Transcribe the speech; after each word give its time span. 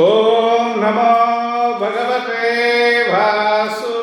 ॐ 0.00 0.68
नमो 0.82 1.12
भगवते 1.80 2.52
वासुदेवाय 3.12 3.99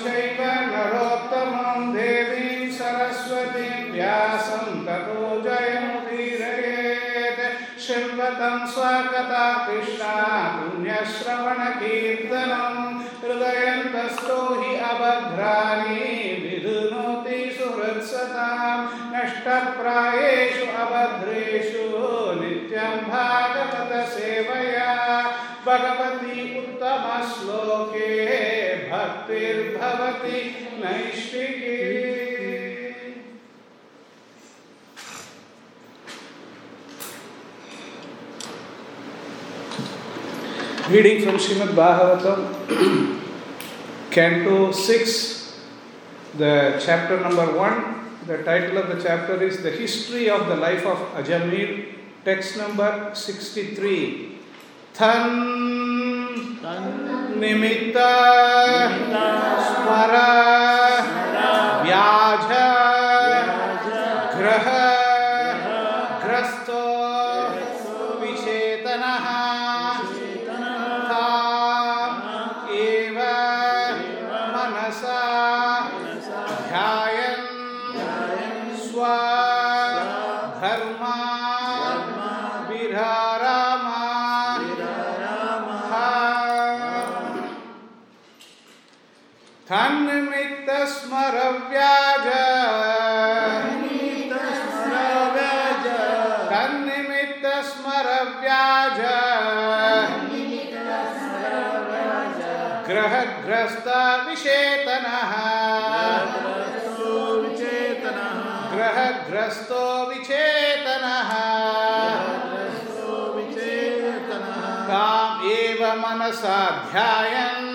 चैव 0.00 0.44
नरोत्तमं 0.44 1.92
देवीं 1.94 2.70
सरस्वतीं 2.70 3.92
व्यासं 3.92 4.86
ततो 4.86 5.40
जयमुदीरयेत्। 5.40 6.50
शृण्वतं 7.80 8.66
स्वकथा 8.66 9.66
कृष्णा 9.66 10.16
पुण्यश्रवणकीर्तनं। 10.48 11.70
हृदयन्तस्थो 13.22 14.62
हि 14.62 14.76
अभद्राणि 14.76 15.98
विधुनोति 16.42 17.58
सुहृत्सतां। 17.58 18.78
नष्टप्रायेषु 19.14 20.82
अभद्रेषु 20.82 21.84
नित्यं 22.40 22.96
भागवतसेवया। 22.96 24.90
Bhagwati 25.66 26.58
उत्तमश्लोके 26.58 28.49
Reading 40.90 41.22
from 41.22 41.36
Srimad 41.36 41.78
Bhagavatam, 41.78 43.20
Canto 44.10 44.72
6, 44.72 45.60
the 46.36 46.82
chapter 46.84 47.20
number 47.20 47.56
1. 47.56 48.26
The 48.26 48.42
title 48.42 48.78
of 48.78 48.88
the 48.88 49.00
chapter 49.00 49.40
is 49.40 49.62
The 49.62 49.70
History 49.70 50.28
of 50.28 50.48
the 50.48 50.56
Life 50.56 50.84
of 50.84 50.98
Ajamil, 51.14 51.94
text 52.24 52.56
number 52.56 53.12
63. 53.14 54.40
Tan. 54.94 57.09
Ni. 57.40 57.70
ग्रहग्रस्तो 108.74 109.82
विचेतनः। 110.08 111.30
ताम् 114.88 115.50
एव 115.50 115.94
मनसा 115.94 116.58
ध्यायन्। 116.90 117.70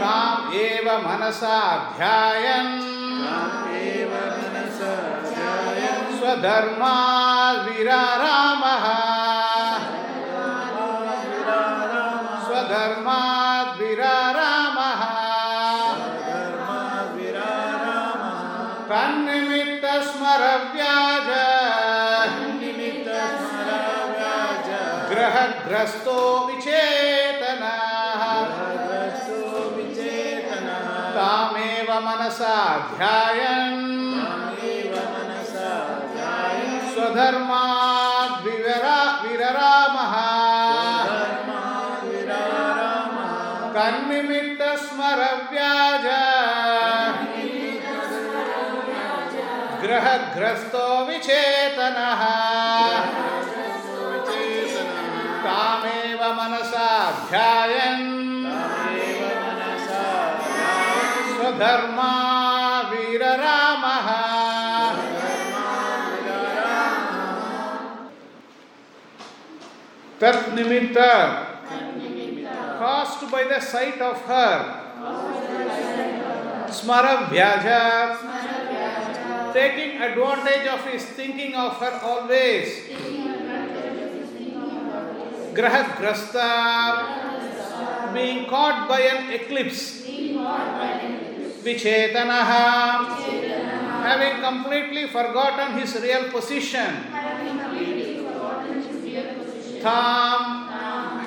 ताम् 0.00 0.54
एव 0.54 1.08
मनसा 1.08 1.58
ध्यायन्। 1.96 2.88
स्वधर्माद्विरारामः 6.18 6.18
स्वधर्माद्विरारामः 6.18 9.07
ग्रहग्रस्तो 25.78 26.20
विचेतनः। 26.46 28.22
तामेव 31.14 31.90
मनसा 32.06 32.56
ध्यायन्। 32.96 33.86
स्वधर्माद्विरा 36.94 38.98
विररामः। 39.22 40.14
कन्निमित्तस्मरव्याज। 43.74 46.06
ग्रहग्रस्तो 49.82 50.86
विचेतनः 51.04 52.22
ధర్మా 61.68 62.12
వీరరామ 62.90 63.84
caused 72.80 73.22
by 73.32 73.42
the 73.50 73.58
sight 73.70 74.00
of 74.08 74.18
her 74.30 74.56
smaravyaja 76.78 77.82
taking 79.58 79.92
advantage 80.08 80.66
of 80.74 80.80
his 80.90 81.04
thinking 81.18 81.54
of 81.66 81.72
her 81.82 81.94
always 82.10 82.68
grahagrasta 85.58 86.50
being 88.16 88.42
caught 88.54 88.80
by 88.92 89.00
an 89.14 89.22
eclipse 89.38 89.82
Vichetanaha, 91.68 93.20
having 94.00 94.40
completely 94.40 95.06
forgotten 95.08 95.76
his 95.78 95.92
real 96.00 96.32
position. 96.32 97.04
Tham, 99.84 100.40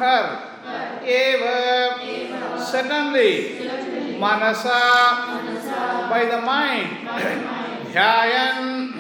her, 0.02 0.26
eva, 1.06 1.94
certainly, 2.58 3.70
manasa, 4.18 4.82
by 6.10 6.26
the 6.26 6.42
mind, 6.42 7.06
dhyayan, 7.94 8.98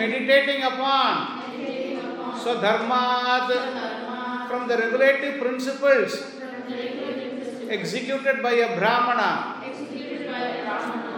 meditating 0.00 0.64
upon. 0.64 1.44
So, 2.40 2.56
dharmat, 2.64 3.52
from 4.48 4.66
the 4.66 4.76
regulative 4.80 5.40
principles. 5.40 6.34
executed 7.68 8.42
by 8.42 8.52
a 8.52 8.76
brahmana. 8.76 9.53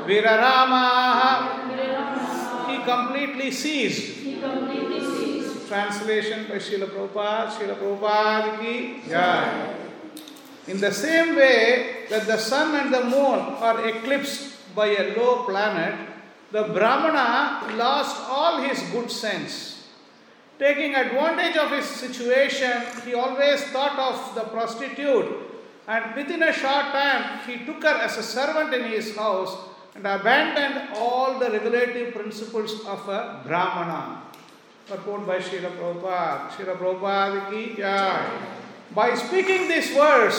Virarama, 0.07 1.67
he 2.69 2.79
completely 2.85 3.51
ceased. 3.51 4.15
Translation 5.69 6.47
by 6.49 6.57
Srila 6.57 6.87
Prabhupada, 6.87 7.51
Srila 7.51 7.75
Prabhupada 7.77 8.61
ki 8.61 9.03
jai. 9.09 9.75
In 10.69 10.81
the 10.81 10.93
same 10.93 11.35
way 11.35 12.07
that 12.09 12.27
the 12.27 12.39
sun 12.39 12.75
and 12.75 12.95
the 12.95 13.03
moon 13.05 13.39
are 13.59 13.87
eclipsed 13.89 14.75
by 14.75 14.87
a 14.87 15.17
low 15.17 15.45
planet, 15.45 15.95
the 16.53 16.63
Brahmana 16.63 17.75
lost 17.77 18.17
all 18.29 18.63
his 18.63 18.81
good 18.91 19.11
sense. 19.11 19.89
Taking 20.59 20.95
advantage 20.95 21.57
of 21.57 21.71
his 21.71 21.85
situation, 21.85 22.73
he 23.05 23.15
always 23.15 23.63
thought 23.65 23.99
of 23.99 24.35
the 24.35 24.43
prostitute, 24.43 25.46
and 25.87 26.17
within 26.17 26.43
a 26.43 26.53
short 26.53 26.91
time, 26.91 27.41
he 27.47 27.65
took 27.65 27.83
her 27.83 27.97
as 28.03 28.19
a 28.19 28.23
servant 28.23 28.75
in 28.75 28.91
his 28.91 29.15
house 29.17 29.57
and 29.95 30.05
abandoned 30.07 30.91
all 30.97 31.39
the 31.39 31.51
regulative 31.51 32.15
principles 32.15 32.85
of 32.87 33.09
a 33.09 33.41
Brahmana. 33.47 34.23
Purport 34.87 35.27
by 35.27 35.39
Srila 35.39 35.71
Prabhupada. 35.79 36.51
Srila 36.51 36.77
Prabhupada 36.77 37.51
ki 37.51 37.75
jai. 37.77 38.39
By 38.95 39.15
speaking 39.15 39.69
these 39.69 39.95
words, 39.97 40.35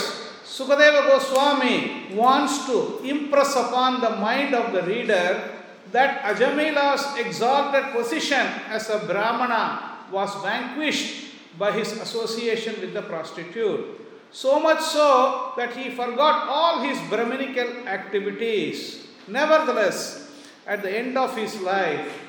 Sukadeva 0.45 1.07
Goswami 1.07 2.15
wants 2.15 2.65
to 2.67 2.99
impress 3.03 3.55
upon 3.55 3.99
the 3.99 4.11
mind 4.11 4.55
of 4.55 4.71
the 4.71 4.83
reader 4.83 5.43
that 5.91 6.23
Ajamila's 6.23 7.17
exalted 7.19 7.91
position 7.91 8.45
as 8.67 8.89
a 8.89 8.99
Brahmana 8.99 10.07
was 10.11 10.33
vanquished 10.43 11.57
by 11.57 11.71
his 11.71 11.91
association 11.99 12.79
with 12.79 12.93
the 12.93 13.01
prostitute. 13.01 14.06
So 14.31 14.59
much 14.59 14.81
so 14.81 15.53
that 15.57 15.75
he 15.75 15.89
forgot 15.91 16.47
all 16.47 16.81
his 16.81 16.99
Brahminical 17.09 17.87
activities. 17.87 19.07
Nevertheless, 19.27 20.29
at 20.65 20.83
the 20.83 20.91
end 20.91 21.17
of 21.17 21.35
his 21.35 21.59
life, 21.61 22.27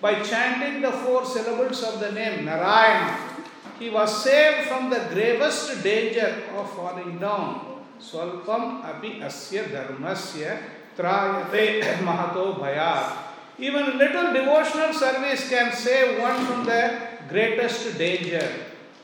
by 0.00 0.22
chanting 0.22 0.82
the 0.82 0.92
four 0.92 1.24
syllables 1.24 1.82
of 1.82 2.00
the 2.00 2.12
name 2.12 2.44
Narayana, 2.44 3.18
he 3.78 3.90
was 3.90 4.22
saved 4.22 4.68
from 4.68 4.90
the 4.90 5.08
gravest 5.12 5.82
danger 5.82 6.44
of 6.54 6.70
falling 6.72 7.18
down. 7.18 7.82
Swalpam 7.98 8.84
api 8.84 9.20
asya 9.20 9.70
dharmasya 9.70 10.58
trayate 10.96 11.98
mahato 12.06 12.58
bhayat. 12.58 13.28
Even 13.58 13.98
little 13.98 14.32
devotional 14.32 14.92
service 14.92 15.48
can 15.48 15.72
save 15.72 16.20
one 16.20 16.38
from 16.46 16.64
the 16.64 16.94
greatest 17.28 17.98
danger. 17.98 18.46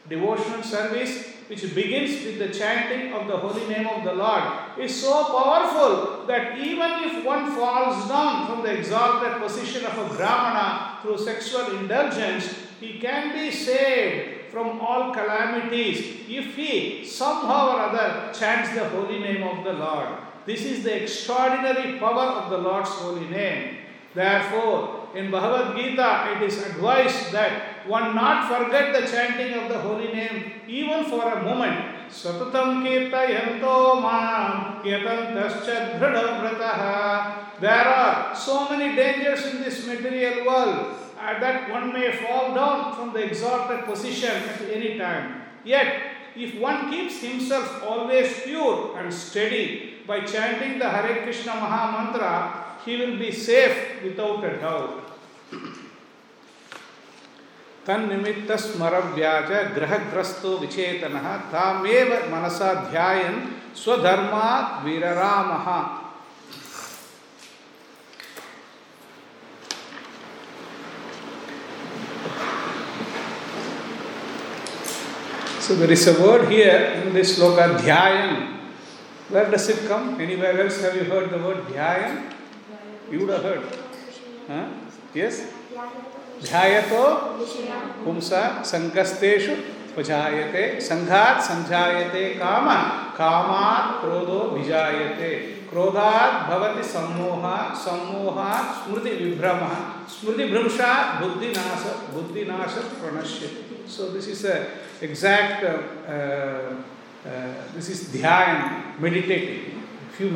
Devotional 0.08 0.62
service, 0.62 1.34
which 1.49 1.75
begins 1.75 2.25
with 2.25 2.38
the 2.38 2.49
chanting 2.49 3.12
of 3.12 3.26
the 3.26 3.37
holy 3.37 3.67
name 3.67 3.87
of 3.87 4.05
the 4.05 4.14
Lord, 4.14 4.44
is 4.79 5.02
so 5.02 5.25
powerful 5.25 6.26
that 6.26 6.58
even 6.58 7.05
if 7.05 7.25
one 7.25 7.52
falls 7.52 8.08
down 8.08 8.46
from 8.46 8.62
the 8.62 8.73
exalted 8.79 9.41
position 9.43 9.85
of 9.85 9.99
a 9.99 10.14
Brahmana 10.14 10.99
through 11.02 11.19
sexual 11.19 11.79
indulgence, 11.79 12.55
he 12.81 12.99
can 12.99 13.32
be 13.32 13.50
saved 13.50 14.50
from 14.50 14.81
all 14.81 15.12
calamities 15.12 16.29
if 16.29 16.55
he 16.55 17.05
somehow 17.05 17.76
or 17.76 17.81
other 17.81 18.32
chants 18.32 18.73
the 18.75 18.88
holy 18.88 19.19
name 19.19 19.43
of 19.43 19.64
the 19.64 19.73
Lord. 19.73 20.08
This 20.47 20.62
is 20.62 20.85
the 20.85 21.02
extraordinary 21.02 21.99
power 21.99 22.40
of 22.40 22.50
the 22.50 22.58
Lord's 22.58 22.90
holy 22.90 23.26
name. 23.29 23.79
Therefore, 24.14 25.08
in 25.14 25.31
Bhagavad 25.31 25.76
Gita, 25.76 26.37
it 26.37 26.43
is 26.43 26.62
advised 26.62 27.32
that 27.32 27.74
one 27.87 28.15
not 28.15 28.49
forget 28.49 28.93
the 28.95 29.07
chanting 29.07 29.55
of 29.55 29.69
the 29.69 29.79
holy 29.79 30.13
name 30.13 30.53
even 30.67 31.05
for 31.05 31.23
a 31.33 31.43
moment. 31.43 32.09
Satatam 32.11 32.83
kirtayanto 32.85 34.01
mam 34.01 34.83
yatantascha. 34.85 36.01
There 37.61 37.71
are 37.71 38.35
so 38.35 38.69
many 38.69 38.97
dangers 38.97 39.47
in 39.47 39.63
this 39.63 39.87
material 39.87 40.47
world 40.47 40.97
uh, 41.19 41.39
that 41.41 41.71
one 41.71 41.93
may 41.93 42.13
fall 42.13 42.55
down 42.55 42.95
from 42.95 43.13
the 43.13 43.25
exalted 43.25 43.85
position 43.85 44.31
at 44.31 44.61
any 44.71 44.99
time. 44.99 45.43
Yet, 45.65 46.15
if 46.37 46.61
one 46.61 46.91
keeps 46.91 47.21
himself 47.21 47.83
always 47.85 48.41
pure 48.43 48.99
and 48.99 49.13
steady 49.13 49.95
by 50.07 50.21
chanting 50.21 50.79
the 50.79 50.89
Hare 50.89 51.23
Krishna 51.23 51.55
Maha 51.55 52.05
Mantra, 52.05 52.65
he 52.85 52.97
will 52.97 53.19
be 53.19 53.31
safe 53.33 54.03
without 54.03 54.45
a 54.45 54.57
doubt. 54.59 55.11
तन्निमित्त 57.87 58.53
स्मरव्याज 58.61 59.51
ग्रहग्रस्तो 59.77 60.57
विचेतन 60.59 61.17
तामेव 61.53 62.13
मनसा 62.35 62.73
ध्यायन 62.91 63.45
swadharma 63.83 64.49
वीररामः 64.85 65.69
So 75.64 75.75
there 75.76 75.91
is 75.91 76.07
a 76.07 76.12
word 76.21 76.50
here 76.50 77.03
in 77.03 77.14
this 77.14 77.38
sloka, 77.38 77.79
dhyayan. 77.79 78.59
Where 79.31 79.50
does 79.50 79.67
it 79.71 79.88
come? 79.88 80.21
Anywhere 80.21 80.61
else 80.61 80.83
have 80.83 80.95
you 80.95 81.05
heard 81.05 81.31
the 81.31 81.38
word 81.38 81.64
dhyayan? 81.69 82.33
You 83.11 83.21
would 83.21 83.31
have 83.31 83.43
heard. 83.43 83.64
Huh? 84.47 84.69
Yes? 85.14 85.50
ध्यायतो 86.45 87.05
पुंसा 88.05 88.43
संकस्तेषु 88.73 89.55
उपजायते 89.95 90.65
संघात 90.81 91.43
संजायते 91.43 92.25
काम 92.35 92.67
कामात् 93.19 93.91
क्रोधो 94.01 94.41
विजायते। 94.55 95.31
क्रोधात् 95.71 96.35
भवति 96.49 96.83
सम्मोह 96.89 97.45
सम्मोहात् 97.85 98.73
स्मृति 98.79 99.13
विभ्रमः 99.25 99.75
स्मृति 100.15 100.45
भ्रंशात् 100.53 101.09
बुद्धिनाश 101.21 101.85
बुद्धिनाश 102.15 102.75
प्रणश्यति। 103.01 103.63
So 103.97 104.03
this 104.15 104.29
is 104.29 104.47
a 104.47 104.57
exact 105.03 105.65
uh, 105.65 105.75
uh, 107.27 107.55
this 107.75 107.89
is 107.91 108.09
dhyan 108.09 109.01
meditating. 109.01 109.83
If 110.13 110.21
you 110.21 110.29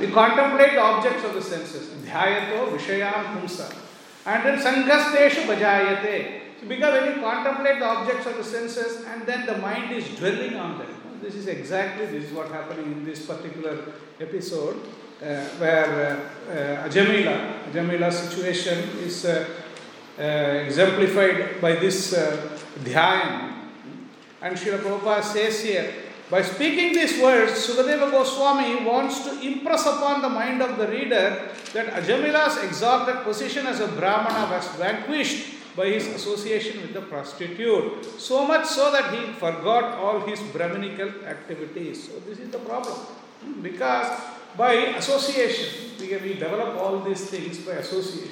We 0.00 0.08
contemplate 0.12 0.72
the 0.72 0.80
objects 0.80 1.24
of 1.24 1.34
the 1.34 1.42
senses. 1.42 1.88
Dhyayato 2.04 2.76
Vishayam 2.76 3.38
Humsa. 3.38 3.74
And 4.26 4.44
then 4.44 4.58
Sanghasteshu 4.58 5.46
Bhajayate. 5.46 6.40
Because 6.68 7.00
when 7.00 7.14
you 7.14 7.20
contemplate 7.20 7.78
the 7.78 7.84
objects 7.84 8.26
of 8.26 8.36
the 8.36 8.44
senses 8.44 9.04
and 9.04 9.26
then 9.26 9.46
the 9.46 9.58
mind 9.58 9.92
is 9.92 10.08
dwelling 10.16 10.56
on 10.56 10.78
them. 10.78 10.88
This 11.20 11.34
is 11.34 11.46
exactly 11.46 12.06
this 12.06 12.24
is 12.24 12.32
what 12.32 12.48
happening 12.50 12.92
in 12.92 13.04
this 13.04 13.26
particular 13.26 13.78
episode 14.20 14.76
uh, 15.22 15.44
where 15.58 16.28
uh, 16.48 16.52
uh, 16.52 16.88
Ajamila, 16.88 17.70
Ajamila's 17.70 18.18
situation 18.18 18.78
is 19.00 19.24
uh, 19.24 19.46
uh, 20.18 20.22
exemplified 20.22 21.60
by 21.60 21.74
this 21.76 22.12
uh, 22.12 22.58
dhyan. 22.80 23.52
And 24.42 24.56
Srila 24.56 24.78
Prabhupada 24.78 25.22
says 25.24 25.62
here, 25.62 25.92
by 26.30 26.40
speaking 26.42 26.94
these 26.94 27.20
words, 27.20 27.52
Sukadeva 27.52 28.10
Goswami 28.10 28.84
wants 28.84 29.24
to 29.24 29.40
impress 29.40 29.84
upon 29.84 30.22
the 30.22 30.28
mind 30.28 30.62
of 30.62 30.78
the 30.78 30.88
reader 30.88 31.48
that 31.74 31.92
Ajamila's 31.92 32.64
exalted 32.64 33.22
position 33.24 33.66
as 33.66 33.80
a 33.80 33.88
Brahmana 33.88 34.50
was 34.50 34.66
vanquished 34.76 35.76
by 35.76 35.86
his 35.86 36.06
association 36.06 36.80
with 36.80 36.94
the 36.94 37.02
prostitute. 37.02 38.04
So 38.18 38.46
much 38.46 38.64
so 38.64 38.90
that 38.92 39.12
he 39.12 39.32
forgot 39.34 39.98
all 39.98 40.20
his 40.20 40.40
Brahminical 40.40 41.08
activities. 41.26 42.08
So, 42.08 42.20
this 42.20 42.38
is 42.38 42.50
the 42.50 42.58
problem. 42.58 42.94
Hmm, 42.94 43.60
because 43.60 44.06
by 44.56 44.72
association, 44.96 45.90
we, 46.00 46.16
we 46.16 46.34
develop 46.34 46.76
all 46.76 47.00
these 47.00 47.28
things 47.28 47.58
by 47.58 47.72
association. 47.72 48.30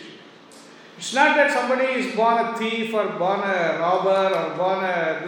It's 0.97 1.13
not 1.13 1.37
that 1.37 1.51
somebody 1.51 1.93
is 2.01 2.15
born 2.15 2.39
a 2.39 2.57
thief 2.57 2.95
or 2.95 3.09
born 3.19 3.41
a 3.41 3.77
robber 3.81 4.35
or 4.35 4.57
born 4.57 4.85
a 4.85 5.21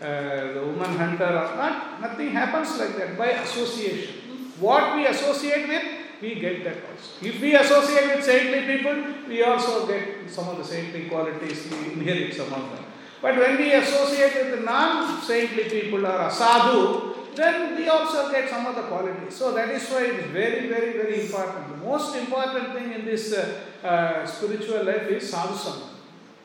uh, 0.00 0.52
the 0.52 0.62
woman 0.64 0.96
hunter 0.96 1.26
or 1.26 1.56
not. 1.56 2.00
Nothing 2.00 2.30
happens 2.30 2.78
like 2.78 2.96
that 2.96 3.18
by 3.18 3.28
association. 3.28 4.14
What 4.60 4.96
we 4.96 5.06
associate 5.06 5.68
with, 5.68 5.82
we 6.20 6.34
get 6.40 6.64
that 6.64 6.76
also. 6.90 7.26
If 7.26 7.40
we 7.40 7.54
associate 7.54 8.16
with 8.16 8.24
saintly 8.24 8.76
people, 8.76 9.28
we 9.28 9.42
also 9.42 9.86
get 9.86 10.28
some 10.28 10.48
of 10.48 10.58
the 10.58 10.64
saintly 10.64 11.08
qualities, 11.08 11.68
we 11.70 11.92
inherit 11.92 12.34
some 12.34 12.52
of 12.52 12.70
them. 12.70 12.84
But 13.20 13.36
when 13.36 13.56
we 13.56 13.72
associate 13.72 14.34
with 14.34 14.58
the 14.58 14.64
non-saintly 14.64 15.64
people 15.64 16.06
or 16.06 16.30
sadhu, 16.30 17.14
then 17.34 17.76
we 17.76 17.88
also 17.88 18.30
get 18.30 18.48
some 18.48 18.66
of 18.66 18.74
the 18.74 18.82
qualities. 18.82 19.34
So 19.34 19.52
that 19.52 19.68
is 19.70 19.88
why 19.90 20.04
it 20.04 20.14
is 20.18 20.30
very, 20.30 20.68
very, 20.68 20.92
very 20.92 21.20
important. 21.22 21.68
The 21.68 21.86
most 21.86 22.16
important 22.16 22.74
thing 22.74 22.92
in 22.92 23.04
this 23.04 23.32
uh, 23.32 23.60
uh, 23.84 24.26
spiritual 24.26 24.84
life 24.84 25.08
is 25.08 25.32
sadhusam. 25.32 25.97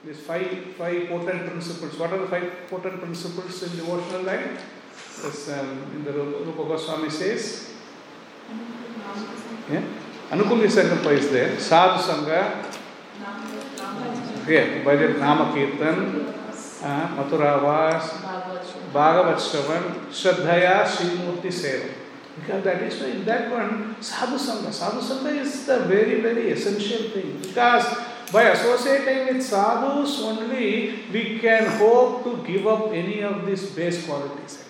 These 0.05 0.19
five, 0.19 0.75
five 0.77 1.07
potent 1.07 1.49
principles. 1.49 1.97
What 1.97 2.11
are 2.11 2.19
the 2.19 2.27
five 2.27 2.51
potent 2.69 2.99
principles 2.99 3.63
in 3.63 3.77
devotional 3.77 4.23
life? 4.23 4.61
As 5.23 5.49
um, 5.49 5.83
in 5.95 6.03
the 6.03 6.11
Rupa 6.11 6.63
Goswami 6.65 7.09
says, 7.09 7.71
yeah? 9.71 9.81
Anukuli 10.29 10.67
Sankalpa 10.67 11.17
is 11.17 11.29
there. 11.29 11.57
Sadhu 11.57 12.01
Sangha, 12.03 12.65
yeah, 14.49 14.83
by 14.83 14.95
the 14.97 15.09
Nama 15.13 15.53
Kirtan, 15.53 16.25
uh, 16.83 17.07
Mathuravas, 17.15 18.21
Bhagavat 18.91 19.37
Shravan, 19.37 20.07
Shraddhaya, 20.09 20.83
Srimurti 20.83 21.47
Seva. 21.47 21.93
Because 22.35 22.63
that 22.63 22.81
is 22.81 22.99
why 22.99 23.07
in 23.07 23.23
that 23.25 23.51
one, 23.51 23.95
Sadhu 24.01 24.35
Sangha. 24.35 24.73
Sadhu 24.73 24.99
Sangha 24.99 25.39
is 25.39 25.65
the 25.65 25.79
very, 25.81 26.19
very 26.19 26.49
essential 26.49 27.09
thing. 27.11 27.39
Because 27.41 27.85
by 28.33 28.43
associating 28.49 29.27
with 29.27 29.43
sadhus 29.45 30.19
only, 30.21 31.05
we 31.13 31.39
can 31.39 31.65
hope 31.77 32.23
to 32.23 32.31
give 32.45 32.65
up 32.65 32.91
any 32.91 33.21
of 33.21 33.45
these 33.45 33.69
base 33.71 34.05
qualities. 34.05 34.65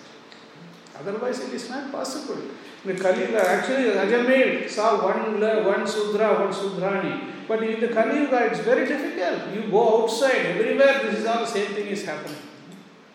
Otherwise, 1.00 1.40
it 1.40 1.54
is 1.54 1.68
not 1.70 1.90
possible. 1.90 2.40
The 2.84 2.94
Kali 2.94 3.22
Yuga, 3.22 3.48
actually, 3.48 3.90
Ajamil 4.02 4.68
saw 4.68 5.02
one, 5.02 5.40
one 5.40 5.86
Sudra, 5.86 6.44
one 6.44 6.52
Sudrani. 6.52 7.48
But 7.48 7.62
in 7.62 7.80
the 7.80 7.88
Kali 7.88 8.20
Yuga, 8.20 8.44
it's 8.50 8.60
very 8.60 8.86
difficult. 8.86 9.54
You 9.54 9.70
go 9.70 10.04
outside, 10.04 10.44
everywhere, 10.52 11.00
this 11.04 11.20
is 11.20 11.26
all 11.26 11.40
the 11.40 11.46
same 11.46 11.72
thing 11.74 11.86
is 11.86 12.04
happening. 12.04 12.36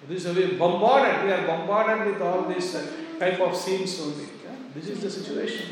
This 0.07 0.25
is 0.25 0.35
we 0.35 0.57
bombarded, 0.57 1.23
we 1.25 1.31
are 1.31 1.45
bombarded 1.45 2.07
with 2.07 2.21
all 2.21 2.43
these 2.49 2.73
uh, 2.73 2.83
type 3.19 3.39
of 3.39 3.55
scenes 3.55 3.99
only. 4.01 4.25
This 4.73 4.87
is 4.89 5.01
the 5.01 5.11
situation. 5.11 5.67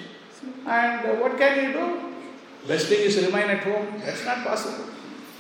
And 0.66 1.06
uh, 1.06 1.16
what 1.16 1.38
can 1.38 1.66
you 1.66 1.74
do? 1.74 2.07
Best 2.66 2.88
thing 2.88 3.02
is 3.02 3.22
remain 3.26 3.50
at 3.50 3.64
home. 3.64 4.02
That's 4.04 4.26
not 4.26 4.46
possible. 4.46 4.86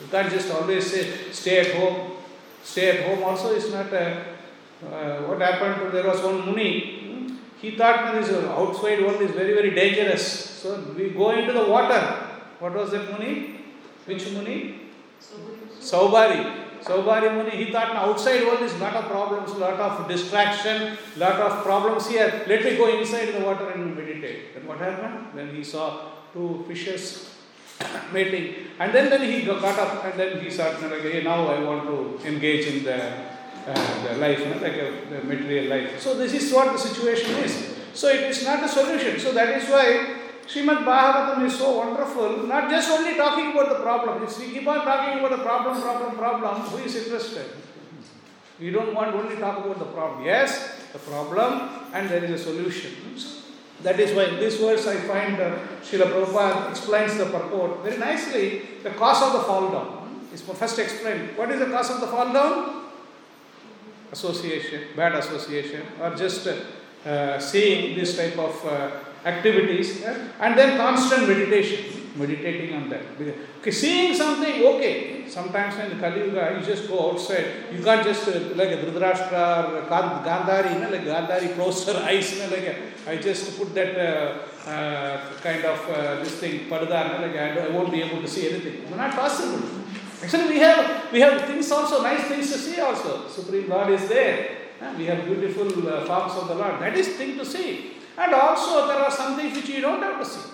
You 0.01 0.07
can't 0.11 0.31
just 0.31 0.51
always 0.51 0.91
say, 0.91 1.31
stay 1.31 1.59
at 1.59 1.75
home. 1.75 2.17
Stay 2.63 2.97
at 2.97 3.07
home 3.07 3.23
also 3.23 3.55
is 3.55 3.71
not 3.71 3.91
a, 3.93 4.37
uh, 4.85 5.21
what 5.23 5.41
happened 5.41 5.91
there 5.93 6.05
was 6.05 6.21
one 6.21 6.45
Muni, 6.45 6.97
he 7.61 7.71
thought 7.75 8.13
this 8.13 8.29
outside 8.45 9.01
world 9.01 9.21
is 9.21 9.31
very, 9.31 9.53
very 9.53 9.71
dangerous. 9.73 10.23
So 10.61 10.79
we 10.95 11.09
go 11.09 11.31
into 11.31 11.53
the 11.53 11.65
water. 11.65 12.01
What 12.59 12.73
was 12.73 12.91
that 12.91 13.09
Muni? 13.09 13.61
Which 14.05 14.29
Muni? 14.31 14.81
Saubari. 15.79 16.65
Saubari 16.81 17.33
Muni, 17.33 17.65
he 17.65 17.71
thought 17.71 17.95
outside 17.95 18.43
world 18.43 18.61
is 18.61 18.73
lot 18.79 18.93
of 18.93 19.05
problems, 19.05 19.51
lot 19.55 19.79
of 19.79 20.07
distraction, 20.07 20.97
lot 21.17 21.39
of 21.39 21.63
problems 21.63 22.07
here. 22.07 22.43
Let 22.47 22.63
me 22.63 22.77
go 22.77 22.99
inside 22.99 23.33
the 23.33 23.43
water 23.43 23.71
and 23.71 23.95
meditate. 23.95 24.53
Then 24.53 24.67
what 24.67 24.77
happened? 24.77 25.29
Then 25.33 25.55
he 25.55 25.63
saw 25.63 26.11
two 26.37 26.63
fishes 26.67 27.33
mating. 28.13 28.55
And 28.79 28.93
then, 28.93 29.09
then 29.09 29.21
he 29.21 29.45
got 29.45 29.63
up 29.63 30.05
and 30.05 30.19
then 30.19 30.41
he 30.41 30.49
started 30.49 30.91
like, 30.91 31.01
hey, 31.01 31.23
now 31.23 31.47
I 31.47 31.63
want 31.63 31.87
to 31.87 32.27
engage 32.27 32.67
in 32.67 32.83
the, 32.83 32.97
uh, 33.67 34.03
the 34.03 34.17
life, 34.17 34.39
like 34.61 34.73
a, 34.73 34.87
the 35.09 35.23
material 35.23 35.69
life. 35.69 35.99
So 35.99 36.15
this 36.15 36.33
is 36.33 36.53
what 36.53 36.71
the 36.71 36.77
situation 36.77 37.31
is. 37.43 37.75
So 37.93 38.09
it 38.09 38.23
is 38.23 38.43
not 38.45 38.63
a 38.63 38.67
solution. 38.67 39.19
So 39.19 39.31
that 39.33 39.49
is 39.61 39.69
why 39.69 40.17
Srimad 40.45 40.85
Bhagavatam 40.85 41.45
is 41.45 41.57
so 41.57 41.77
wonderful, 41.77 42.47
not 42.47 42.69
just 42.69 42.89
only 42.89 43.15
talking 43.15 43.51
about 43.51 43.69
the 43.69 43.83
problem. 43.83 44.23
If 44.23 44.39
we 44.39 44.53
keep 44.53 44.67
on 44.67 44.85
talking 44.85 45.19
about 45.19 45.31
the 45.31 45.43
problem, 45.43 45.81
problem, 45.81 46.15
problem, 46.15 46.61
who 46.61 46.77
is 46.77 46.95
interested? 46.95 47.47
We 48.59 48.71
don't 48.71 48.93
want 48.93 49.13
only 49.13 49.35
talk 49.35 49.65
about 49.65 49.77
the 49.77 49.85
problem. 49.85 50.25
Yes, 50.25 50.79
the 50.93 50.99
problem, 50.99 51.69
and 51.93 52.09
there 52.09 52.23
is 52.23 52.31
a 52.41 52.43
solution. 52.43 52.91
That 53.83 53.99
is 53.99 54.15
why 54.15 54.23
in 54.25 54.35
this 54.39 54.57
verse 54.57 54.87
I 54.87 54.97
find 54.97 55.39
uh, 55.39 55.59
Srila 55.83 56.11
Prabhupada 56.11 56.69
explains 56.71 57.17
the 57.17 57.25
purport 57.25 57.83
very 57.83 57.97
nicely. 57.97 58.61
The 58.81 58.89
cause 58.91 59.21
of 59.21 59.33
the 59.33 59.39
fall 59.39 59.71
down 59.71 60.27
is 60.33 60.41
first 60.41 60.79
explained. 60.79 61.37
What 61.37 61.51
is 61.51 61.59
the 61.59 61.67
cause 61.67 61.91
of 61.91 62.01
the 62.01 62.07
fall 62.07 62.33
down? 62.33 62.85
Association, 64.11 64.83
bad 64.95 65.15
association, 65.15 65.83
or 66.01 66.15
just 66.15 66.47
uh, 66.47 67.39
seeing 67.39 67.95
this 67.95 68.17
type 68.17 68.37
of 68.37 68.65
uh, 68.65 68.91
activities, 69.25 70.01
yeah? 70.01 70.29
and 70.39 70.57
then 70.57 70.77
constant 70.77 71.27
meditation, 71.27 72.09
meditating 72.15 72.75
on 72.75 72.89
that. 72.89 73.01
Okay, 73.59 73.71
seeing 73.71 74.15
something, 74.15 74.63
okay. 74.65 75.16
Sometimes 75.29 75.77
in 75.77 75.99
Kali 75.99 76.19
Yuga, 76.25 76.57
you 76.57 76.65
just 76.65 76.87
go 76.87 77.11
outside. 77.11 77.45
You 77.71 77.83
can't 77.83 78.03
just 78.03 78.27
uh, 78.27 78.55
like 78.55 78.69
a 78.69 78.77
Dhritarashtra 78.77 79.69
or 79.69 79.81
Gandhari, 79.89 80.73
you 80.73 80.79
know, 80.79 80.89
like 80.89 81.03
Gandhari 81.03 81.53
closed 81.55 81.87
her 81.87 82.03
eyes, 82.09 82.33
you 82.33 82.43
know, 82.43 82.49
like 82.49 82.65
a, 82.65 83.11
I 83.11 83.17
just 83.17 83.57
put 83.57 83.73
that 83.75 83.97
uh, 83.97 84.69
uh, 84.69 85.21
kind 85.41 85.63
of 85.65 85.89
uh, 85.89 86.23
this 86.23 86.35
thing, 86.39 86.69
parda, 86.69 87.05
you 87.05 87.13
know, 87.13 87.27
like 87.27 87.35
I, 87.35 87.67
I 87.67 87.69
won't 87.69 87.91
be 87.91 88.01
able 88.01 88.21
to 88.21 88.27
see 88.27 88.49
anything. 88.49 88.83
It's 88.83 88.95
not 88.95 89.13
possible. 89.13 89.61
Actually, 90.23 90.49
we 90.49 90.59
have 90.59 91.11
we 91.11 91.19
have 91.21 91.41
things 91.45 91.71
also, 91.71 92.01
nice 92.01 92.23
things 92.27 92.51
to 92.51 92.57
see 92.57 92.79
also. 92.81 93.27
Supreme 93.27 93.69
Lord 93.69 93.89
is 93.91 94.07
there. 94.07 94.57
We 94.97 95.05
have 95.05 95.25
beautiful 95.25 95.67
uh, 95.87 96.05
forms 96.05 96.33
of 96.33 96.47
the 96.47 96.55
Lord. 96.55 96.81
That 96.81 96.95
is 96.95 97.07
thing 97.09 97.37
to 97.37 97.45
see. 97.45 97.93
And 98.17 98.33
also 98.33 98.87
there 98.87 98.97
are 98.97 99.11
some 99.11 99.35
things 99.35 99.55
which 99.55 99.69
you 99.69 99.81
don't 99.81 100.01
have 100.01 100.19
to 100.19 100.25
see. 100.25 100.49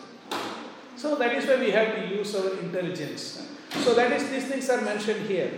So 0.98 1.16
that 1.16 1.34
is 1.34 1.46
why 1.48 1.58
we 1.58 1.72
have 1.72 1.96
to 1.96 2.08
use 2.08 2.36
our 2.36 2.60
intelligence. 2.60 3.53
So 3.82 3.94
that 3.96 4.12
is 4.12 4.30
these 4.30 4.46
things 4.46 4.70
are 4.70 4.82
mentioned 4.82 5.26
here. 5.28 5.52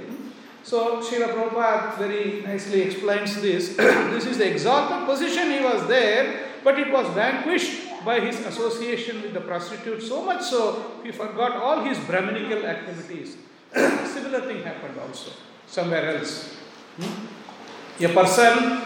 So 0.63 1.01
Srila 1.01 1.33
Prabhupada 1.33 1.97
very 1.97 2.41
nicely 2.41 2.81
explains 2.81 3.39
this. 3.41 3.75
this 3.77 4.25
is 4.25 4.37
the 4.39 4.49
exalted 4.49 5.05
position 5.05 5.51
he 5.51 5.59
was 5.59 5.87
there, 5.87 6.49
but 6.63 6.79
it 6.79 6.91
was 6.91 7.07
vanquished 7.13 8.03
by 8.03 8.19
his 8.19 8.39
association 8.45 9.21
with 9.21 9.33
the 9.33 9.41
prostitute 9.41 10.01
so 10.01 10.23
much 10.23 10.41
so 10.41 11.01
he 11.03 11.11
forgot 11.11 11.53
all 11.57 11.83
his 11.83 11.97
Brahminical 11.99 12.65
activities. 12.65 13.37
Similar 13.73 14.41
thing 14.41 14.63
happened 14.63 14.97
also 14.99 15.31
somewhere 15.67 16.17
else. 16.17 16.55
Hmm? 16.97 18.05
A 18.05 18.09
person 18.09 18.81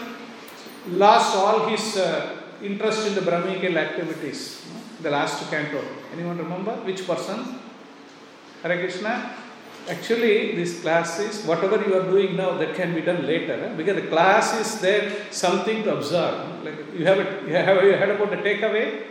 lost 0.88 1.36
all 1.36 1.68
his 1.68 1.96
uh, 1.96 2.42
interest 2.62 3.06
in 3.06 3.14
the 3.14 3.22
Brahminical 3.22 3.76
activities. 3.78 4.66
The 5.02 5.10
last 5.10 5.50
canto. 5.50 5.82
Anyone 6.12 6.38
remember 6.38 6.72
which 6.84 7.06
person? 7.06 7.58
Hare 8.62 8.78
Krishna. 8.78 9.34
Actually, 9.88 10.54
this 10.54 10.82
class 10.82 11.18
is 11.18 11.44
whatever 11.44 11.76
you 11.86 11.94
are 11.98 12.04
doing 12.04 12.36
now 12.36 12.56
that 12.58 12.74
can 12.74 12.94
be 12.94 13.00
done 13.00 13.26
later 13.26 13.54
eh? 13.54 13.74
because 13.74 13.96
the 13.96 14.08
class 14.08 14.54
is 14.60 14.80
there 14.80 15.10
something 15.30 15.82
to 15.84 15.96
observe. 15.96 16.64
Like 16.64 16.76
you 16.94 17.06
have 17.06 17.18
a, 17.18 17.48
you 17.48 17.54
have 17.54 17.82
you 17.84 17.94
heard 17.94 18.10
about 18.10 18.30
the 18.30 18.36
takeaway? 18.36 19.04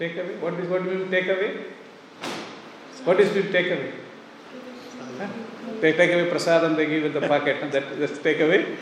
Takeaway. 0.00 0.40
What 0.40 0.54
is 0.54 0.68
what 0.68 0.82
do 0.84 0.90
you 0.90 1.04
takeaway? 1.06 1.64
What 3.04 3.20
is 3.20 3.32
the 3.34 3.42
takeaway? 3.42 3.92
Huh? 5.18 5.28
They 5.80 5.92
take 5.92 6.12
away 6.12 6.30
prasadam 6.30 6.76
they 6.76 6.86
give 6.86 7.04
in 7.04 7.12
the 7.12 7.26
pocket. 7.28 7.70
That 7.70 7.98
that's 7.98 8.18
takeaway. 8.18 8.76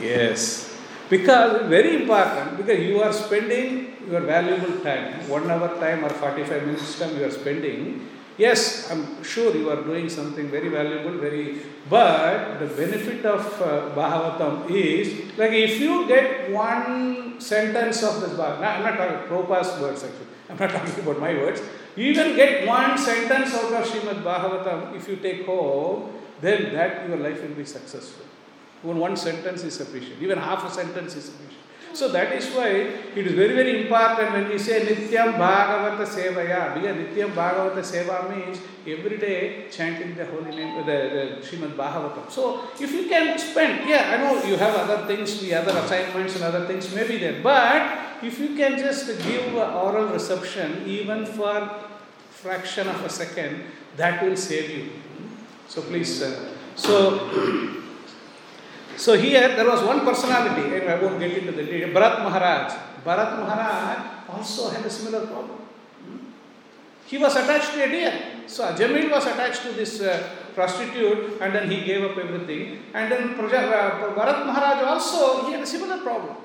Yes, 0.00 0.67
because 1.10 1.68
very 1.68 2.02
important 2.02 2.56
because 2.56 2.80
you 2.80 3.00
are 3.00 3.12
spending 3.12 3.96
your 4.10 4.20
valuable 4.20 4.80
time, 4.80 5.28
one 5.28 5.50
hour 5.50 5.68
time 5.80 6.04
or 6.04 6.10
45 6.10 6.66
minutes 6.66 6.98
time 6.98 7.16
you 7.16 7.24
are 7.24 7.30
spending. 7.30 8.08
Yes, 8.36 8.88
I'm 8.90 9.24
sure 9.24 9.54
you 9.56 9.68
are 9.68 9.82
doing 9.82 10.08
something 10.08 10.48
very 10.48 10.68
valuable, 10.68 11.18
very. 11.18 11.60
But 11.90 12.60
the 12.60 12.66
benefit 12.66 13.26
of 13.26 13.42
uh, 13.60 14.66
is 14.68 15.36
like 15.36 15.52
if 15.52 15.80
you 15.80 16.06
get 16.06 16.50
one 16.52 17.40
sentence 17.40 18.02
of 18.04 18.20
this 18.20 18.30
Bhagavatam, 18.38 18.62
I'm 18.62 18.84
not 18.84 18.96
talking 18.96 19.28
Prabhupada's 19.28 19.80
words 19.80 20.04
actually, 20.04 20.26
I'm 20.48 20.56
not 20.56 20.70
talking 20.76 21.02
about 21.02 21.20
my 21.20 21.34
words. 21.34 21.60
You 21.96 22.06
even 22.12 22.36
get 22.36 22.66
one 22.66 22.96
sentence 22.96 23.54
out 23.54 23.72
of 23.72 23.84
Srimad 23.84 24.22
Bhagavatam, 24.22 24.94
if 24.94 25.08
you 25.08 25.16
take 25.16 25.44
home, 25.44 26.12
then 26.40 26.72
that 26.74 27.08
your 27.08 27.16
life 27.18 27.42
will 27.42 27.56
be 27.56 27.64
successful. 27.64 28.24
Even 28.84 28.98
one 28.98 29.16
sentence 29.16 29.64
is 29.64 29.74
sufficient. 29.74 30.22
Even 30.22 30.38
half 30.38 30.64
a 30.64 30.70
sentence 30.70 31.16
is 31.16 31.24
sufficient. 31.24 31.58
So 31.94 32.08
that 32.12 32.32
is 32.32 32.46
why 32.54 32.68
it 32.68 33.26
is 33.26 33.32
very, 33.32 33.54
very 33.54 33.82
important 33.82 34.32
when 34.32 34.48
we 34.48 34.58
say 34.58 34.86
Nityam 34.86 35.34
Bhagavata 35.34 36.06
Sevaya. 36.06 36.74
Because 36.74 36.96
Nityam 36.96 37.32
Bhagavata 37.32 37.82
Seva 37.82 38.28
means 38.30 38.60
every 38.86 39.16
day 39.16 39.66
chanting 39.70 40.14
the 40.14 40.24
holy 40.26 40.54
name, 40.54 40.86
the, 40.86 40.92
the 40.92 41.46
Srimad 41.46 41.74
Bhagavatam. 41.76 42.30
So 42.30 42.68
if 42.78 42.92
you 42.92 43.08
can 43.08 43.38
spend, 43.38 43.88
yeah, 43.88 44.14
I 44.14 44.16
know 44.22 44.44
you 44.44 44.56
have 44.56 44.74
other 44.74 45.06
things, 45.06 45.40
the 45.40 45.54
other 45.54 45.76
assignments 45.78 46.36
and 46.36 46.44
other 46.44 46.66
things 46.66 46.94
may 46.94 47.08
be 47.08 47.18
there. 47.18 47.42
But 47.42 48.22
if 48.22 48.38
you 48.38 48.54
can 48.54 48.78
just 48.78 49.06
give 49.22 49.54
oral 49.54 50.08
reception 50.08 50.84
even 50.86 51.24
for 51.26 51.68
fraction 52.30 52.86
of 52.86 53.02
a 53.04 53.08
second, 53.08 53.64
that 53.96 54.22
will 54.22 54.36
save 54.36 54.70
you. 54.70 54.92
So 55.66 55.82
please, 55.82 56.22
uh, 56.22 56.54
so 56.76 57.77
so 58.98 59.16
here 59.16 59.54
there 59.54 59.66
was 59.66 59.82
one 59.82 60.04
personality, 60.04 60.76
and 60.76 60.90
I 60.90 61.00
won't 61.00 61.18
get 61.18 61.38
into 61.38 61.52
the 61.52 61.62
detail. 61.62 61.88
Bharat 61.94 62.18
Maharaj. 62.26 62.72
Bharat 63.06 63.38
Maharaj 63.38 64.28
also 64.28 64.70
had 64.70 64.84
a 64.84 64.90
similar 64.90 65.26
problem. 65.26 65.58
He 67.06 67.16
was 67.16 67.36
attached 67.36 67.72
to 67.72 67.84
a 67.84 67.88
deer. 67.88 68.12
So 68.46 68.64
Ajamil 68.64 69.10
was 69.10 69.24
attached 69.24 69.62
to 69.62 69.72
this 69.72 70.02
uh, 70.02 70.28
prostitute 70.54 71.40
and 71.40 71.54
then 71.54 71.70
he 71.70 71.80
gave 71.84 72.04
up 72.04 72.18
everything. 72.18 72.82
And 72.92 73.10
then 73.10 73.34
Praja, 73.34 73.72
uh, 73.72 74.14
Bharat 74.14 74.44
Maharaj 74.44 74.82
also, 74.84 75.46
he 75.46 75.52
had 75.52 75.62
a 75.62 75.66
similar 75.66 76.02
problem. 76.02 76.36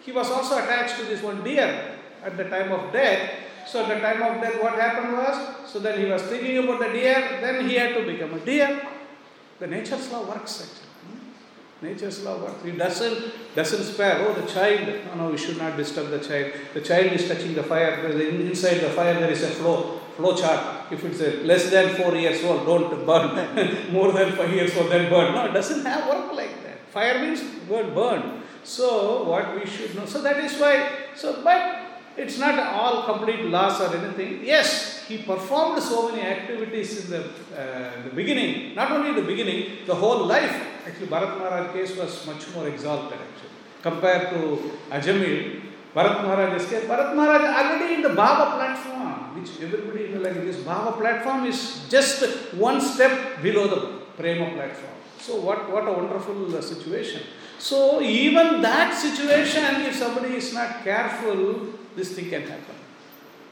He 0.00 0.10
was 0.10 0.28
also 0.30 0.58
attached 0.58 0.96
to 0.98 1.04
this 1.04 1.22
one 1.22 1.44
deer 1.44 1.98
at 2.24 2.36
the 2.36 2.44
time 2.44 2.72
of 2.72 2.92
death. 2.92 3.30
So 3.66 3.84
at 3.84 3.88
the 3.94 4.00
time 4.00 4.22
of 4.22 4.42
death, 4.42 4.60
what 4.60 4.74
happened 4.74 5.12
was, 5.12 5.70
so 5.70 5.78
then 5.78 6.00
he 6.00 6.06
was 6.06 6.22
thinking 6.22 6.58
about 6.58 6.80
the 6.80 6.88
deer, 6.88 7.38
then 7.40 7.68
he 7.68 7.76
had 7.76 7.94
to 7.94 8.04
become 8.04 8.34
a 8.34 8.40
deer. 8.40 8.82
The 9.60 9.68
nature's 9.68 10.10
law 10.10 10.26
works 10.26 10.62
actually. 10.62 10.91
Nature's 11.82 12.22
law 12.22 12.38
works. 12.38 12.64
It 12.64 12.78
doesn't, 12.78 13.54
doesn't 13.56 13.82
spare, 13.82 14.20
oh, 14.20 14.34
the 14.34 14.46
child, 14.46 14.86
no, 15.06 15.24
no, 15.24 15.30
we 15.30 15.36
should 15.36 15.58
not 15.58 15.76
disturb 15.76 16.10
the 16.10 16.20
child. 16.20 16.52
The 16.74 16.80
child 16.80 17.12
is 17.12 17.26
touching 17.26 17.54
the 17.54 17.64
fire, 17.64 18.06
inside 18.06 18.78
the 18.78 18.90
fire 18.90 19.14
there 19.14 19.30
is 19.30 19.42
a 19.42 19.48
flow, 19.48 19.98
flow 20.16 20.36
chart. 20.36 20.92
If 20.92 21.04
it's 21.04 21.20
less 21.44 21.70
than 21.70 21.96
four 21.96 22.14
years 22.14 22.44
old, 22.44 22.64
don't 22.66 23.04
burn. 23.04 23.92
More 23.92 24.12
than 24.12 24.32
five 24.36 24.52
years 24.52 24.76
old, 24.76 24.92
then 24.92 25.10
burn. 25.10 25.34
No, 25.34 25.46
it 25.46 25.52
doesn't 25.52 25.84
have 25.84 26.08
work 26.08 26.32
like 26.34 26.62
that. 26.62 26.78
Fire 26.92 27.18
means 27.20 27.42
burn, 27.68 27.92
burn. 27.92 28.42
So, 28.62 29.24
what 29.24 29.56
we 29.56 29.66
should 29.66 29.96
know. 29.96 30.06
So, 30.06 30.22
that 30.22 30.38
is 30.38 30.56
why, 30.60 30.88
so, 31.16 31.42
but 31.42 31.80
it's 32.16 32.38
not 32.38 32.58
all 32.60 33.02
complete 33.04 33.46
loss 33.46 33.80
or 33.80 33.96
anything. 33.96 34.44
Yes, 34.44 34.91
he 35.08 35.18
performed 35.18 35.82
so 35.82 36.08
many 36.08 36.22
activities 36.22 37.04
in 37.04 37.10
the, 37.10 37.22
uh, 37.56 38.02
the 38.04 38.10
beginning, 38.14 38.74
not 38.74 38.90
only 38.92 39.12
the 39.20 39.26
beginning, 39.26 39.86
the 39.86 39.94
whole 39.94 40.26
life. 40.26 40.54
Actually, 40.86 41.06
Bharat 41.06 41.38
Maharaj 41.38 41.72
case 41.72 41.96
was 41.96 42.26
much 42.26 42.52
more 42.54 42.68
exalted 42.68 43.18
actually. 43.18 43.50
Compared 43.82 44.30
to 44.30 44.70
Ajamil, 44.90 45.60
Bharat 45.94 46.22
Maharaj's 46.22 46.66
case, 46.66 46.84
Bharat 46.84 47.14
Maharaj 47.14 47.42
already 47.42 47.94
in 47.94 48.02
the 48.02 48.10
Bhava 48.10 48.56
platform, 48.56 49.40
which 49.40 49.60
everybody 49.60 50.04
you 50.04 50.08
know, 50.10 50.20
like 50.20 50.34
this 50.34 50.56
Bhava 50.56 50.96
platform 50.98 51.46
is 51.46 51.86
just 51.88 52.54
one 52.54 52.80
step 52.80 53.42
below 53.42 53.68
the 53.68 53.80
Prema 54.16 54.50
platform. 54.52 54.92
So 55.18 55.36
what, 55.40 55.70
what 55.70 55.86
a 55.86 55.92
wonderful 55.92 56.56
uh, 56.56 56.60
situation. 56.60 57.22
So 57.58 58.02
even 58.02 58.60
that 58.62 58.92
situation, 58.92 59.82
if 59.82 59.94
somebody 59.94 60.34
is 60.34 60.52
not 60.52 60.82
careful, 60.82 61.68
this 61.94 62.12
thing 62.16 62.28
can 62.28 62.42
happen. 62.42 62.81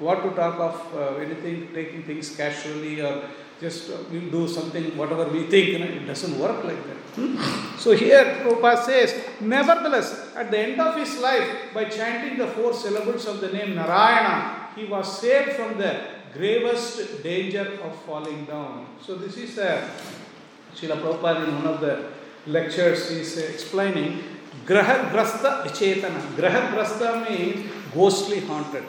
What 0.01 0.23
to 0.23 0.31
talk 0.31 0.59
of 0.59 0.95
uh, 0.97 1.17
anything, 1.17 1.69
taking 1.73 2.03
things 2.03 2.35
casually 2.35 3.01
or 3.01 3.23
just 3.61 3.91
uh, 3.91 3.99
we'll 4.11 4.31
do 4.31 4.49
something, 4.49 4.97
whatever 4.97 5.29
we 5.29 5.45
think, 5.45 5.69
you 5.69 5.79
know, 5.79 5.85
it 5.85 6.07
doesn't 6.07 6.39
work 6.39 6.65
like 6.65 6.83
that. 6.87 6.97
Hmm? 7.17 7.77
So 7.79 7.93
here 7.93 8.25
Prabhupada 8.43 8.83
says, 8.83 9.15
nevertheless, 9.41 10.35
at 10.35 10.51
the 10.51 10.59
end 10.59 10.81
of 10.81 10.97
his 10.97 11.19
life, 11.19 11.75
by 11.75 11.85
chanting 11.85 12.39
the 12.39 12.47
four 12.47 12.73
syllables 12.73 13.27
of 13.27 13.41
the 13.41 13.53
name 13.53 13.75
Narayana, 13.75 14.69
he 14.75 14.87
was 14.87 15.21
saved 15.21 15.53
from 15.53 15.77
the 15.77 16.01
gravest 16.33 17.23
danger 17.23 17.79
of 17.85 17.95
falling 18.07 18.47
down. 18.47 18.87
So 19.05 19.17
this 19.17 19.37
is 19.37 19.59
uh, 19.59 19.87
Srila 20.75 21.03
Prabhupada 21.03 21.47
in 21.47 21.55
one 21.57 21.67
of 21.67 21.81
the 21.81 22.13
lectures 22.47 23.11
is 23.11 23.37
explaining 23.37 24.23
Graha 24.65 25.11
Grasta 25.11 25.65
Vichetana. 25.65 26.21
Graha 26.37 27.29
means 27.29 27.71
ghostly 27.93 28.41
haunted. 28.41 28.85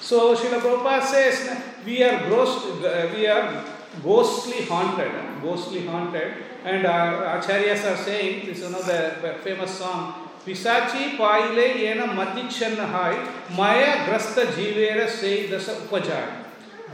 So 0.00 0.36
Srila 0.36 1.02
says 1.02 1.58
we 1.86 2.02
are 2.02 3.64
ghostly 4.02 4.64
haunted, 4.66 5.12
ghostly 5.42 5.86
haunted, 5.86 6.32
and 6.64 6.84
our 6.84 7.38
acharyas 7.40 7.90
are 7.90 7.96
saying 7.96 8.46
this 8.46 8.62
another 8.62 9.38
famous 9.42 9.78
song. 9.78 10.24
ಪಿಸಾಚಿ 10.46 11.04
ಪಾಯಿಲೆ 11.18 11.66
ಏನ 11.90 12.00
ಮತಿಕ್ಷನ್ನ 12.16 12.80
hi 12.94 13.20
ಮಾಯಾ 13.58 13.92
ಗ್ರಸ್ತ 14.06 14.38
ಜೀವೇರ 14.56 14.98
ಸೇಯ್ 15.20 15.44
ದಸ 15.52 15.68
ಉಪಜಾಯ್ 15.84 16.26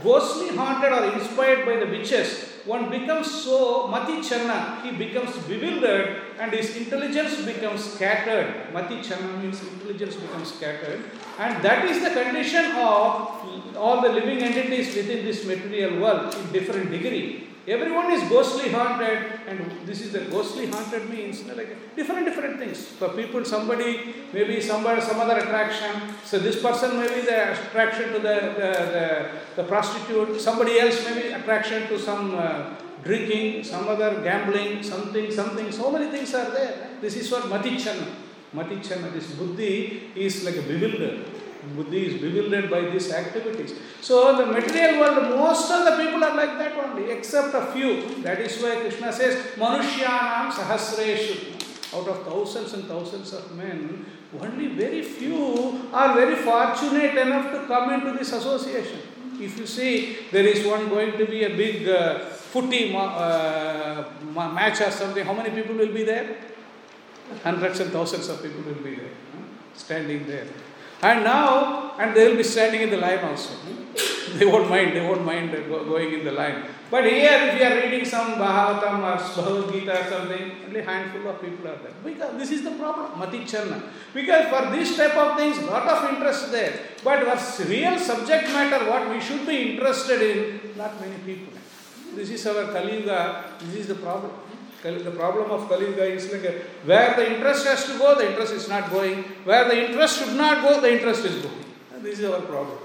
ghostly 0.05 0.47
haunted 0.59 0.91
or 0.97 1.01
inspired 1.17 1.59
by 1.67 1.73
the 1.81 1.87
witches 1.95 2.29
one 2.65 2.89
becomes 2.89 3.29
so 3.29 3.87
mati 3.87 4.21
channa, 4.21 4.81
he 4.83 4.91
becomes 4.91 5.35
bewildered 5.47 6.21
and 6.39 6.51
his 6.51 6.75
intelligence 6.75 7.41
becomes 7.41 7.83
scattered. 7.93 8.71
Mati 8.73 9.01
channa 9.01 9.41
means 9.41 9.61
intelligence 9.61 10.15
becomes 10.15 10.53
scattered, 10.53 11.03
and 11.39 11.63
that 11.63 11.85
is 11.85 12.03
the 12.03 12.09
condition 12.09 12.65
of 12.71 13.75
all 13.77 14.01
the 14.01 14.09
living 14.09 14.39
entities 14.39 14.95
within 14.95 15.25
this 15.25 15.45
material 15.45 16.01
world 16.01 16.35
in 16.35 16.51
different 16.51 16.91
degree. 16.91 17.50
Everyone 17.67 18.11
is 18.11 18.27
ghostly 18.27 18.69
haunted, 18.71 19.19
and 19.45 19.85
this 19.85 20.01
is 20.01 20.13
the 20.13 20.21
ghostly 20.21 20.65
haunted 20.65 21.07
means 21.09 21.45
like 21.45 21.95
different 21.95 22.25
different 22.25 22.57
things. 22.57 22.87
For 22.87 23.09
people, 23.09 23.45
somebody 23.45 24.15
maybe 24.33 24.59
somewhere 24.59 24.99
some 24.99 25.19
other 25.19 25.37
attraction. 25.37 26.15
So 26.25 26.39
this 26.39 26.59
person 26.59 26.99
may 26.99 27.07
be 27.13 27.21
the 27.21 27.51
attraction 27.51 28.13
to 28.13 28.19
the 28.19 28.37
the, 28.57 28.71
the, 28.95 29.29
the 29.57 29.63
prostitute. 29.63 30.41
Somebody 30.41 30.79
else 30.79 31.05
may 31.05 31.21
be 31.21 31.27
attraction 31.29 31.87
to 31.89 31.99
some 31.99 32.33
uh, 32.33 32.73
drinking, 33.03 33.63
some 33.63 33.87
other 33.87 34.21
gambling, 34.21 34.81
something, 34.81 35.29
something. 35.29 35.71
So 35.71 35.91
many 35.91 36.09
things 36.09 36.33
are 36.33 36.49
there. 36.49 36.97
This 36.99 37.15
is 37.15 37.31
what 37.31 37.43
matichana. 37.43 38.07
Matichana. 38.55 39.13
This 39.13 39.31
buddhi 39.33 40.11
is 40.15 40.43
like 40.43 40.57
a 40.57 40.63
bewildered. 40.63 41.25
Buddhi 41.75 42.07
is 42.07 42.21
bewildered 42.21 42.69
by 42.69 42.81
these 42.81 43.11
activities. 43.11 43.73
So, 44.01 44.35
the 44.37 44.45
material 44.45 44.99
world, 44.99 45.29
most 45.37 45.71
of 45.71 45.85
the 45.85 46.03
people 46.03 46.23
are 46.23 46.35
like 46.35 46.57
that 46.57 46.73
only, 46.73 47.11
except 47.11 47.53
a 47.53 47.67
few. 47.73 48.21
That 48.23 48.39
is 48.39 48.61
why 48.61 48.75
Krishna 48.77 49.13
says, 49.13 49.35
Manushyanam 49.55 50.51
sahasreshu. 50.51 51.57
Out 51.93 52.07
of 52.07 52.23
thousands 52.25 52.73
and 52.73 52.85
thousands 52.85 53.33
of 53.33 53.55
men, 53.55 54.05
only 54.39 54.67
very 54.67 55.01
few 55.01 55.89
are 55.91 56.15
very 56.15 56.35
fortunate 56.35 57.17
enough 57.17 57.51
to 57.51 57.67
come 57.67 57.91
into 57.91 58.17
this 58.17 58.31
association. 58.31 58.99
If 59.39 59.57
you 59.57 59.67
see, 59.67 60.17
there 60.31 60.45
is 60.45 60.65
one 60.65 60.87
going 60.87 61.17
to 61.17 61.25
be 61.25 61.43
a 61.43 61.49
big 61.49 61.87
uh, 61.89 62.19
footy 62.19 62.93
ma- 62.93 63.17
uh, 63.17 64.05
match 64.33 64.79
or 64.81 64.91
something, 64.91 65.25
how 65.25 65.33
many 65.33 65.49
people 65.49 65.75
will 65.75 65.91
be 65.91 66.03
there? 66.03 66.37
Hundreds 67.43 67.79
and 67.79 67.91
thousands 67.91 68.29
of 68.29 68.41
people 68.41 68.61
will 68.61 68.81
be 68.83 68.95
there, 68.95 69.11
standing 69.73 70.27
there. 70.27 70.47
And 71.01 71.23
now, 71.23 71.93
and 71.97 72.15
they 72.15 72.27
will 72.27 72.37
be 72.37 72.43
standing 72.43 72.81
in 72.81 72.89
the 72.89 72.97
line 72.97 73.19
also. 73.19 73.53
Hmm? 73.53 74.37
they 74.37 74.45
won't 74.45 74.69
mind, 74.69 74.95
they 74.95 75.01
won't 75.01 75.25
mind 75.25 75.51
going 75.51 76.13
in 76.13 76.23
the 76.23 76.31
line. 76.31 76.63
But 76.91 77.05
here, 77.05 77.39
if 77.47 77.59
you 77.59 77.65
are 77.65 77.75
reading 77.75 78.05
some 78.05 78.33
Bhagavatam 78.33 78.99
or 78.99 79.17
Bhagavad 79.17 79.73
Gita 79.73 80.01
or 80.01 80.09
something, 80.09 80.51
only 80.67 80.81
handful 80.81 81.29
of 81.29 81.41
people 81.41 81.67
are 81.67 81.77
there. 81.77 81.93
Because 82.03 82.37
this 82.37 82.51
is 82.51 82.63
the 82.63 82.71
problem, 82.71 83.17
Mati 83.17 83.45
Channa. 83.45 83.81
Because 84.13 84.47
for 84.49 84.75
this 84.75 84.97
type 84.97 85.15
of 85.15 85.37
things, 85.37 85.57
lot 85.63 85.87
of 85.87 86.13
interest 86.13 86.51
there. 86.51 86.73
But 87.03 87.23
for 87.23 87.63
real 87.63 87.97
subject 87.97 88.43
matter, 88.49 88.89
what 88.89 89.09
we 89.09 89.21
should 89.21 89.47
be 89.47 89.71
interested 89.71 90.21
in, 90.21 90.77
not 90.77 90.99
many 90.99 91.17
people. 91.25 91.53
This 92.13 92.29
is 92.29 92.45
our 92.45 92.65
Kali 92.73 92.99
Yuga, 92.99 93.45
this 93.61 93.75
is 93.75 93.87
the 93.87 93.95
problem. 93.95 94.31
The 94.81 95.11
problem 95.11 95.51
of 95.51 95.69
Kali 95.69 95.87
Yuga 95.87 96.05
is 96.05 96.31
like 96.31 96.43
a, 96.43 96.61
where 96.85 97.15
the 97.15 97.35
interest 97.35 97.67
has 97.67 97.85
to 97.85 97.97
go, 97.99 98.15
the 98.15 98.31
interest 98.31 98.53
is 98.53 98.67
not 98.67 98.89
going. 98.89 99.23
Where 99.43 99.65
the 99.65 99.89
interest 99.89 100.19
should 100.19 100.35
not 100.35 100.63
go, 100.63 100.81
the 100.81 100.91
interest 100.91 101.23
is 101.23 101.43
going. 101.43 101.65
And 101.93 102.03
this 102.03 102.19
is 102.19 102.29
our 102.29 102.41
problem. 102.41 102.79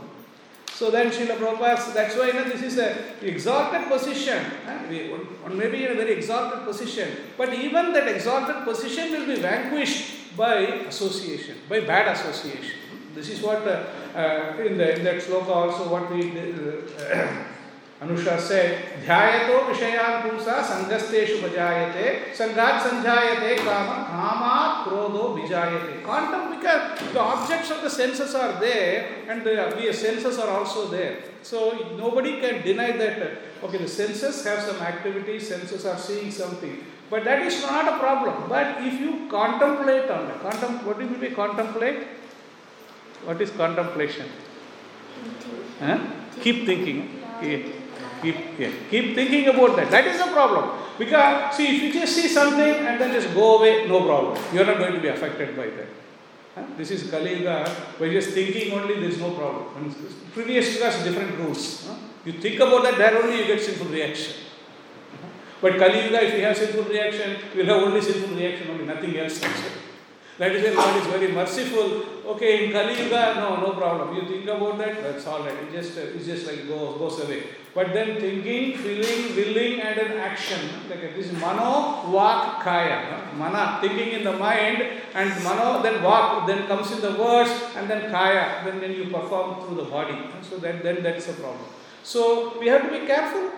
So 0.77 0.91
then 0.91 1.11
Srila 1.11 1.39
Prabhupada, 1.39 1.95
that's 1.95 2.15
why 2.17 2.27
you 2.27 2.33
know, 2.35 2.45
this 2.45 2.61
is 2.61 2.77
an 2.77 2.99
exalted 3.23 3.89
position. 3.89 4.45
One 5.43 5.57
may 5.57 5.71
be 5.71 5.87
in 5.87 5.93
a 5.93 5.95
very 5.95 6.13
exalted 6.13 6.65
position. 6.67 7.17
But 7.39 7.55
even 7.55 7.95
that 7.95 8.07
exalted 8.09 8.65
position 8.65 9.13
will 9.13 9.27
be 9.27 9.37
vanquished 9.41 10.37
by 10.37 10.57
association, 10.93 11.57
by 11.67 11.81
bad 11.81 12.15
association. 12.15 12.79
This 13.15 13.31
is 13.31 13.41
what 13.41 13.67
uh, 13.67 13.87
uh, 14.15 14.63
in, 14.63 14.77
the, 14.77 14.99
in 14.99 15.05
that 15.05 15.23
sloka 15.23 15.49
also 15.49 15.89
what 15.89 16.13
we 16.13 16.39
uh, 16.39 17.56
अनुशासे 18.03 18.63
ध्यायतो 19.05 19.55
विषयान् 19.67 20.17
पुंसा 20.23 20.55
संगस्तेषु 20.71 21.37
बजायते 21.43 22.09
संगात 22.39 22.75
संजायते 22.87 23.51
काम 23.59 23.87
कामा 24.09 24.57
क्रोधो 24.85 25.23
विजायते। 25.37 25.93
Quantum 26.03 26.43
because 26.51 26.83
the 27.15 27.17
objects 27.19 27.71
of 27.73 27.81
the 27.85 27.89
senses 27.93 28.35
are 28.37 28.51
there 28.65 29.31
and 29.31 29.39
the 29.47 29.49
senses 30.01 30.37
are 30.39 30.49
also 30.57 30.83
there 30.91 31.13
so 31.51 31.59
nobody 32.03 32.33
can 32.43 32.55
deny 32.65 32.93
that 33.01 33.17
okay 33.65 33.77
the 33.79 33.87
senses 33.95 34.37
have 34.47 34.59
some 34.69 34.77
activity 34.89 35.37
senses 35.47 35.83
are 35.87 35.97
seeing 36.09 36.31
something 36.41 36.77
but 37.13 37.21
that 37.31 37.41
is 37.47 37.57
not 37.65 37.85
a 37.95 37.97
problem 37.99 38.37
but 38.53 38.67
if 38.89 38.97
you 39.05 39.11
contemplate 39.31 40.05
on 40.11 40.23
is 43.43 43.53
contemplation 43.59 44.27
keep 46.43 46.57
thinking 46.69 47.01
Keep, 48.23 48.59
yeah, 48.59 48.71
keep 48.91 49.15
thinking 49.15 49.49
about 49.49 49.77
that. 49.77 49.91
That 49.91 50.07
is 50.07 50.19
the 50.19 50.31
problem. 50.33 50.71
Because, 50.99 51.57
see, 51.57 51.77
if 51.77 51.83
you 51.83 52.01
just 52.01 52.15
see 52.15 52.29
something 52.29 52.87
and 52.87 53.01
then 53.01 53.13
just 53.13 53.35
go 53.35 53.59
away, 53.59 53.87
no 53.87 54.05
problem. 54.05 54.43
You 54.53 54.63
are 54.63 54.67
not 54.67 54.79
going 54.79 54.95
to 54.95 55.01
be 55.01 55.09
affected 55.09 55.57
by 55.57 55.67
that. 55.67 55.89
Huh? 56.55 56.65
This 56.77 56.91
is 56.91 57.11
Kali 57.11 57.39
Yuga. 57.39 57.71
By 58.01 58.09
just 58.09 58.31
thinking 58.31 58.73
only, 58.73 58.95
there 58.95 59.11
is 59.11 59.19
no 59.19 59.33
problem. 59.33 59.67
And 59.77 59.95
previous 60.33 60.77
yugas, 60.77 61.05
different 61.05 61.39
rules. 61.39 61.87
Huh? 61.87 61.95
You 62.25 62.33
think 62.33 62.57
about 62.57 62.83
that, 62.85 62.97
there 62.97 63.23
only 63.23 63.41
you 63.41 63.47
get 63.47 63.61
sinful 63.61 63.89
reaction. 63.89 64.35
But 65.61 65.79
Kali 65.79 66.05
Yuga, 66.05 66.25
if 66.25 66.35
you 66.35 66.45
have 66.45 66.57
sinful 66.57 66.85
reaction, 66.85 67.37
you 67.55 67.61
will 67.65 67.75
have 67.75 67.83
only 67.83 68.01
sinful 68.01 68.37
reaction, 68.37 68.71
only 68.71 68.87
nothing 68.87 69.17
else. 69.19 69.41
That 70.39 70.53
is 70.53 70.77
why 70.77 70.85
God 70.85 70.97
is 71.01 71.07
very 71.07 71.33
merciful. 71.33 72.03
Okay, 72.33 72.67
in 72.67 72.73
Kali 72.73 72.93
Yuga, 73.03 73.37
no, 73.37 73.57
no 73.57 73.73
problem. 73.73 74.15
You 74.15 74.29
think 74.29 74.45
about 74.45 74.77
that, 74.79 75.03
that's 75.03 75.27
all 75.27 75.41
right. 75.41 75.55
It 75.55 75.73
just, 75.73 75.97
it's 75.97 76.27
just 76.27 76.47
like 76.47 76.69
goes, 76.69 76.99
goes 76.99 77.25
away. 77.25 77.45
But 77.75 77.95
then 77.95 78.21
thinking, 78.21 78.77
feeling, 78.77 79.35
willing, 79.35 79.81
and 79.81 79.99
an 79.99 80.13
action. 80.19 80.61
Like 80.91 81.17
this 81.17 81.27
is 81.29 81.41
mano, 81.41 82.05
vak, 82.13 82.61
kaya. 82.61 83.31
Mana, 83.39 83.79
thinking 83.81 84.11
in 84.11 84.25
the 84.25 84.33
mind, 84.33 84.83
and 85.15 85.43
mano, 85.43 85.83
then 85.83 86.03
vak, 86.03 86.47
then 86.47 86.67
comes 86.67 86.93
in 86.93 87.01
the 87.01 87.13
words, 87.13 87.51
and 87.75 87.89
then 87.89 88.11
kaya, 88.11 88.63
then, 88.65 88.81
then 88.81 88.93
you 88.93 89.05
perform 89.05 89.65
through 89.65 89.77
the 89.77 89.91
body. 89.91 90.19
So 90.43 90.59
that, 90.59 90.83
then 90.83 91.03
that's 91.03 91.29
a 91.29 91.33
problem. 91.33 91.65
So 92.03 92.59
we 92.61 92.67
have 92.69 92.83
to 92.83 93.01
be 93.01 93.07
careful. 93.07 93.51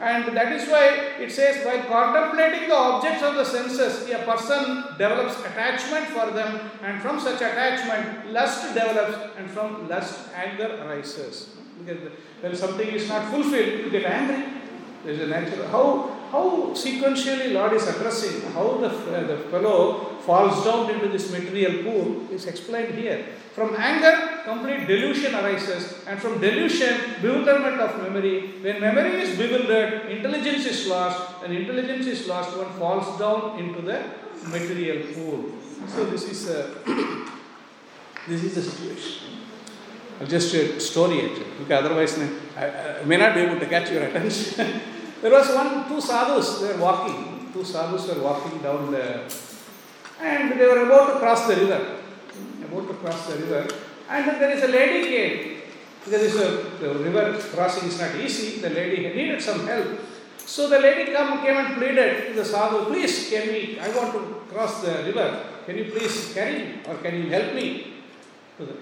And 0.00 0.36
that 0.36 0.52
is 0.52 0.68
why 0.68 1.14
it 1.20 1.30
says, 1.30 1.64
by 1.64 1.86
contemplating 1.86 2.68
the 2.68 2.74
objects 2.74 3.22
of 3.22 3.36
the 3.36 3.44
senses, 3.44 4.10
a 4.10 4.18
person 4.18 4.82
develops 4.98 5.38
attachment 5.40 6.06
for 6.06 6.30
them, 6.32 6.70
and 6.82 7.00
from 7.00 7.20
such 7.20 7.36
attachment, 7.36 8.32
lust 8.32 8.74
develops, 8.74 9.36
and 9.38 9.48
from 9.50 9.88
lust, 9.88 10.28
anger 10.34 10.82
arises. 10.82 11.50
Because 11.78 12.10
when 12.40 12.56
something 12.56 12.88
is 12.88 13.08
not 13.08 13.30
fulfilled, 13.30 13.84
you 13.84 13.90
get 13.90 14.04
angry. 14.04 14.60
There 15.04 15.14
is 15.14 15.20
a 15.20 15.26
natural. 15.26 15.66
How, 15.68 16.16
how 16.30 16.74
sequentially 16.74 17.52
Lord 17.52 17.72
is 17.72 17.86
addressing, 17.86 18.52
how 18.52 18.78
the, 18.78 18.88
uh, 18.88 19.26
the 19.26 19.36
fellow 19.50 20.16
falls 20.20 20.64
down 20.64 20.90
into 20.90 21.08
this 21.08 21.30
material 21.30 21.82
pool 21.82 22.30
is 22.32 22.46
explained 22.46 22.94
here. 22.94 23.26
From 23.54 23.74
anger, 23.76 24.31
complete 24.44 24.86
delusion 24.86 25.34
arises, 25.34 26.04
and 26.06 26.20
from 26.20 26.40
delusion, 26.40 27.20
bewilderment 27.20 27.80
of 27.80 28.02
memory. 28.02 28.54
When 28.62 28.80
memory 28.80 29.22
is 29.22 29.36
bewildered, 29.36 30.10
intelligence 30.10 30.66
is 30.66 30.86
lost, 30.86 31.44
and 31.44 31.52
intelligence 31.52 32.06
is 32.06 32.26
lost, 32.26 32.56
one 32.56 32.72
falls 32.78 33.18
down 33.18 33.58
into 33.58 33.82
the 33.82 34.02
material 34.48 35.06
pool. 35.14 35.44
So 35.88 36.04
this 36.06 36.28
is 36.28 36.48
a, 36.50 36.74
this 38.28 38.44
is 38.44 38.54
the 38.54 38.62
situation. 38.62 39.32
I'll 40.20 40.26
just 40.26 40.54
a 40.54 40.78
story 40.78 41.22
actually, 41.22 41.46
because 41.58 41.84
otherwise 41.84 42.18
I, 42.56 43.00
I 43.00 43.04
may 43.04 43.16
not 43.16 43.34
be 43.34 43.40
able 43.40 43.58
to 43.58 43.66
catch 43.66 43.90
your 43.90 44.04
attention. 44.04 44.80
there 45.22 45.32
was 45.32 45.48
one, 45.54 45.88
two 45.88 46.00
sadhus, 46.00 46.60
they 46.60 46.72
were 46.74 46.80
walking, 46.80 47.50
two 47.52 47.64
sadhus 47.64 48.06
were 48.08 48.22
walking 48.22 48.58
down 48.60 48.92
the, 48.92 49.22
and 50.20 50.60
they 50.60 50.66
were 50.66 50.86
about 50.86 51.14
to 51.14 51.18
cross 51.18 51.48
the 51.48 51.56
river, 51.56 51.96
about 52.64 52.86
to 52.88 52.94
cross 52.94 53.26
the 53.26 53.36
river, 53.38 53.66
and 54.12 54.28
then 54.28 54.38
there 54.40 54.50
is 54.50 54.62
a 54.62 54.68
lady 54.68 55.08
came, 55.08 55.62
There 56.06 56.20
is 56.20 56.34
a, 56.36 56.48
the 56.80 56.94
river 56.94 57.38
crossing 57.54 57.88
is 57.88 57.98
not 58.00 58.14
easy, 58.16 58.60
the 58.60 58.70
lady 58.70 59.02
needed 59.14 59.40
some 59.40 59.66
help. 59.66 60.00
So 60.38 60.68
the 60.68 60.78
lady 60.80 61.12
come, 61.12 61.40
came 61.42 61.56
and 61.56 61.76
pleaded 61.76 62.28
to 62.28 62.32
the 62.34 62.44
sadhu, 62.44 62.86
please, 62.86 63.30
can 63.30 63.48
we, 63.48 63.78
I 63.78 63.88
want 63.96 64.12
to 64.12 64.20
cross 64.52 64.82
the 64.82 64.94
river, 65.06 65.44
can 65.64 65.78
you 65.78 65.84
please 65.92 66.34
carry 66.34 66.58
me, 66.58 66.74
or 66.88 66.96
can 66.96 67.14
you 67.22 67.30
help 67.30 67.54
me? 67.54 67.94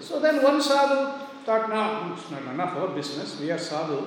So 0.01 0.19
then 0.19 0.43
one 0.43 0.61
sadhu 0.61 1.27
thought, 1.45 1.69
no, 1.69 2.15
it's 2.15 2.31
not 2.31 2.43
enough 2.55 2.77
our 2.77 2.89
business, 2.89 3.39
we 3.39 3.51
are 3.51 3.59
sadhu. 3.59 3.99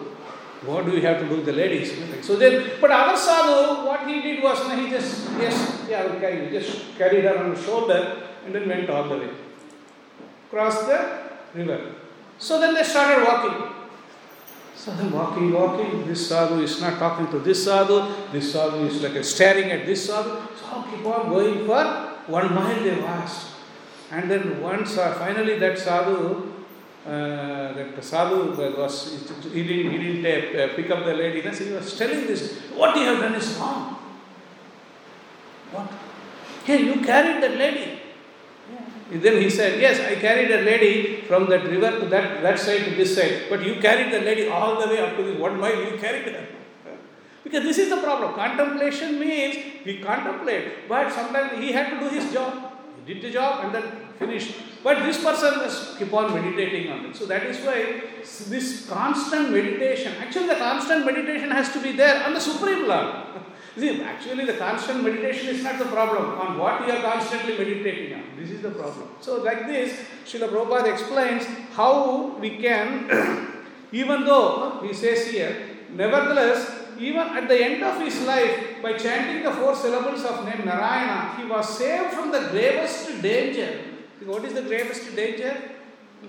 What 0.65 0.85
do 0.85 0.93
we 0.93 1.01
have 1.01 1.19
to 1.19 1.27
do 1.27 1.35
with 1.37 1.45
the 1.45 1.51
ladies? 1.51 1.93
So 2.25 2.35
then, 2.37 2.71
but 2.81 2.89
other 2.89 3.17
sadhu, 3.17 3.85
what 3.85 4.07
he 4.07 4.21
did 4.21 4.41
was, 4.41 4.59
he 4.71 4.89
just, 4.89 5.29
yes, 5.37 5.85
yeah, 5.89 6.07
carry 6.19 6.45
you. 6.45 6.59
Just 6.59 6.97
carried 6.97 7.25
her 7.25 7.37
on 7.37 7.53
the 7.53 7.61
shoulder 7.61 8.23
and 8.45 8.55
then 8.55 8.67
went 8.67 8.89
all 8.89 9.09
the 9.09 9.17
way. 9.17 9.29
Crossed 10.53 10.85
the 10.85 10.99
river. 11.55 11.95
So 12.37 12.59
then 12.59 12.75
they 12.75 12.83
started 12.83 13.25
walking. 13.25 13.73
So 14.75 14.91
then 14.91 15.11
walking, 15.11 15.51
walking, 15.51 16.05
this 16.05 16.27
sadhu 16.29 16.61
is 16.61 16.79
not 16.79 16.99
talking 16.99 17.27
to 17.31 17.39
this 17.39 17.63
sadhu, 17.63 18.13
this 18.31 18.51
sadhu 18.53 18.85
is 18.85 19.01
like 19.01 19.23
staring 19.23 19.71
at 19.71 19.87
this 19.87 20.05
sadhu. 20.05 20.37
So 20.59 20.83
keep 20.91 21.03
on 21.07 21.29
going 21.29 21.65
for 21.65 21.83
one 22.27 22.53
mile 22.53 22.83
they 22.83 23.01
watched. 23.01 23.47
And 24.11 24.29
then 24.29 24.61
once, 24.61 24.95
uh, 24.95 25.15
finally 25.15 25.57
that 25.57 25.79
sadhu, 25.79 26.53
uh, 27.07 27.73
that 27.73 28.03
sadhu 28.03 28.51
was, 28.77 29.25
he 29.51 29.63
didn't, 29.63 29.91
he 29.91 30.21
didn't 30.21 30.69
uh, 30.69 30.75
pick 30.75 30.91
up 30.91 31.03
the 31.03 31.15
lady. 31.15 31.41
He 31.41 31.73
was 31.73 31.97
telling 31.97 32.27
this, 32.27 32.59
what 32.75 32.95
you 32.95 33.05
have 33.05 33.21
done 33.21 33.33
is 33.33 33.57
wrong. 33.57 33.97
What? 35.71 35.91
Here, 36.65 36.79
you 36.79 37.01
carried 37.01 37.41
that 37.41 37.57
lady. 37.57 37.92
Then 39.21 39.41
he 39.41 39.49
said, 39.49 39.79
Yes, 39.79 39.99
I 39.99 40.19
carried 40.19 40.49
a 40.51 40.61
lady 40.61 41.21
from 41.21 41.47
that 41.49 41.63
river 41.65 41.99
to 41.99 42.05
that, 42.07 42.41
that 42.41 42.59
side 42.59 42.85
to 42.85 42.91
this 42.95 43.15
side. 43.15 43.43
But 43.49 43.63
you 43.63 43.75
carried 43.75 44.11
the 44.11 44.19
lady 44.19 44.47
all 44.47 44.81
the 44.81 44.87
way 44.87 44.99
up 44.99 45.15
to 45.17 45.23
this 45.23 45.37
one 45.39 45.59
mile, 45.59 45.83
you 45.83 45.97
carried 45.97 46.25
her. 46.33 46.47
Because 47.43 47.63
this 47.63 47.77
is 47.77 47.89
the 47.89 47.97
problem. 47.97 48.33
Contemplation 48.33 49.19
means 49.19 49.57
we 49.85 49.99
contemplate, 49.99 50.87
but 50.87 51.11
sometimes 51.11 51.59
he 51.59 51.71
had 51.71 51.89
to 51.91 51.99
do 51.99 52.09
his 52.09 52.31
job. 52.33 52.73
He 53.05 53.13
did 53.13 53.23
the 53.23 53.31
job 53.31 53.65
and 53.65 53.75
then 53.75 53.83
finished. 54.17 54.55
But 54.83 55.03
this 55.03 55.23
person 55.23 55.57
must 55.57 55.97
keep 55.97 56.13
on 56.13 56.33
meditating 56.33 56.91
on 56.91 57.05
it. 57.05 57.15
So 57.15 57.25
that 57.27 57.45
is 57.45 57.57
why 57.65 58.01
this 58.49 58.87
constant 58.87 59.51
meditation, 59.51 60.13
actually, 60.19 60.47
the 60.47 60.55
constant 60.55 61.05
meditation 61.05 61.51
has 61.51 61.71
to 61.73 61.79
be 61.79 61.91
there 61.91 62.23
on 62.23 62.33
the 62.33 62.39
Supreme 62.39 62.87
Lord. 62.87 63.15
See, 63.75 64.01
actually, 64.03 64.45
the 64.45 64.53
constant 64.53 65.03
meditation 65.03 65.49
is 65.49 65.63
not 65.63 65.79
the 65.79 65.85
problem 65.85 66.25
on 66.39 66.59
what 66.59 66.85
we 66.85 66.91
are 66.91 67.01
constantly 67.01 67.57
meditating 67.57 68.13
on. 68.13 68.23
This 68.37 68.51
is 68.51 68.61
the 68.61 68.69
problem. 68.69 69.09
So, 69.19 69.41
like 69.41 69.65
this, 69.65 69.99
Srila 70.25 70.49
Prabhupada 70.49 70.93
explains 70.93 71.45
how 71.73 72.37
we 72.39 72.57
can, 72.57 73.09
even 73.91 74.25
though 74.25 74.79
he 74.83 74.93
says 74.93 75.27
here, 75.27 75.69
nevertheless, 75.89 76.81
even 76.99 77.21
at 77.21 77.47
the 77.47 77.59
end 77.59 77.83
of 77.83 77.99
his 77.99 78.21
life, 78.21 78.81
by 78.83 78.93
chanting 78.93 79.43
the 79.43 79.51
four 79.51 79.75
syllables 79.75 80.23
of 80.23 80.45
name 80.45 80.65
Narayana, 80.65 81.35
he 81.41 81.49
was 81.49 81.75
saved 81.75 82.13
from 82.13 82.31
the 82.31 82.41
gravest 82.51 83.21
danger. 83.23 83.79
What 84.23 84.45
is 84.45 84.53
the 84.53 84.61
gravest 84.61 85.15
danger? 85.15 85.57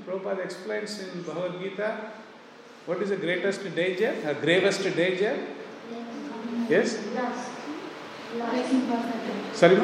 Prabhupada 0.07 0.45
explains 0.45 0.99
in 1.01 1.23
Bhagavad 1.23 1.61
Gita. 1.61 2.11
What 2.87 3.03
is 3.03 3.11
the 3.11 3.17
greatest 3.17 3.63
danger? 3.75 4.15
The 4.25 4.35
gravest 4.35 4.83
danger? 4.97 5.39
Yes? 6.69 6.99
Lust. 7.15 7.51
Lust. 8.39 8.73
Sorry? 9.53 9.77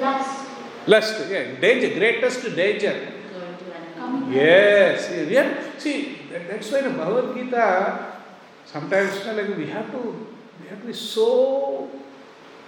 Lust. 0.00 0.46
Lust, 0.86 1.30
yeah, 1.30 1.60
danger, 1.60 1.94
greatest 1.94 2.56
danger. 2.56 3.12
Yes, 4.30 5.10
yeah. 5.28 5.62
See, 5.76 6.18
that's 6.30 6.70
why 6.72 6.78
in 6.80 6.96
Bhagavad 6.96 7.34
Gita, 7.36 8.12
sometimes 8.64 9.26
like 9.26 9.56
we 9.56 9.66
have 9.66 9.90
to, 9.92 10.26
we 10.62 10.68
have 10.68 10.80
to 10.80 10.86
be 10.86 10.92
so 10.92 11.88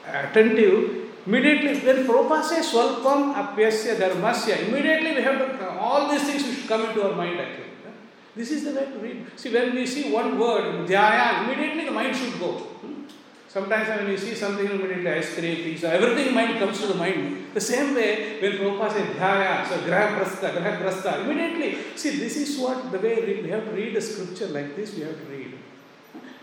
attentive. 0.07 0.99
Immediately, 1.25 1.79
when 1.87 2.05
Prabhupada 2.07 2.43
says 2.43 2.73
Swalpam 2.73 3.33
Apyasya 3.33 3.97
Dharmasya, 3.97 4.69
immediately 4.69 5.15
we 5.15 5.23
have 5.23 5.39
to, 5.39 5.71
all 5.71 6.11
these 6.11 6.25
things 6.25 6.45
should 6.45 6.69
come 6.69 6.85
into 6.85 7.03
our 7.09 7.15
mind 7.15 7.39
actually. 7.41 7.67
This 8.35 8.51
is 8.51 8.65
the 8.65 8.73
way 8.73 8.87
to 8.87 8.99
read. 8.99 9.27
See, 9.37 9.53
when 9.53 9.75
we 9.75 9.87
see 9.87 10.11
one 10.11 10.39
word, 10.39 10.89
Dhyaya, 10.89 11.45
immediately 11.45 11.85
the 11.85 11.91
mind 11.93 12.17
should 12.17 12.39
go. 12.41 12.53
Hmm? 12.53 13.03
Sometimes 13.53 13.87
when 13.89 14.09
we 14.09 14.17
see 14.17 14.35
something, 14.35 14.65
immediately 14.65 15.11
ice 15.11 15.35
cream, 15.35 15.57
pizza, 15.57 15.93
everything 15.93 16.33
mind 16.33 16.59
comes 16.59 16.81
to 16.81 16.87
the 16.87 16.95
mind. 16.95 17.49
The 17.53 17.61
same 17.61 17.95
way, 17.95 18.41
when 18.41 18.53
Prabhupada 18.53 18.93
says 18.93 19.17
Dhyaya, 19.17 19.69
so 19.69 19.77
Graha 19.87 20.17
Grasta, 20.17 20.55
Graha 20.57 20.81
Grasta, 20.81 21.23
immediately, 21.23 21.77
see, 21.95 22.17
this 22.17 22.35
is 22.39 22.59
what 22.59 22.91
the 22.91 22.99
way 22.99 23.43
we 23.43 23.51
have 23.51 23.67
to 23.67 23.73
read 23.73 23.95
the 23.95 24.01
scripture 24.01 24.47
like 24.47 24.75
this, 24.75 24.95
we 24.95 25.03
have 25.03 25.19
to 25.19 25.27
read. 25.27 25.53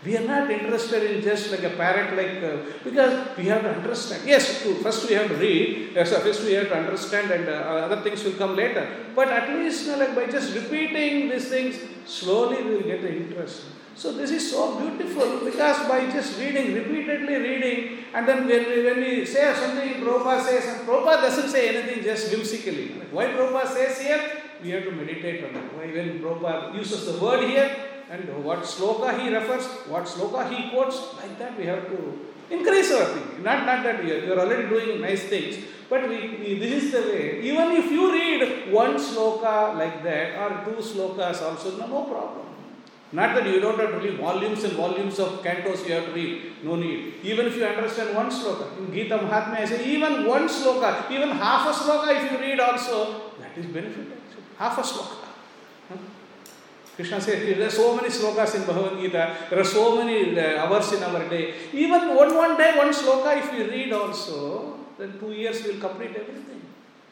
We 0.04 0.16
are 0.18 0.24
not 0.24 0.52
interested 0.52 1.10
in 1.10 1.20
just 1.20 1.50
like 1.50 1.64
a 1.64 1.70
parrot, 1.70 2.16
like 2.16 2.44
uh, 2.44 2.62
because 2.84 3.36
we 3.36 3.46
have 3.46 3.62
to 3.62 3.70
understand. 3.70 4.22
Yes, 4.24 4.62
first 4.62 5.08
we 5.08 5.16
have 5.16 5.26
to 5.28 5.34
read. 5.34 5.90
Yes, 5.96 6.10
first 6.10 6.44
we 6.44 6.52
have 6.52 6.68
to 6.68 6.76
understand, 6.76 7.32
and 7.32 7.48
uh, 7.48 7.86
other 7.86 8.00
things 8.02 8.22
will 8.22 8.38
come 8.44 8.54
later. 8.54 8.88
But 9.16 9.28
at 9.28 9.50
least, 9.50 9.86
you 9.86 9.92
know, 9.92 9.98
like 9.98 10.14
by 10.14 10.26
just 10.26 10.54
repeating 10.54 11.28
these 11.28 11.48
things, 11.48 11.76
slowly 12.06 12.62
we 12.62 12.70
will 12.76 12.88
get 12.92 13.02
the 13.02 13.12
interest. 13.14 13.62
So 14.00 14.12
this 14.12 14.30
is 14.30 14.50
so 14.50 14.80
beautiful 14.80 15.44
because 15.44 15.86
by 15.86 16.08
just 16.10 16.38
reading, 16.40 16.72
repeatedly 16.72 17.34
reading, 17.36 17.98
and 18.14 18.26
then 18.26 18.48
when 18.48 18.64
we, 18.70 18.82
when 18.82 18.96
we 18.96 19.26
say 19.26 19.52
something, 19.54 20.00
Prabhupada 20.00 20.42
says, 20.42 20.64
and 20.64 20.88
Prabhupada 20.88 21.20
doesn't 21.20 21.50
say 21.50 21.68
anything 21.68 22.02
just 22.02 22.32
whimsically. 22.32 22.92
Why 23.10 23.26
Prabhupada 23.26 23.68
says 23.68 24.00
here? 24.00 24.22
We 24.62 24.70
have 24.70 24.84
to 24.84 24.92
meditate 24.92 25.44
on 25.44 25.54
it. 25.54 25.66
Why 25.76 25.92
when 25.92 26.18
Prabhupada 26.18 26.74
uses 26.74 27.12
the 27.12 27.22
word 27.22 27.46
here, 27.50 27.70
and 28.08 28.42
what 28.42 28.60
sloka 28.60 29.20
he 29.20 29.34
refers, 29.34 29.66
what 29.92 30.04
sloka 30.06 30.48
he 30.48 30.70
quotes, 30.70 30.98
like 31.18 31.38
that 31.38 31.58
we 31.58 31.66
have 31.66 31.86
to 31.88 32.18
increase 32.48 32.90
our 32.92 33.04
thinking. 33.04 33.42
Not, 33.42 33.66
not 33.66 33.84
that 33.84 34.02
we 34.02 34.12
are, 34.12 34.24
we 34.24 34.32
are 34.32 34.40
already 34.40 34.66
doing 34.70 35.02
nice 35.02 35.24
things, 35.24 35.62
but 35.90 36.08
we, 36.08 36.38
we, 36.38 36.58
this 36.58 36.84
is 36.84 36.92
the 36.92 37.02
way. 37.02 37.42
Even 37.42 37.72
if 37.72 37.90
you 37.90 38.10
read 38.10 38.72
one 38.72 38.94
sloka 38.94 39.76
like 39.76 40.02
that, 40.04 40.40
or 40.40 40.64
two 40.64 40.80
slokas 40.80 41.42
also, 41.42 41.76
no, 41.76 41.86
no 41.86 42.04
problem. 42.04 42.46
Not 43.12 43.34
that 43.34 43.46
you 43.46 43.60
don't 43.60 43.78
have 43.78 43.90
to 43.90 43.98
read 43.98 44.18
volumes 44.18 44.62
and 44.62 44.74
volumes 44.74 45.18
of 45.18 45.42
cantos 45.42 45.86
you 45.86 45.94
have 45.94 46.06
to 46.06 46.12
read. 46.12 46.52
No 46.62 46.76
need. 46.76 47.14
Even 47.24 47.46
if 47.46 47.56
you 47.56 47.64
understand 47.64 48.14
one 48.14 48.30
sloka. 48.30 48.78
In 48.78 48.92
Gita 48.94 49.18
Mahatmya, 49.18 49.56
I 49.56 49.64
say 49.64 49.84
even 49.84 50.26
one 50.26 50.46
sloka, 50.48 51.10
even 51.10 51.30
half 51.30 51.66
a 51.66 51.72
sloka 51.76 52.14
if 52.16 52.30
you 52.30 52.38
read 52.38 52.60
also, 52.60 53.32
that 53.40 53.58
is 53.58 53.66
benefit. 53.66 54.06
Half 54.56 54.78
a 54.78 54.82
sloka. 54.82 55.16
Krishna 56.94 57.20
says 57.20 57.56
there 57.56 57.66
are 57.66 57.70
so 57.70 57.96
many 57.96 58.10
slokas 58.10 58.54
in 58.54 58.64
Bhagavad 58.64 59.00
Gita, 59.00 59.36
there 59.48 59.58
are 59.58 59.64
so 59.64 59.96
many 59.96 60.38
uh, 60.38 60.66
hours 60.66 60.92
in 60.92 61.02
our 61.02 61.28
day. 61.28 61.54
Even 61.72 62.14
one, 62.14 62.36
one 62.36 62.56
day, 62.56 62.76
one 62.76 62.90
sloka, 62.90 63.36
if 63.38 63.52
you 63.54 63.70
read 63.70 63.92
also, 63.92 64.78
then 64.98 65.18
two 65.18 65.32
years 65.32 65.64
will 65.64 65.80
complete 65.80 66.14
everything. 66.14 66.60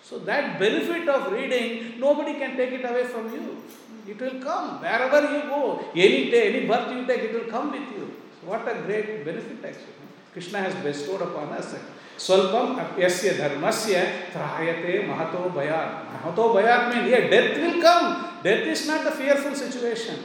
So 0.03 0.19
that 0.21 0.59
benefit 0.61 1.09
of 1.09 1.33
reading, 1.33 1.99
nobody 1.99 2.35
can 2.35 2.57
take 2.57 2.73
it 2.73 2.85
away 2.85 3.05
from 3.05 3.33
you. 3.33 3.63
It 4.09 4.19
will 4.19 4.41
come 4.41 4.81
wherever 4.81 5.21
you 5.33 5.43
go. 5.43 5.85
Any 5.95 6.31
day, 6.31 6.55
any 6.55 6.67
birth 6.67 6.91
you 6.93 7.07
take, 7.07 7.25
it 7.25 7.35
will 7.35 7.51
come 7.51 7.71
with 7.73 7.89
you. 7.97 8.11
So 8.41 8.49
what 8.51 8.67
a 8.67 8.81
great 8.87 9.25
benefit 9.25 9.63
actually. 9.63 9.99
Krishna 10.33 10.61
has 10.61 10.75
bestowed 10.77 11.23
upon 11.23 11.51
us. 11.53 11.75
Swalpam 12.17 12.79
apyasya 12.79 13.35
dharmasya 13.41 14.33
trayate 14.33 15.07
mahato 15.07 15.53
bhayat. 15.53 16.07
Mahato 16.15 16.55
bhayat 16.55 16.95
means 16.95 17.09
here 17.09 17.29
death 17.29 17.59
will 17.61 17.83
come. 17.83 18.41
Death 18.43 18.67
is 18.67 18.87
not 18.87 19.07
a 19.07 19.11
fearful 19.11 19.55
situation. 19.55 20.17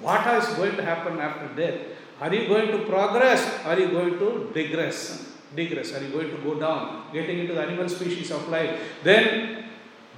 What 0.00 0.26
is 0.34 0.48
going 0.54 0.76
to 0.76 0.82
happen 0.82 1.20
after 1.20 1.48
death? 1.54 1.80
Are 2.20 2.34
you 2.34 2.48
going 2.48 2.68
to 2.72 2.78
progress? 2.84 3.64
Are 3.64 3.78
you 3.78 3.90
going 3.90 4.18
to 4.18 4.50
digress? 4.52 5.36
Digress. 5.54 5.94
Are 5.94 6.02
you 6.02 6.10
going 6.10 6.30
to 6.30 6.38
go 6.38 6.58
down? 6.58 7.04
Getting 7.12 7.40
into 7.40 7.54
the 7.54 7.62
animal 7.62 7.88
species 7.88 8.30
of 8.30 8.48
life. 8.48 8.78
Then 9.02 9.64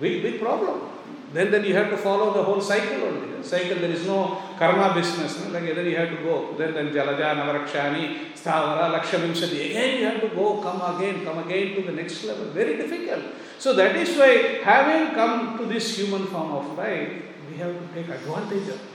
big, 0.01 0.23
big 0.23 0.41
problem. 0.41 0.92
Then, 1.33 1.51
then 1.51 1.65
you 1.65 1.75
have 1.75 1.91
to 1.91 1.97
follow 1.97 2.33
the 2.35 2.43
whole 2.43 2.61
cycle 2.61 3.03
only. 3.05 3.43
Cycle, 3.43 3.77
there 3.77 3.91
is 3.91 4.07
no 4.07 4.41
karma 4.59 4.95
business. 4.95 5.43
No? 5.43 5.51
Like 5.51 5.75
then 5.75 5.87
you 5.87 5.97
have 5.97 6.11
to 6.11 6.17
go. 6.17 6.55
Then, 6.57 6.75
then 6.75 6.91
Jalaja, 6.91 7.35
Navarakshani, 7.35 8.33
Sthavara, 8.33 9.01
Lakshavimshati. 9.01 9.71
Again 9.71 10.01
you 10.01 10.07
have 10.07 10.21
to 10.21 10.29
go, 10.29 10.61
come 10.61 10.97
again, 10.97 11.25
come 11.25 11.39
again 11.39 11.75
to 11.77 11.83
the 11.83 11.93
next 11.93 12.25
level. 12.25 12.47
Very 12.47 12.77
difficult. 12.77 13.25
So 13.59 13.75
that 13.75 13.97
is 13.97 14.17
why 14.17 14.61
having 14.63 15.15
come 15.15 15.59
to 15.59 15.65
this 15.67 15.97
human 15.97 16.27
form 16.27 16.53
of 16.53 16.77
life, 16.77 17.23
we 17.51 17.57
have 17.59 17.73
to 17.73 17.95
take 17.95 18.09
advantage 18.09 18.69
of 18.69 18.79
this. 18.79 18.93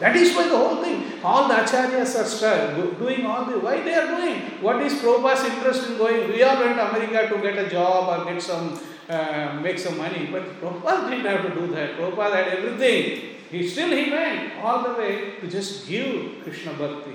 That 0.00 0.16
is 0.16 0.34
why 0.34 0.48
the 0.48 0.56
whole 0.56 0.82
thing, 0.82 1.22
all 1.22 1.46
the 1.46 1.54
acharyas 1.54 2.42
are 2.42 2.98
doing 2.98 3.26
all 3.26 3.44
the, 3.44 3.60
why 3.60 3.80
they 3.80 3.94
are 3.94 4.06
doing? 4.06 4.40
What 4.60 4.82
is 4.82 4.94
Prabhupada's 4.94 5.44
interest 5.44 5.88
in 5.90 5.98
going? 5.98 6.28
We 6.28 6.42
all 6.42 6.58
went 6.58 6.76
to 6.76 6.88
America 6.88 7.32
to 7.32 7.40
get 7.40 7.58
a 7.64 7.70
job 7.70 8.08
or 8.08 8.32
get 8.32 8.42
some, 8.42 8.80
uh, 9.08 9.60
make 9.60 9.78
some 9.78 9.98
money, 9.98 10.28
but 10.32 10.60
Prabhupada 10.60 11.10
didn't 11.10 11.26
have 11.26 11.42
to 11.42 11.60
do 11.60 11.66
that. 11.74 11.96
Prabhupada 11.96 12.34
had 12.34 12.48
everything. 12.58 13.36
He 13.50 13.68
still 13.68 13.90
he 13.90 14.10
went 14.10 14.56
all 14.62 14.82
the 14.82 14.94
way 14.94 15.34
to 15.40 15.46
just 15.46 15.86
give 15.86 16.42
Krishna 16.42 16.72
Bhakti. 16.72 17.12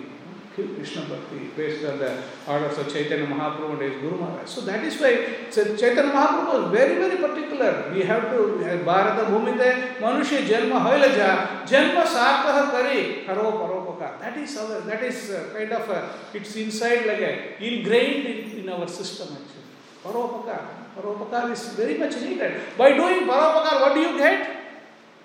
Give 0.56 0.76
Krishna 0.76 1.02
Bhakti 1.04 1.50
based 1.56 1.86
on 1.86 2.00
the 2.00 2.22
orders 2.48 2.78
of 2.78 2.92
Chaitanya 2.92 3.26
Mahaprabhu 3.28 3.74
and 3.74 3.82
his 3.82 4.02
Guru 4.02 4.18
Maharaj. 4.18 4.48
So 4.48 4.62
that 4.62 4.84
is 4.84 5.00
why 5.02 5.50
so 5.50 5.76
Chaitanya 5.76 6.12
Mahaprabhu 6.12 6.64
was 6.64 6.72
very, 6.72 6.96
very 6.96 7.18
particular. 7.18 7.92
We 7.94 8.04
have 8.04 8.30
to, 8.32 8.82
Bharata 8.86 9.26
Bhumite, 9.32 9.98
manushi 9.98 10.46
Janma 10.48 10.80
Hoilaja, 10.86 11.66
Janma 11.66 12.04
Sarkaha 12.04 12.72
Kari, 12.72 13.26
Haro 13.26 13.52
Paropaka. 13.52 14.20
That 14.20 14.38
is 14.38 14.58
our, 14.58 14.82
that 14.82 15.04
is 15.04 15.32
uh, 15.32 15.54
kind 15.54 15.72
of, 15.72 15.90
a, 15.90 16.10
it's 16.34 16.56
inside 16.56 17.06
like 17.06 17.20
a, 17.20 17.64
ingrained 17.64 18.26
in, 18.28 18.60
in 18.60 18.70
our 18.70 18.88
system 18.88 19.28
actually. 19.34 19.64
Paropakar. 20.04 20.79
Paropakar 21.00 21.52
is 21.52 21.74
very 21.74 21.98
much 21.98 22.16
needed. 22.22 22.62
By 22.78 22.94
doing 22.94 23.26
Paropakar, 23.28 23.82
what 23.82 23.94
do 23.94 24.02
you 24.02 24.18
get? 24.18 24.58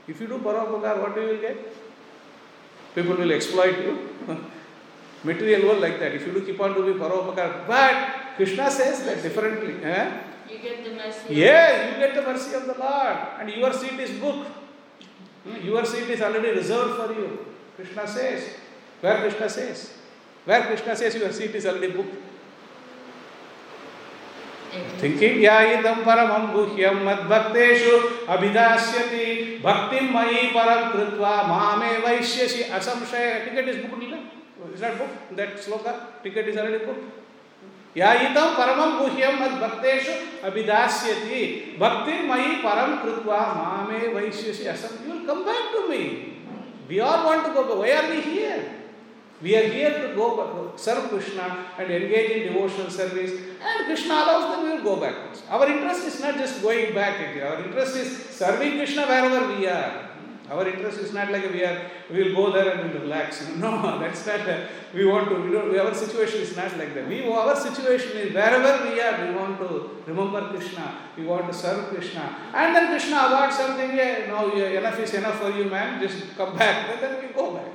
If 0.06 0.20
you 0.20 0.26
do 0.28 0.38
Paropakar, 0.38 1.00
what 1.02 1.14
do 1.14 1.22
you 1.22 1.38
get? 1.40 1.56
People 2.94 3.16
will 3.16 3.32
exploit 3.32 3.78
you. 3.78 4.08
Material 5.24 5.66
world 5.66 5.80
like 5.80 5.98
that. 5.98 6.14
If 6.14 6.26
you 6.26 6.32
do 6.32 6.44
keep 6.46 6.60
on 6.60 6.74
doing 6.74 6.94
Paropakar. 6.98 7.66
But 7.66 8.37
Krishna 8.37 8.70
says 8.70 9.04
that 9.04 9.22
differently. 9.22 9.82
Eh? 9.82 10.20
You 10.50 10.58
get 10.58 10.84
the 10.84 10.90
mercy. 10.94 11.34
Yeah, 11.34 11.90
you 11.90 11.98
get 11.98 12.14
the 12.14 12.22
mercy 12.22 12.54
of 12.54 12.66
the 12.66 12.74
Lord. 12.74 13.16
And 13.40 13.50
your 13.50 13.72
seat 13.72 13.98
is 13.98 14.10
booked. 14.20 14.48
Hmm, 15.44 15.66
Your 15.66 15.84
seat 15.84 16.08
is 16.10 16.20
already 16.20 16.50
reserved 16.50 16.96
for 17.00 17.12
you. 17.12 17.46
Krishna 17.76 18.06
says. 18.06 18.48
Where 19.00 19.18
Krishna 19.20 19.48
says? 19.48 19.92
Where 20.44 20.62
Krishna 20.62 20.94
says 20.96 21.14
your 21.14 21.32
seat 21.32 21.54
is 21.54 21.66
already 21.66 21.90
booked. 21.92 22.14
thinking 24.98 25.40
yaidam 25.40 26.04
paramam 26.08 26.52
guhyam 26.54 27.02
madbhakteshu 27.08 27.94
abhidasyati 28.37 29.26
bhaktim 29.66 30.12
mayi 30.12 30.46
param 30.52 30.92
krutva 30.92 31.34
mame 31.50 31.90
vaishyasi 32.06 32.70
asamshaya 32.78 33.44
ticket 33.44 33.68
is 33.68 33.84
booked 33.84 34.02
is 34.74 34.80
that 34.80 34.98
booked 34.98 35.37
that 35.37 35.56
sloka 35.56 35.94
ticket 36.22 36.48
is 36.48 36.56
already 36.56 36.84
booked 36.87 37.22
यायितं 37.96 38.54
परमं 38.54 38.92
गुह्यं 38.98 39.37
मद्भक्तेषु 39.40 40.14
अभिदास्यति 40.46 41.42
भक्ति 41.80 42.14
मयि 42.28 42.54
परम 42.62 42.96
कृत्वा 43.02 43.38
मामे 43.58 44.00
वैश्यसि 44.14 44.66
Assam 44.72 44.96
you 45.04 45.12
will 45.12 45.26
come 45.26 45.42
back 45.48 45.68
to 45.74 45.82
me 45.88 46.00
we 46.88 46.98
all 47.10 47.20
want 47.26 47.44
to 47.46 47.62
go 47.68 47.76
where 47.82 47.92
are 47.92 48.10
we 48.10 48.20
here 48.22 48.64
we 49.44 49.54
are 49.61 49.68
here 49.76 49.92
to 50.02 50.14
go 50.20 50.28
serve 50.85 51.04
krishna 51.11 51.46
and 51.78 51.92
engage 51.98 52.30
in 52.37 52.42
devotional 52.52 52.90
service 53.00 53.33
and 53.70 53.85
krishna 53.88 54.14
allows 54.22 54.46
them 54.50 54.64
we 54.64 54.70
will 54.74 54.85
go 54.90 54.96
back 55.04 55.16
our 55.50 55.66
interest 55.74 56.07
is 56.12 56.18
not 56.24 56.37
just 56.42 56.62
going 56.62 56.94
back 57.00 57.20
our 57.50 57.59
interest 57.66 57.96
is 58.04 58.11
serving 58.42 58.74
krishna 58.80 59.07
wherever 59.12 59.42
we 59.52 59.66
are 59.76 59.92
our 60.50 60.68
interest 60.68 60.98
is 60.98 61.12
not 61.14 61.30
like 61.33 61.50
we 61.50 61.64
are, 61.64 61.90
we 62.11 62.22
will 62.22 62.35
go 62.35 62.52
there 62.52 62.68
and 62.72 62.85
we 62.85 62.98
will 62.98 63.07
relax. 63.07 63.48
No, 63.57 63.98
that's 63.98 64.26
not, 64.26 64.46
we 64.92 65.07
want 65.07 65.30
to, 65.30 65.37
we 65.37 65.50
don't, 65.50 65.78
our 65.78 65.94
situation 65.94 66.42
is 66.42 66.54
not 66.54 66.76
like 66.76 66.92
that. 66.94 67.09
We, 67.09 67.26
our 67.26 67.57
situation 67.57 68.18
is 68.18 68.35
wherever 68.35 68.90
we 68.90 69.00
are, 69.00 69.26
we 69.26 69.35
want 69.35 69.59
to 69.61 70.02
remember 70.07 70.50
Krishna, 70.50 70.98
we 71.16 71.24
want 71.24 71.50
to 71.50 71.54
serve 71.54 71.88
Krishna. 71.88 72.37
And 72.52 72.76
then 72.76 72.88
Krishna 72.88 73.16
awards 73.16 73.57
something, 73.57 73.96
yeah, 73.96 74.26
no, 74.28 74.52
enough 74.54 74.98
is 75.00 75.14
enough 75.14 75.40
for 75.40 75.50
you, 75.50 75.64
man, 75.64 76.00
just 76.00 76.37
come 76.37 76.54
back. 76.57 76.90
And 76.90 77.02
then 77.02 77.26
we 77.26 77.33
go 77.33 77.54
back. 77.54 77.73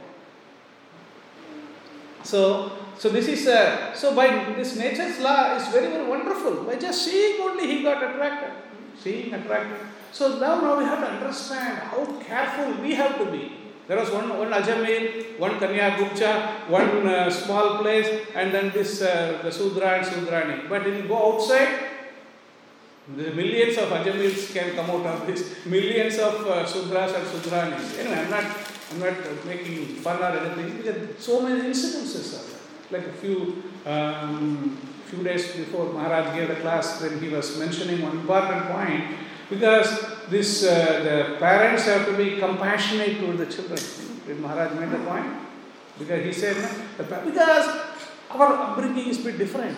So, 2.24 2.72
so 2.98 3.10
this 3.10 3.28
is, 3.28 3.48
uh, 3.48 3.94
so 3.94 4.16
by 4.16 4.28
this 4.56 4.76
nature's 4.76 5.20
law 5.20 5.56
is 5.56 5.68
very, 5.70 5.88
very 5.88 6.08
wonderful. 6.08 6.64
By 6.64 6.76
just 6.76 7.06
seeing 7.06 7.42
only 7.42 7.68
he 7.68 7.84
got 7.84 8.04
attracted. 8.04 8.52
Seeing 8.98 9.34
attracted. 9.34 9.88
So 10.12 10.40
now, 10.40 10.60
now 10.62 10.78
we 10.78 10.86
have 10.86 11.00
to 11.00 11.08
understand 11.08 11.80
how 11.80 12.06
careful 12.22 12.82
we 12.82 12.96
have 12.96 13.18
to 13.20 13.26
be. 13.26 13.54
There 13.88 13.98
was 13.98 14.12
one, 14.12 14.30
one 14.38 14.52
Ajamil, 14.52 15.40
one 15.40 15.60
Kanyakubja, 15.60 16.70
one 16.70 17.08
uh, 17.08 17.30
small 17.32 17.80
place, 17.80 18.08
and 18.36 18.54
then 18.54 18.70
this 18.72 19.02
uh, 19.02 19.40
the 19.42 19.52
Sudra 19.52 19.98
and 19.98 20.06
Sudrani. 20.06 20.70
But 20.70 20.86
when 20.86 20.96
you 20.96 21.08
go 21.08 21.34
outside, 21.34 21.90
the 23.18 23.32
millions 23.32 23.78
of 23.78 23.90
Ajamils 23.90 24.54
can 24.54 24.76
come 24.76 24.92
out 24.92 25.06
of 25.08 25.26
this, 25.26 25.56
millions 25.66 26.20
of 26.20 26.46
uh, 26.46 26.66
Sudras 26.66 27.16
and 27.16 27.26
Sudranis. 27.26 27.98
Anyway, 27.98 28.20
I'm 28.20 28.30
not, 28.30 28.46
I'm 28.92 29.00
not 29.00 29.14
uh, 29.14 29.46
making 29.46 29.86
fun 30.02 30.18
or 30.22 30.38
anything, 30.38 30.78
because 30.78 31.24
so 31.24 31.42
many 31.42 31.62
incidences 31.70 32.32
there. 32.32 32.60
Like 33.00 33.08
a 33.08 33.14
few, 33.14 33.62
um, 33.86 34.78
few 35.06 35.24
days 35.24 35.56
before 35.56 35.94
Maharaj 35.94 36.36
gave 36.36 36.50
a 36.50 36.56
class, 36.56 37.02
when 37.02 37.20
he 37.22 37.30
was 37.30 37.58
mentioning 37.60 38.02
one 38.02 38.18
important 38.18 38.66
point, 38.68 39.04
because 39.50 39.90
this 40.30 40.64
uh, 40.66 41.02
the 41.04 41.38
parents 41.38 41.86
have 41.86 42.06
to 42.08 42.14
be 42.18 42.38
compassionate 42.40 43.20
toward 43.20 43.38
the 43.38 43.46
children. 43.46 43.80
Did 44.26 44.40
Maharaj 44.40 44.74
made 44.80 44.92
the 44.92 45.00
point? 45.06 45.26
Because 46.00 46.26
he 46.26 46.34
said, 46.34 46.56
the, 46.98 47.04
pa- 47.04 47.22
because 47.26 47.68
our 48.32 48.54
upbringing 48.54 49.08
is 49.10 49.20
a 49.20 49.24
bit 49.24 49.38
different. 49.38 49.78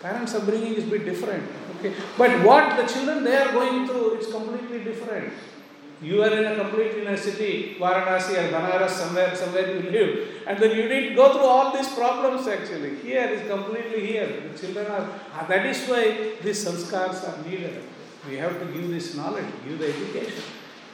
Parents' 0.00 0.34
upbringing 0.34 0.74
is 0.74 0.84
a 0.84 0.90
bit 0.90 1.04
different. 1.04 1.44
Okay, 1.78 1.94
but 2.18 2.30
what 2.44 2.76
the 2.76 2.92
children 2.92 3.22
they 3.22 3.36
are 3.36 3.52
going 3.52 3.86
through 3.86 4.18
is 4.18 4.26
completely 4.32 4.82
different. 4.82 5.32
You 6.02 6.22
are 6.22 6.32
in 6.36 6.44
a 6.44 6.56
complete 6.56 6.94
in 6.94 7.06
a 7.06 7.16
city, 7.16 7.76
Varanasi 7.78 8.32
or 8.36 8.52
Banaras, 8.52 8.90
somewhere, 8.90 9.34
somewhere 9.36 9.76
you 9.76 9.90
live, 9.90 10.28
and 10.48 10.58
then 10.58 10.76
you 10.76 10.88
didn't 10.88 11.14
go 11.14 11.32
through 11.32 11.46
all 11.46 11.72
these 11.72 11.88
problems 11.94 12.48
actually. 12.48 12.96
Here 12.96 13.28
is 13.28 13.48
completely 13.48 14.06
here. 14.06 14.26
The 14.48 14.58
children 14.58 14.86
are, 14.86 15.08
that 15.48 15.64
is 15.64 15.86
why 15.88 16.32
these 16.42 16.64
sanskars 16.64 17.22
are 17.28 17.48
needed. 17.48 17.84
We 18.28 18.36
have 18.36 18.58
to 18.58 18.66
give 18.66 18.88
this 18.88 19.14
knowledge, 19.16 19.46
give 19.66 19.78
the 19.78 19.88
education. 19.88 20.42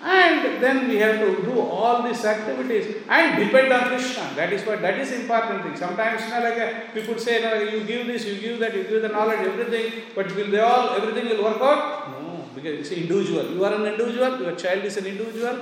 And 0.03 0.63
then 0.63 0.89
we 0.89 0.97
have 0.97 1.19
to 1.19 1.43
do 1.43 1.59
all 1.59 2.03
these 2.03 2.25
activities 2.25 3.03
and 3.09 3.45
depend 3.45 3.73
on 3.73 3.89
Krishna. 3.89 4.31
That 4.37 4.53
is 4.53 4.65
what 4.65 4.81
that 4.83 4.99
is 4.99 5.11
important 5.11 5.65
thing. 5.65 5.77
Sometimes 5.77 6.23
you 6.23 6.31
know, 6.31 6.41
like 6.41 6.59
uh, 6.59 6.93
people 6.93 7.19
say, 7.19 7.43
no, 7.43 7.55
you 7.55 7.83
give 7.85 8.07
this, 8.07 8.25
you 8.25 8.39
give 8.41 8.61
that, 8.61 8.77
you 8.77 8.85
give 8.85 9.03
the 9.03 9.09
knowledge, 9.09 9.41
everything, 9.41 10.03
but 10.15 10.35
will 10.37 10.51
they 10.51 10.61
all 10.61 10.91
everything 10.91 11.29
will 11.31 11.43
work 11.43 11.61
out? 11.61 12.18
Because 12.59 12.81
it's 12.81 12.91
individual. 12.91 13.51
You 13.53 13.65
are 13.65 13.75
an 13.75 13.87
individual, 13.87 14.41
your 14.41 14.57
child 14.57 14.85
is 14.85 14.97
an 14.97 15.07
individual. 15.07 15.57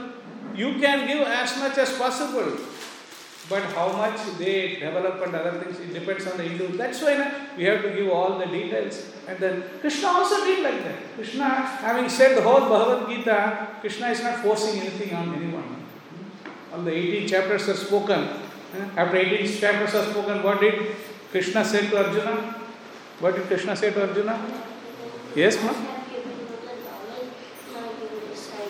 You 0.55 0.79
can 0.81 1.07
give 1.07 1.27
as 1.29 1.57
much 1.59 1.77
as 1.77 1.93
possible. 1.99 2.57
But 3.49 3.63
how 3.75 3.93
much 3.93 4.19
they 4.39 4.77
develop 4.81 5.25
and 5.25 5.35
other 5.35 5.61
things, 5.61 5.79
it 5.79 5.93
depends 5.93 6.27
on 6.27 6.39
the 6.39 6.45
individual. 6.45 6.79
That's 6.79 7.01
why 7.03 7.17
na, 7.19 7.31
we 7.57 7.65
have 7.65 7.83
to 7.83 7.91
give 7.91 8.09
all 8.09 8.39
the 8.39 8.47
details. 8.47 9.13
And 9.29 9.39
then 9.39 9.65
Krishna 9.81 10.09
also 10.09 10.45
did 10.45 10.65
like 10.65 10.83
that. 10.85 11.15
Krishna, 11.15 11.45
having 11.85 12.09
said 12.09 12.37
the 12.37 12.43
whole 12.43 12.69
Bhagavad 12.69 13.09
Gita, 13.09 13.69
Krishna 13.81 14.09
is 14.09 14.23
not 14.23 14.41
forcing 14.41 14.81
anything 14.81 15.15
on 15.15 15.35
anyone. 15.35 15.85
All 16.73 16.81
the 16.81 16.93
18 16.93 17.29
chapters 17.29 17.69
are 17.69 17.77
spoken. 17.77 18.21
Eh? 18.21 18.89
After 18.97 19.17
18 19.17 19.61
chapters 19.61 19.95
are 19.95 20.11
spoken, 20.11 20.43
what 20.43 20.61
did 20.61 20.97
Krishna 21.31 21.65
say 21.65 21.89
to 21.91 22.05
Arjuna? 22.05 22.55
What 23.21 23.37
did 23.37 23.45
Krishna 23.45 23.77
say 23.77 23.93
to 23.93 24.09
Arjuna? 24.09 24.41
Yes, 25.37 25.63
ma? 25.63 25.96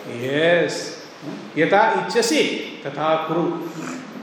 Yes. 0.09 1.07
Yata 1.55 2.07
ichasi 2.07 2.83
tatha 2.83 3.27
kuru. 3.27 3.69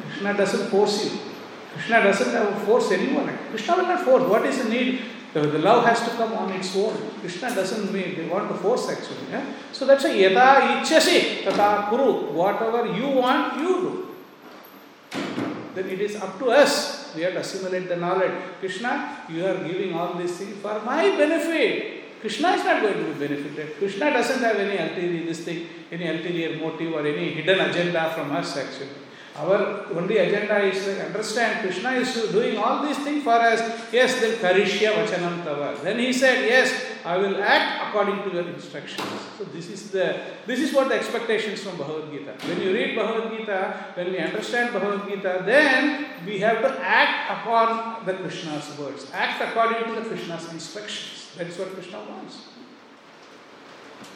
Krishna 0.08 0.34
doesn't 0.38 0.70
force 0.70 1.06
you. 1.06 1.20
Krishna 1.74 2.04
doesn't 2.04 2.66
force 2.66 2.92
anyone. 2.92 3.38
Krishna 3.50 3.76
will 3.76 3.88
not 3.88 4.02
force. 4.06 4.24
What 4.24 4.46
is 4.46 4.64
the 4.64 4.70
need? 4.70 5.02
The, 5.34 5.42
the 5.42 5.60
love 5.60 5.84
has 5.86 6.00
to 6.02 6.12
come 6.12 6.34
on 6.34 6.52
its 6.52 6.76
own. 6.76 6.96
Krishna 7.20 7.54
doesn't 7.56 7.92
mean 7.92 8.30
want 8.30 8.50
to 8.50 8.56
force 8.56 8.88
actually. 8.90 9.32
Yeah? 9.32 9.44
So 9.72 9.86
that's 9.86 10.06
a 10.06 10.10
yata 10.10 10.82
ichasi 10.82 11.44
tatha 11.44 11.90
kuru. 11.90 12.32
Whatever 12.34 12.86
you 12.96 13.10
want, 13.10 13.60
you 13.60 13.68
do. 13.68 15.20
Then 15.76 15.90
it 15.90 16.02
is 16.02 16.16
up 16.16 16.38
to 16.40 16.52
us. 16.52 17.14
We 17.16 17.24
have 17.24 17.34
to 17.34 17.40
assimilate 17.40 17.90
the 17.90 17.96
knowledge. 17.96 18.32
Krishna, 18.60 19.26
you 19.30 19.46
are 19.46 19.58
giving 19.68 19.94
all 19.96 20.14
these 20.14 20.38
things 20.38 20.58
for 20.62 20.80
my 20.82 21.18
benefit. 21.18 22.03
Krishna 22.24 22.52
is 22.54 22.64
not 22.64 22.82
going 22.82 22.94
to 22.94 23.04
be 23.04 23.28
benefited. 23.28 23.76
Krishna 23.80 24.12
doesn't 24.12 24.40
have 24.40 24.56
any 24.56 24.78
ulterior 24.78 25.26
this 25.26 25.42
thing, 25.42 25.68
any 25.92 26.08
ulterior 26.08 26.58
motive 26.58 26.94
or 26.94 27.06
any 27.06 27.34
hidden 27.34 27.60
agenda 27.60 28.14
from 28.16 28.32
us 28.32 28.56
actually. 28.56 28.96
Our 29.36 29.92
only 29.92 30.18
agenda 30.20 30.58
is 30.64 30.86
to 30.86 31.06
understand 31.06 31.60
Krishna 31.60 31.92
is 32.00 32.14
doing 32.32 32.58
all 32.58 32.82
these 32.86 33.00
things 33.00 33.26
for 33.26 33.34
us. 33.34 33.60
Yes, 33.92 34.22
then 34.22 34.38
karishya 34.38 34.94
vachanam 34.94 35.44
tava. 35.44 35.78
Then 35.84 36.00
he 36.00 36.14
said, 36.14 36.46
Yes, 36.46 36.72
I 37.04 37.18
will 37.18 37.44
act 37.44 37.90
according 37.90 38.24
to 38.24 38.30
your 38.38 38.48
instructions. 38.48 39.10
So 39.38 39.44
this 39.44 39.70
is 39.70 39.92
the 39.92 40.22
this 40.46 40.62
is 40.62 40.74
what 40.74 40.88
the 40.88 40.96
expectations 40.96 41.60
from 41.60 41.76
Bhagavad 41.76 42.10
Gita. 42.10 42.36
When 42.48 42.62
you 42.62 42.72
read 42.74 42.96
Bhagavad 42.96 43.38
Gita, 43.38 43.92
when 43.96 44.14
we 44.14 44.20
understand 44.20 44.72
Bhagavad 44.72 45.10
Gita, 45.10 45.44
then 45.46 46.06
we 46.26 46.40
have 46.40 46.62
to 46.62 46.72
act 46.80 47.32
upon 47.32 48.06
the 48.06 48.14
Krishna's 48.14 48.78
words, 48.80 49.12
act 49.12 49.42
according 49.42 49.94
to 49.94 50.00
the 50.00 50.08
Krishna's 50.08 50.50
instructions. 50.54 51.23
That 51.38 51.48
is 51.48 51.58
what 51.58 51.74
Krishna 51.74 52.00
wants. 52.10 52.50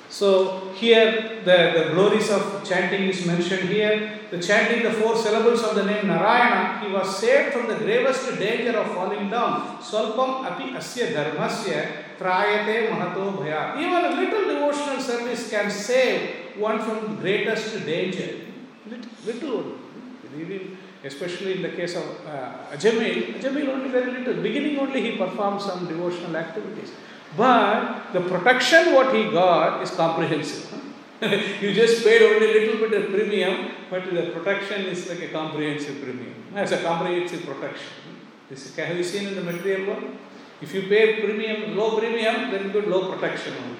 So 0.10 0.71
here 0.75 1.41
the, 1.43 1.58
the 1.77 1.93
glories 1.93 2.30
of 2.30 2.63
chanting 2.67 3.03
is 3.10 3.25
mentioned 3.25 3.69
here. 3.69 4.19
The 4.32 4.39
chanting 4.39 4.84
the 4.84 4.91
four 4.91 5.15
syllables 5.15 5.63
of 5.63 5.75
the 5.75 5.86
name 5.86 6.08
Narayana, 6.08 6.86
he 6.86 6.91
was 6.91 7.17
saved 7.17 7.53
from 7.53 7.67
the 7.67 7.75
gravest 7.75 8.38
danger 8.39 8.77
of 8.77 8.93
falling 8.93 9.30
down. 9.30 9.80
Swalpam 9.82 10.45
api 10.45 10.71
asya 10.71 11.13
dharmasya 11.13 12.17
trayate 12.19 12.89
mahato 12.89 13.38
bhaya. 13.38 13.77
Even 13.77 14.06
a 14.06 14.21
little 14.21 14.53
devotional 14.53 14.99
service 14.99 15.49
can 15.49 15.69
save 15.69 16.58
one 16.58 16.80
from 16.80 17.15
the 17.15 17.21
greatest 17.21 17.86
danger. 17.86 18.45
Little, 19.25 19.75
little 20.36 20.77
especially 21.03 21.53
in 21.53 21.62
the 21.62 21.69
case 21.69 21.95
of 21.95 22.03
uh, 22.25 22.75
Ajamil, 22.75 23.39
Ajamil 23.39 23.67
only 23.69 23.89
very 23.89 24.12
little. 24.12 24.41
Beginning 24.41 24.79
only 24.79 25.01
he 25.01 25.17
performed 25.17 25.62
some 25.62 25.88
devotional 25.88 26.36
activities. 26.36 26.91
But 27.36 28.13
the 28.13 28.21
protection 28.21 28.93
what 28.93 29.13
he 29.13 29.29
got 29.29 29.81
is 29.83 29.91
comprehensive. 29.91 30.73
you 31.21 31.73
just 31.73 32.03
paid 32.03 32.21
only 32.21 32.51
a 32.51 32.53
little 32.62 32.89
bit 32.89 33.03
of 33.03 33.12
premium, 33.12 33.71
but 33.89 34.05
the 34.13 34.31
protection 34.31 34.86
is 34.86 35.10
like 35.10 35.21
a 35.21 35.29
comprehensive 35.29 36.01
premium. 36.01 36.36
It's 36.55 36.71
a 36.71 36.81
comprehensive 36.81 37.43
protection. 37.43 37.88
This 38.49 38.65
is, 38.65 38.75
have 38.75 38.95
you 38.95 39.03
seen 39.03 39.27
in 39.27 39.36
the 39.36 39.43
material 39.43 39.88
world? 39.88 40.17
If 40.62 40.73
you 40.73 40.83
pay 40.83 41.21
premium, 41.21 41.75
low 41.75 41.99
premium, 41.99 42.51
then 42.51 42.71
good 42.71 42.88
low 42.88 43.12
protection 43.12 43.53
only. 43.63 43.77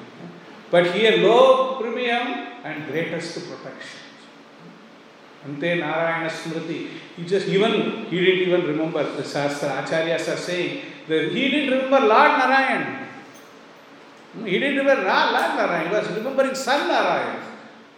But 0.70 0.94
here 0.94 1.18
low 1.26 1.80
premium 1.80 2.48
and 2.64 2.86
greatest 2.92 3.36
protection. 3.50 4.00
Ante 5.48 5.80
Narayana 5.80 6.30
Smriti. 6.30 6.90
He 7.16 7.26
just 7.26 7.48
even 7.48 8.06
he 8.06 8.20
didn't 8.20 8.48
even 8.48 8.68
remember 8.68 9.04
the 9.16 9.24
Shastra 9.24 9.70
Acharyas 9.84 10.32
are 10.34 10.38
saying 10.38 10.82
that 11.08 11.32
he 11.32 11.50
didn't 11.50 11.72
remember 11.74 12.02
Lord 12.02 12.32
Narayan. 12.38 13.08
He 14.44 14.60
didn't 14.60 14.78
remember 14.78 15.04
Lord 15.04 15.56
Narayan, 15.58 15.88
he 15.88 15.96
was 15.96 16.08
remembering 16.12 16.56
Son 16.56 16.88
Narayan. 16.88 17.44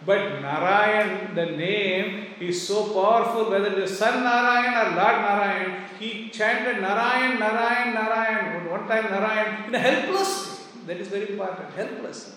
But 0.06 0.40
Narayan, 0.40 1.34
the 1.34 1.44
name, 1.44 2.26
is 2.40 2.66
so 2.66 2.94
powerful, 2.94 3.50
whether 3.50 3.66
it 3.66 3.78
is 3.78 3.98
Son 3.98 4.24
Narayan 4.24 4.74
or 4.74 4.96
Lord 4.96 5.16
Narayan, 5.20 5.84
he 5.98 6.30
chanted 6.30 6.80
Narayan, 6.80 7.38
Narayan, 7.38 7.94
Narayan, 7.94 8.70
one 8.70 8.88
time 8.88 9.10
Narayan, 9.10 9.68
in 9.68 9.74
a 9.74 9.78
helpless 9.78 10.66
That 10.86 10.96
is 10.96 11.08
very 11.08 11.32
important, 11.32 11.70
helpless. 11.74 12.36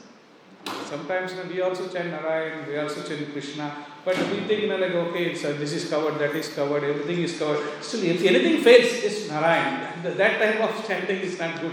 Sometimes 0.85 1.31
we 1.49 1.61
also 1.61 1.87
chant 1.87 2.09
Narayan, 2.09 2.67
we 2.67 2.77
also 2.77 3.01
chant 3.07 3.31
Krishna, 3.31 3.73
but 4.05 4.17
we 4.17 4.41
think, 4.41 4.63
you 4.63 4.67
like, 4.67 4.91
okay, 4.91 5.33
so 5.33 5.53
this 5.53 5.71
is 5.73 5.89
covered, 5.89 6.19
that 6.19 6.35
is 6.35 6.49
covered, 6.49 6.83
everything 6.83 7.23
is 7.23 7.37
covered. 7.39 7.81
Still, 7.81 8.03
if 8.03 8.21
anything 8.23 8.61
fails, 8.61 9.01
just 9.01 9.29
Narayan. 9.29 10.03
That 10.03 10.39
type 10.39 10.59
of 10.59 10.87
chanting 10.87 11.21
is 11.21 11.39
not 11.39 11.61
good. 11.61 11.71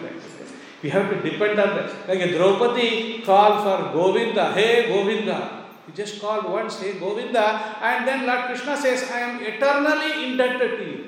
We 0.83 0.91
have 0.91 1.11
to 1.11 1.21
depend 1.29 1.59
on 1.59 1.77
that. 1.77 2.09
Like 2.09 2.21
a 2.21 2.33
Draupadi 2.33 3.23
called 3.23 3.65
for 3.65 3.93
Govinda, 3.93 4.53
hey 4.53 4.89
Govinda. 4.89 5.67
He 5.87 5.93
just 5.93 6.21
called 6.21 6.45
once, 6.45 6.81
hey 6.81 6.99
Govinda, 6.99 7.77
and 7.83 8.07
then 8.07 8.27
Lord 8.27 8.47
Krishna 8.47 8.77
says, 8.77 9.11
I 9.11 9.21
am 9.21 9.43
eternally 9.43 10.31
indebted 10.31 10.79
to 10.79 10.85
you. 10.85 11.07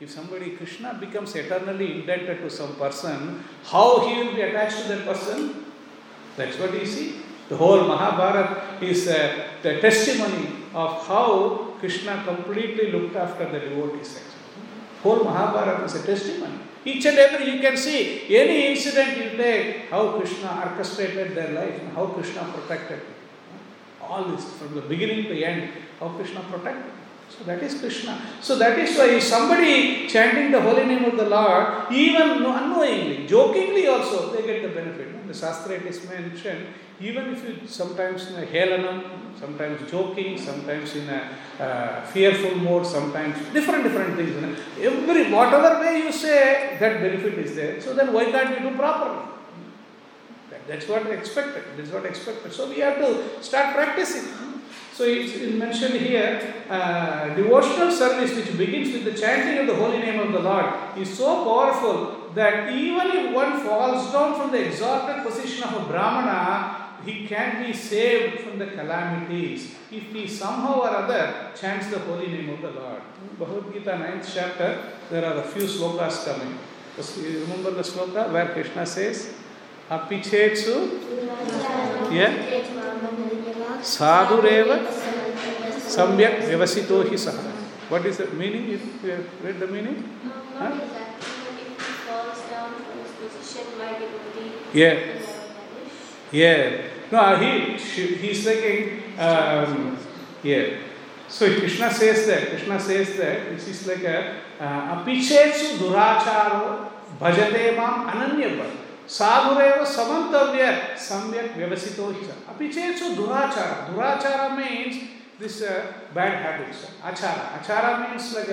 If 0.00 0.10
somebody, 0.10 0.52
Krishna 0.52 0.96
becomes 0.98 1.36
eternally 1.36 2.00
indebted 2.00 2.40
to 2.40 2.48
some 2.48 2.74
person, 2.76 3.44
how 3.64 4.08
he 4.08 4.22
will 4.22 4.34
be 4.34 4.40
attached 4.40 4.82
to 4.82 4.88
that 4.88 5.04
person? 5.04 5.66
That's 6.36 6.58
what 6.58 6.72
you 6.72 6.86
see. 6.86 7.20
The 7.50 7.56
whole 7.56 7.82
Mahabharata 7.82 8.78
is 8.80 9.08
uh, 9.08 9.48
the 9.60 9.80
testimony 9.80 10.46
of 10.72 11.04
how 11.04 11.74
Krishna 11.80 12.22
completely 12.24 12.92
looked 12.92 13.16
after 13.16 13.50
the 13.50 13.58
devotees. 13.58 14.20
Whole 15.02 15.24
Mahabharata 15.24 15.82
is 15.82 15.96
a 15.96 16.06
testimony. 16.06 16.60
Each 16.84 17.04
and 17.06 17.18
every, 17.18 17.50
you 17.50 17.58
can 17.58 17.76
see 17.76 18.36
any 18.36 18.68
incident 18.68 19.18
you 19.18 19.36
take, 19.36 19.90
how 19.90 20.12
Krishna 20.12 20.62
orchestrated 20.64 21.34
their 21.34 21.50
life 21.50 21.80
and 21.82 21.92
how 21.92 22.06
Krishna 22.06 22.44
protected 22.54 23.00
them. 23.00 23.14
All 24.00 24.24
this, 24.26 24.44
from 24.52 24.76
the 24.76 24.82
beginning 24.82 25.24
to 25.24 25.30
the 25.30 25.44
end, 25.44 25.72
how 25.98 26.10
Krishna 26.10 26.42
protected. 26.52 26.99
So 27.30 27.44
that 27.44 27.62
is 27.62 27.78
Krishna. 27.80 28.20
So 28.40 28.58
that 28.58 28.78
is 28.78 28.98
why 28.98 29.18
somebody 29.20 30.08
chanting 30.08 30.50
the 30.50 30.60
holy 30.60 30.84
name 30.84 31.04
of 31.04 31.16
the 31.16 31.28
Lord, 31.28 31.90
even 31.92 32.44
unknowingly, 32.44 33.26
jokingly 33.26 33.86
also, 33.86 34.32
they 34.32 34.42
get 34.42 34.62
the 34.62 34.68
benefit. 34.68 35.26
The 35.28 35.34
Shastra 35.34 35.76
it 35.76 35.86
is 35.86 36.06
mentioned, 36.08 36.66
even 37.00 37.32
if 37.32 37.44
you 37.44 37.68
sometimes 37.68 38.28
in 38.30 38.42
a 38.42 38.46
helanam, 38.46 39.38
sometimes 39.38 39.88
joking, 39.88 40.36
sometimes 40.36 40.96
in 40.96 41.08
a 41.08 41.30
uh, 41.60 42.04
fearful 42.06 42.56
mode, 42.56 42.84
sometimes 42.84 43.36
different, 43.52 43.84
different 43.84 44.16
things. 44.16 44.34
You 44.34 44.40
know. 44.40 44.56
Every, 44.80 45.32
whatever 45.32 45.80
way 45.80 45.98
you 45.98 46.12
say, 46.12 46.76
that 46.80 47.00
benefit 47.00 47.38
is 47.38 47.54
there. 47.54 47.80
So 47.80 47.94
then 47.94 48.12
why 48.12 48.24
can't 48.24 48.60
we 48.60 48.68
do 48.68 48.76
properly? 48.76 49.24
That, 50.50 50.66
that's 50.66 50.88
what 50.88 51.06
expected. 51.06 51.62
That's 51.76 51.90
what 51.90 52.04
expected. 52.04 52.52
So 52.52 52.68
we 52.68 52.80
have 52.80 52.98
to 52.98 53.42
start 53.42 53.76
practicing. 53.76 54.49
So 55.00 55.06
it's 55.06 55.34
mentioned 55.54 55.94
here, 55.94 56.62
uh, 56.68 57.34
devotional 57.34 57.90
service 57.90 58.36
which 58.36 58.54
begins 58.58 58.92
with 58.92 59.04
the 59.04 59.18
chanting 59.18 59.56
of 59.56 59.66
the 59.66 59.74
holy 59.74 59.96
name 59.96 60.20
of 60.20 60.30
the 60.30 60.40
Lord 60.40 60.74
is 60.98 61.16
so 61.16 61.42
powerful 61.42 62.34
that 62.34 62.70
even 62.70 63.06
if 63.06 63.34
one 63.34 63.64
falls 63.64 64.12
down 64.12 64.38
from 64.38 64.50
the 64.52 64.62
exalted 64.66 65.24
position 65.24 65.64
of 65.64 65.72
a 65.72 65.88
Brahmana, 65.90 66.98
he 67.02 67.26
can 67.26 67.64
be 67.64 67.72
saved 67.72 68.40
from 68.40 68.58
the 68.58 68.66
calamities 68.66 69.74
if 69.90 70.12
he 70.12 70.28
somehow 70.28 70.82
or 70.82 70.90
other 70.90 71.48
chants 71.58 71.86
the 71.86 72.00
holy 72.00 72.26
name 72.26 72.50
of 72.50 72.60
the 72.60 72.70
Lord. 72.70 73.00
Bhagavad 73.38 73.72
Gita 73.72 73.92
9th 73.92 74.30
chapter, 74.34 74.82
there 75.08 75.24
are 75.24 75.38
a 75.38 75.44
few 75.44 75.62
slokas 75.62 76.26
coming. 76.26 76.58
You 77.24 77.40
remember 77.40 77.70
the 77.70 77.84
sloka 77.88 78.30
where 78.30 78.48
Krishna 78.48 78.84
says, 78.84 79.32
Apichetsu, 79.88 81.00
yeah, 82.12 82.36
sadhureva 83.82 84.78
samyak 85.88 86.46
vyavasito 86.46 87.02
hi 87.08 87.16
saha. 87.18 87.50
What 87.90 88.06
is 88.06 88.18
the 88.18 88.26
meaning? 88.38 88.68
You 88.70 89.10
have 89.10 89.26
read 89.42 89.58
the 89.58 89.66
meaning? 89.66 90.04
Huh? 90.56 90.70
Yeah. 94.72 94.96
Yeah. 96.30 96.70
No, 97.10 97.36
he, 97.36 97.76
he's 97.76 98.46
like 98.46 99.18
um, 99.18 99.98
yeah. 100.44 100.66
So 101.26 101.46
Krishna 101.58 101.90
says 101.90 102.26
that, 102.26 102.48
Krishna 102.50 102.78
says 102.78 103.16
that 103.16 103.50
this 103.50 103.66
is 103.66 103.86
like 103.86 104.04
a 104.04 104.36
apichetsu 104.60 105.78
duracharo 105.78 106.90
bhajate 107.20 107.76
mam 107.76 108.06
ananyabha. 108.06 108.70
साधुरेव 109.10 109.84
समंतव्य 109.92 110.66
सम्यक 111.06 111.56
व्यवसित 111.56 111.98
अभी 112.50 112.68
चेत 112.72 113.02
दुराचार। 113.16 113.72
दुराचार 113.90 114.50
means 114.58 114.96
this 115.40 115.60
bad 116.14 116.34
habits 116.44 116.84
आचार। 117.10 117.38
आचार 117.58 117.96
means 118.00 118.32
like 118.34 118.50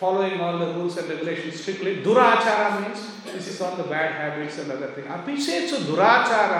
following 0.00 0.40
all 0.40 0.58
the 0.58 0.68
rules 0.74 0.98
and 0.98 1.10
regulation 1.10 1.56
strictly 1.58 1.94
दुराचार 2.04 2.70
means 2.72 3.00
this 3.32 3.48
is 3.48 3.62
all 3.64 3.74
the 3.82 3.86
bad 3.88 4.12
habits 4.18 4.58
and 4.58 4.70
other 4.72 4.94
thing 4.96 5.10
अभी 5.14 5.36
चेत 5.46 5.74
दुराचार 5.86 6.54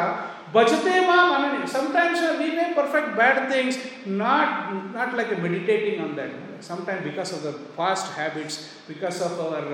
बजते 0.55 1.01
माँ 1.07 1.67
sometimes 1.73 2.21
we 2.39 2.51
may 2.57 2.65
perfect 2.75 3.09
bad 3.17 3.39
things 3.53 3.79
not 4.23 4.73
not 4.97 5.15
like 5.17 5.39
meditating 5.43 6.05
on 6.05 6.15
that 6.17 6.65
sometimes 6.69 7.05
because 7.05 7.35
of 7.35 7.43
the 7.47 7.55
fast 7.77 8.19
habits 8.19 8.59
because 8.89 9.23
of 9.25 9.41
our 9.47 9.65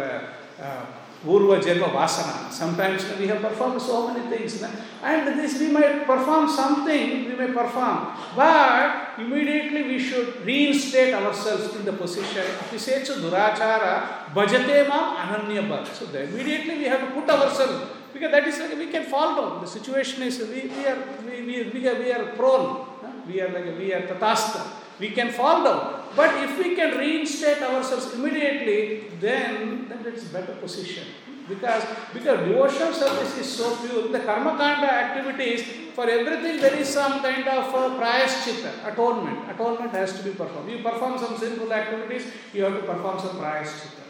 Purva 1.24 1.58
Janma 1.60 1.88
Vasana. 1.90 2.52
Sometimes 2.52 3.02
we 3.18 3.26
have 3.28 3.40
performed 3.40 3.80
so 3.80 4.12
many 4.12 4.36
things. 4.36 4.62
And 5.02 5.40
this 5.40 5.58
we 5.58 5.68
might 5.68 6.06
perform 6.06 6.48
something, 6.48 7.24
we 7.24 7.34
may 7.34 7.46
perform. 7.46 8.08
But 8.36 9.18
immediately 9.18 9.84
we 9.84 9.98
should 9.98 10.44
reinstate 10.44 11.14
ourselves 11.14 11.74
in 11.76 11.84
the 11.86 11.94
position. 11.94 12.44
Apisecha 12.68 13.20
Durachara 13.20 14.32
Bhajate 14.34 14.86
Mam 14.86 15.16
Ananya. 15.16 15.86
So 15.94 16.04
immediately 16.06 16.78
we 16.78 16.84
have 16.84 17.00
to 17.00 17.06
put 17.18 17.30
ourselves 17.30 17.90
because 18.12 18.30
that 18.30 18.46
is 18.46 18.78
we 18.78 18.88
can 18.88 19.04
fall 19.04 19.34
down. 19.34 19.60
The 19.62 19.66
situation 19.66 20.22
is 20.22 20.38
we, 20.40 20.68
we 20.68 20.86
are 20.86 20.98
we, 21.26 21.42
we, 21.42 21.70
we, 21.70 21.88
are, 21.88 21.98
we 21.98 22.12
are 22.12 22.26
prone. 22.36 22.86
We 23.26 23.40
are 23.40 23.48
like 23.48 23.78
we 23.78 23.94
are 23.94 24.02
tatasta. 24.02 24.60
We 25.00 25.10
can 25.10 25.32
fall 25.32 25.64
down. 25.64 26.03
But 26.16 26.44
if 26.44 26.58
we 26.58 26.74
can 26.76 26.96
reinstate 26.96 27.62
ourselves 27.62 28.14
immediately, 28.14 29.10
then 29.20 29.88
then 29.88 30.04
it's 30.06 30.24
better 30.24 30.54
position. 30.54 31.06
Because 31.48 31.84
because 32.12 32.48
devotional 32.48 32.92
service 32.92 33.36
is 33.38 33.50
so 33.50 33.76
pure. 33.76 34.08
The 34.08 34.20
karma 34.20 34.56
kanda 34.56 34.90
activities, 34.90 35.66
for 35.94 36.08
everything 36.08 36.60
there 36.60 36.74
is 36.74 36.88
some 36.88 37.20
kind 37.20 37.46
of 37.46 37.74
uh, 37.74 38.00
prayaschitta, 38.00 38.92
atonement. 38.92 39.50
Atonement 39.50 39.90
has 39.90 40.16
to 40.16 40.22
be 40.22 40.30
performed. 40.30 40.70
You 40.70 40.78
perform 40.82 41.18
some 41.18 41.36
sinful 41.36 41.72
activities, 41.72 42.26
you 42.54 42.64
have 42.64 42.80
to 42.80 42.86
perform 42.86 43.18
some 43.18 43.36
prayaschitta. 43.36 44.04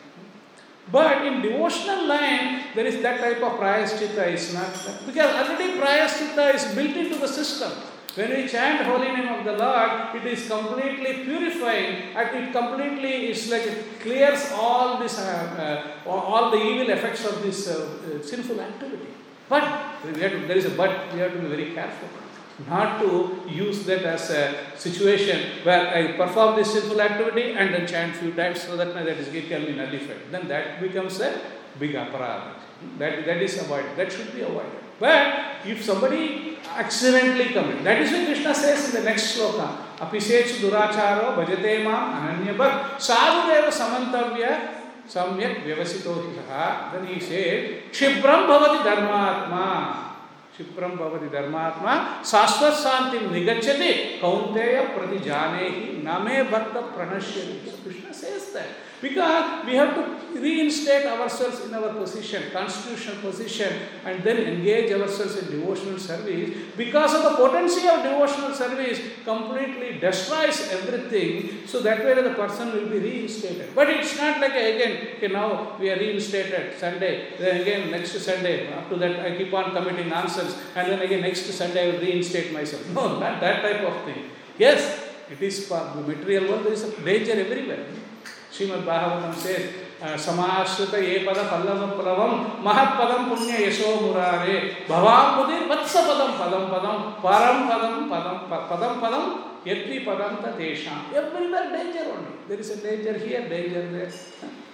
But 0.92 1.26
in 1.26 1.40
devotional 1.40 2.06
line, 2.06 2.64
there 2.74 2.84
is 2.86 3.02
that 3.02 3.18
type 3.18 3.42
of 3.42 3.58
prayaschitta 3.58 4.28
is 4.28 4.52
not 4.52 4.70
because 5.06 5.34
already 5.34 5.80
prayaschitta 5.80 6.54
is 6.54 6.74
built 6.74 6.96
into 6.96 7.18
the 7.18 7.28
system. 7.28 7.72
When 8.16 8.30
we 8.30 8.46
chant 8.46 8.86
holy 8.86 9.08
name 9.08 9.28
of 9.28 9.44
the 9.44 9.54
Lord, 9.54 10.14
it 10.14 10.24
is 10.24 10.46
completely 10.48 11.24
purifying 11.24 12.14
and 12.14 12.36
it 12.36 12.52
completely 12.52 13.34
like 13.50 13.66
it 13.66 14.00
clears 14.00 14.52
all 14.52 15.00
this, 15.00 15.18
uh, 15.18 16.04
uh, 16.06 16.08
all 16.08 16.50
the 16.52 16.58
evil 16.58 16.90
effects 16.90 17.24
of 17.24 17.42
this 17.42 17.66
uh, 17.66 18.22
sinful 18.22 18.60
activity. 18.60 19.08
But 19.48 19.64
to, 20.02 20.12
there 20.12 20.56
is 20.56 20.66
a 20.66 20.70
but, 20.70 21.12
we 21.12 21.18
have 21.20 21.32
to 21.32 21.38
be 21.40 21.48
very 21.48 21.70
careful 21.72 22.08
not 22.68 23.00
to 23.00 23.42
use 23.48 23.84
that 23.84 24.02
as 24.04 24.30
a 24.30 24.54
situation 24.76 25.64
where 25.64 25.88
I 25.88 26.16
perform 26.16 26.54
this 26.54 26.72
sinful 26.72 27.00
activity 27.00 27.52
and 27.52 27.74
then 27.74 27.84
chant 27.84 28.14
few 28.14 28.32
times 28.32 28.62
so 28.62 28.76
that 28.76 28.94
that 28.94 29.08
is 29.08 29.26
it 29.26 29.48
can 29.48 29.66
be 29.66 29.72
nullified. 29.72 30.30
Then 30.30 30.46
that 30.48 30.80
becomes 30.80 31.18
a 31.20 31.40
big 31.80 31.94
aparadha. 31.94 32.52
That, 32.98 33.26
that 33.26 33.42
is 33.42 33.60
avoided. 33.60 33.96
That 33.96 34.12
should 34.12 34.32
be 34.32 34.42
avoided. 34.42 34.83
But 34.98 35.66
if 35.66 35.84
somebody 35.84 36.58
accidentally 36.76 37.52
commit, 37.52 37.84
that 37.84 38.00
is 38.02 38.12
what 38.12 38.26
Krishna 38.26 38.54
says 38.54 38.94
in 38.94 39.02
the 39.02 39.10
next 39.10 39.36
sloka. 39.36 39.96
Apisech 39.98 40.60
duracharo 40.60 41.36
bhajate 41.36 41.84
mam 41.84 42.14
ananya 42.14 42.56
bhak 42.56 42.98
sadhudeva 42.98 43.70
samantavya 43.70 44.84
samyak 45.08 45.64
vyavasito 45.64 46.34
hi 46.48 46.92
Then 46.92 47.06
he 47.06 47.20
said, 47.20 47.90
Kshipram 47.92 48.46
bhavati 48.46 48.82
dharmatma. 48.84 50.04
क्षिप्रम 50.54 50.90
भवति 50.96 51.28
धर्मात्मा 51.28 51.92
शाश्वत 52.30 52.74
शांति 52.82 53.20
निगच्छति 53.30 53.92
कौंतेय 54.20 54.80
प्रति 54.94 55.18
जाने 55.24 55.68
ही 55.68 55.86
नमे 56.04 56.42
भक्त 56.52 56.76
प्रणश्यति 56.94 57.72
Krishna 57.84 58.12
that 58.54 58.68
because 59.04 59.66
we 59.66 59.74
have 59.80 59.92
to 59.98 60.02
reinstate 60.44 61.06
ourselves 61.14 61.58
in 61.66 61.74
our 61.78 61.90
position 62.00 62.42
constitutional 62.52 63.16
position 63.26 63.72
and 64.04 64.22
then 64.26 64.38
engage 64.52 64.90
ourselves 64.98 65.36
in 65.40 65.46
devotional 65.56 65.98
service 65.98 66.50
because 66.76 67.14
of 67.18 67.22
the 67.26 67.34
potency 67.42 67.86
of 67.94 68.02
devotional 68.08 68.52
service 68.62 69.00
completely 69.30 69.90
destroys 70.06 70.58
everything 70.76 71.66
so 71.72 71.80
that 71.86 72.04
way 72.04 72.14
the 72.28 72.34
person 72.42 72.72
will 72.74 72.88
be 72.94 73.00
reinstated 73.08 73.68
but 73.78 73.88
it's 73.96 74.16
not 74.22 74.40
like 74.44 74.56
again 74.64 74.94
okay 75.16 75.32
now 75.40 75.48
we 75.80 75.90
are 75.94 75.98
reinstated 76.04 76.78
sunday 76.84 77.14
then 77.38 77.60
again 77.62 77.90
next 77.96 78.18
sunday 78.30 78.56
to 78.88 78.96
that 79.04 79.20
i 79.26 79.36
keep 79.38 79.52
on 79.62 79.72
committing 79.78 80.08
nonsense 80.18 80.54
and 80.76 80.90
then 80.90 81.00
again 81.00 81.20
next 81.20 81.44
Sunday 81.60 81.88
I 81.88 81.92
will 81.92 82.00
reinstate 82.00 82.52
myself. 82.52 82.88
No, 82.90 83.18
not 83.18 83.40
that 83.40 83.62
type 83.62 83.82
of 83.82 84.04
thing. 84.04 84.30
Yes, 84.58 84.80
it 85.30 85.40
is 85.40 85.66
for 85.68 85.80
the 85.94 86.02
material 86.02 86.48
world, 86.48 86.64
there 86.64 86.72
is 86.72 86.84
a 86.84 87.00
danger 87.02 87.32
everywhere. 87.32 87.84
Srimad 88.54 88.84
Bhagavatam 88.86 89.34
समाश्रित 90.04 90.94
ये 90.94 91.18
पद 91.26 91.38
पल्लव 91.50 91.86
प्लवम 91.98 92.32
महत्पदम 92.64 93.28
पुण्य 93.28 93.62
यशो 93.66 93.94
मुरारे 94.00 94.58
भवाम 94.88 95.36
मुदि 95.36 95.58
वत्स 95.70 95.96
पदम 96.08 96.32
पदम 96.40 96.66
पदम 96.72 96.98
परम 97.24 97.62
पदम 97.70 97.94
पदम 98.10 98.36
पदम 98.70 99.00
पदम 99.04 99.24
यद्vi 99.66 99.98
padam 100.06 100.34
tesham 100.58 101.14
everywhere 101.20 101.68
danger 101.72 102.04
only 102.14 102.32
there 102.48 102.60
is 102.64 102.70
a 102.74 102.76
danger 102.82 103.14
here 103.18 103.48
danger 103.48 103.84
there 103.92 104.10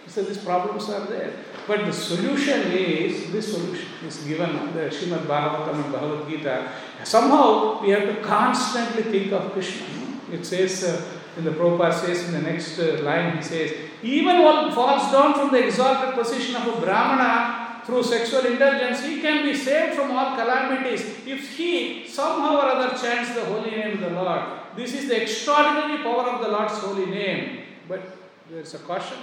so 0.09 0.25
these 0.25 0.39
problems 0.39 0.89
are 0.97 1.05
there 1.13 1.31
but 1.69 1.87
the 1.87 1.93
solution 1.93 2.73
is 2.73 3.31
this 3.35 3.53
solution 3.53 4.09
is 4.09 4.19
given 4.31 4.51
in 4.63 4.73
the 4.75 4.87
Srimad 4.97 5.31
Bhagavatam 5.31 5.85
and 5.85 5.93
Bhagavad 5.93 6.29
Gita 6.29 6.57
somehow 7.05 7.81
we 7.81 7.91
have 7.91 8.07
to 8.09 8.17
constantly 8.21 9.05
think 9.05 9.33
of 9.33 9.53
Krishna 9.53 9.87
it 10.33 10.45
says 10.45 10.83
uh, 10.83 11.20
in 11.37 11.45
the 11.45 11.51
Prabhupada 11.51 11.95
says 11.95 12.29
in 12.29 12.33
the 12.33 12.43
next 12.43 12.79
uh, 12.79 13.01
line, 13.03 13.37
he 13.37 13.43
says, 13.43 13.73
even 14.03 14.43
one 14.43 14.73
falls 14.73 15.13
down 15.13 15.35
from 15.35 15.51
the 15.51 15.65
exalted 15.65 16.15
position 16.15 16.57
of 16.57 16.67
a 16.67 16.81
Brahmana 16.81 17.83
through 17.85 18.03
sexual 18.03 18.47
indulgence, 18.47 19.05
he 19.05 19.21
can 19.21 19.45
be 19.45 19.55
saved 19.55 19.95
from 19.95 20.11
all 20.11 20.37
calamities 20.37 21.03
if 21.27 21.57
he 21.57 22.07
somehow 22.07 22.57
or 22.57 22.65
other 22.65 22.97
chants 22.97 23.35
the 23.35 23.45
holy 23.45 23.71
name 23.71 23.95
of 23.95 24.01
the 24.01 24.11
Lord. 24.11 24.43
This 24.77 24.95
is 24.95 25.09
the 25.09 25.23
extraordinary 25.23 26.03
power 26.03 26.31
of 26.31 26.41
the 26.43 26.49
Lord's 26.49 26.79
holy 26.79 27.07
name. 27.07 27.63
But 27.89 28.01
there's 28.51 28.75
a 28.75 28.79
caution. 28.79 29.19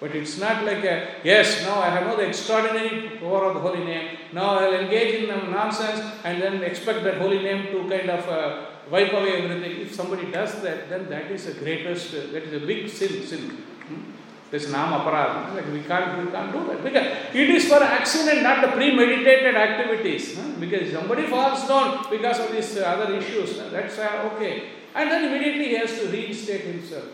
But 0.00 0.14
it's 0.14 0.38
not 0.38 0.64
like 0.64 0.84
a, 0.84 1.14
yes, 1.24 1.62
now 1.62 1.80
I 1.80 1.88
have 1.90 2.06
know 2.06 2.16
the 2.16 2.28
extraordinary 2.28 3.18
power 3.18 3.46
of 3.46 3.54
the 3.54 3.60
holy 3.60 3.84
name. 3.84 4.18
Now 4.32 4.58
I'll 4.58 4.74
engage 4.74 5.22
in 5.22 5.28
nonsense 5.28 6.00
and 6.24 6.42
then 6.42 6.62
expect 6.62 7.04
that 7.04 7.18
holy 7.18 7.42
name 7.42 7.66
to 7.72 7.88
kind 7.88 8.10
of 8.10 8.28
uh, 8.28 8.66
wipe 8.90 9.12
away 9.12 9.42
everything. 9.42 9.80
If 9.80 9.94
somebody 9.94 10.30
does 10.30 10.60
that, 10.62 10.88
then 10.88 11.08
that 11.10 11.30
is 11.30 11.46
the 11.46 11.52
greatest, 11.54 12.14
uh, 12.14 12.32
that 12.32 12.44
is 12.44 12.62
a 12.62 12.66
big 12.66 12.88
sin. 12.88 13.26
sin. 13.26 13.50
Hmm? 13.50 14.10
That's 14.50 14.68
nam 14.68 14.92
aparad. 14.92 15.54
Like 15.54 15.72
we 15.72 15.82
can't, 15.82 16.24
we 16.24 16.30
can't 16.30 16.52
do 16.52 16.66
that 16.68 16.84
because 16.84 17.06
it 17.34 17.50
is 17.50 17.66
for 17.68 17.82
accident, 17.82 18.42
not 18.42 18.60
the 18.60 18.68
premeditated 18.68 19.56
activities. 19.56 20.36
Huh? 20.36 20.42
Because 20.60 20.92
somebody 20.92 21.26
falls 21.26 21.66
down 21.66 22.06
because 22.10 22.38
of 22.40 22.52
these 22.52 22.76
uh, 22.76 22.82
other 22.82 23.14
issues. 23.14 23.58
That's 23.72 23.98
uh, 23.98 24.30
okay, 24.34 24.70
and 24.94 25.10
then 25.10 25.24
immediately 25.24 25.70
he 25.70 25.76
has 25.76 25.98
to 25.98 26.08
reinstate 26.08 26.62
himself. 26.62 27.04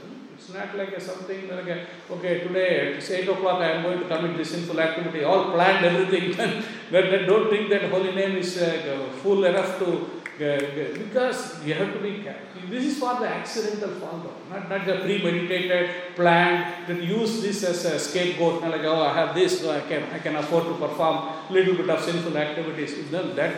It's 0.41 0.53
not 0.53 0.77
like 0.77 0.93
a 0.93 1.01
something 1.01 1.49
like 1.49 1.67
a, 1.69 1.87
okay, 2.11 2.41
today 2.41 2.95
at 2.95 3.11
8 3.11 3.29
o'clock 3.29 3.61
I 3.61 3.73
am 3.73 3.83
going 3.83 4.01
to 4.01 4.09
commit 4.09 4.39
this 4.39 4.51
sinful 4.51 4.81
activity, 4.81 5.23
all 5.23 5.53
planned 5.53 5.85
everything. 5.85 6.35
then, 6.91 7.27
don't 7.27 7.51
think 7.51 7.69
that 7.69 7.91
holy 7.91 8.15
name 8.15 8.37
is 8.37 8.57
uh, 8.57 9.11
full 9.23 9.45
enough 9.45 9.79
to 9.81 10.20
Uh, 10.41 10.59
because 10.97 11.63
you 11.67 11.75
have 11.75 11.93
to 11.93 11.99
be 12.01 12.23
careful. 12.23 12.71
This 12.71 12.85
is 12.87 12.99
for 12.99 13.15
the 13.21 13.29
accidental 13.29 13.91
fall 14.01 14.21
down, 14.21 14.33
not, 14.49 14.71
not 14.71 14.87
the 14.87 14.95
premeditated, 15.05 16.15
planned, 16.17 16.87
then 16.87 17.03
use 17.03 17.43
this 17.43 17.63
as 17.63 17.85
a 17.85 17.99
scapegoat, 17.99 18.63
like, 18.63 18.81
oh, 18.85 19.03
I 19.03 19.13
have 19.13 19.35
this, 19.35 19.61
so 19.61 19.71
I 19.71 19.81
can, 19.81 20.03
I 20.15 20.19
can 20.19 20.37
afford 20.37 20.65
to 20.65 20.75
perform 20.75 21.29
little 21.51 21.75
bit 21.75 21.91
of 21.91 22.03
sinful 22.03 22.39
activities. 22.39 23.11
Then 23.11 23.37
that 23.37 23.55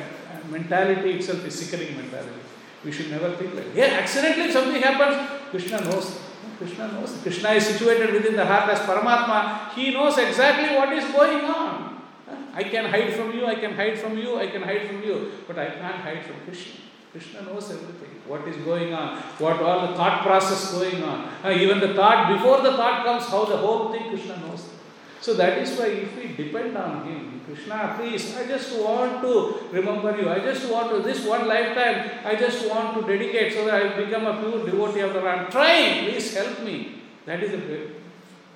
mentality 0.51 1.13
itself 1.13 1.45
is 1.47 1.55
sickening 1.55 1.97
mentality. 1.97 2.41
We 2.85 2.91
should 2.91 3.11
never 3.13 3.31
think 3.37 3.55
like, 3.55 3.75
yeah, 3.77 4.01
accidentally 4.03 4.51
something 4.51 4.83
happens, 4.83 5.41
Krishna 5.51 5.83
knows. 5.83 6.19
Krishna 6.59 6.93
knows. 6.93 7.17
Krishna 7.23 7.51
is 7.51 7.67
situated 7.67 8.13
within 8.13 8.35
the 8.35 8.45
heart 8.45 8.71
as 8.71 8.81
Paramatma. 8.81 9.71
He 9.75 9.93
knows 9.93 10.19
exactly 10.19 10.77
what 10.77 10.93
is 10.93 11.05
going 11.13 11.45
on. 11.45 11.82
I 12.55 12.65
can 12.65 12.85
hide 12.85 13.13
from 13.15 13.33
you, 13.33 13.47
I 13.47 13.55
can 13.55 13.75
hide 13.75 13.99
from 13.99 14.19
you, 14.19 14.39
I 14.39 14.47
can 14.47 14.63
hide 14.63 14.87
from 14.87 15.03
you, 15.03 15.33
but 15.47 15.59
I 15.59 15.71
can't 15.71 15.97
hide 15.97 16.25
from 16.25 16.37
Krishna. 16.45 16.81
Krishna 17.13 17.43
knows 17.43 17.71
everything. 17.71 18.09
What 18.27 18.49
is 18.49 18.57
going 18.65 18.95
on? 18.95 19.19
What 19.39 19.61
all 19.61 19.87
the 19.87 19.95
thought 19.95 20.23
process 20.23 20.73
going 20.73 21.03
on? 21.03 21.29
Uh, 21.45 21.51
even 21.51 21.79
the 21.79 21.93
thought 21.95 22.33
before 22.33 22.63
the 22.63 22.73
thought 22.73 23.05
comes, 23.05 23.25
how 23.25 23.45
the 23.45 23.57
whole 23.57 23.93
thing 23.93 24.09
Krishna 24.09 24.39
knows. 24.39 24.69
So 25.21 25.35
that 25.35 25.59
is 25.59 25.79
why 25.79 25.87
if 25.87 26.17
we 26.17 26.35
depend 26.45 26.77
on 26.77 27.07
Him, 27.07 27.41
Krishna, 27.45 27.95
please, 27.99 28.35
I 28.37 28.47
just 28.47 28.81
want 28.81 29.21
to 29.23 29.69
remember 29.71 30.17
you. 30.17 30.29
I 30.29 30.39
just 30.39 30.71
want 30.71 30.91
to 30.91 31.03
this 31.03 31.25
one 31.27 31.47
lifetime. 31.47 32.11
I 32.25 32.35
just 32.35 32.69
want 32.69 32.99
to 32.99 33.07
dedicate 33.07 33.53
so 33.53 33.67
that 33.67 33.75
I 33.75 34.05
become 34.05 34.27
a 34.27 34.41
pure 34.41 34.65
devotee 34.65 35.01
of 35.01 35.13
the. 35.13 35.21
I'm 35.21 35.51
trying. 35.51 36.09
Please 36.09 36.35
help 36.35 36.63
me. 36.63 37.03
That 37.27 37.43
is 37.43 37.53
a 37.53 38.02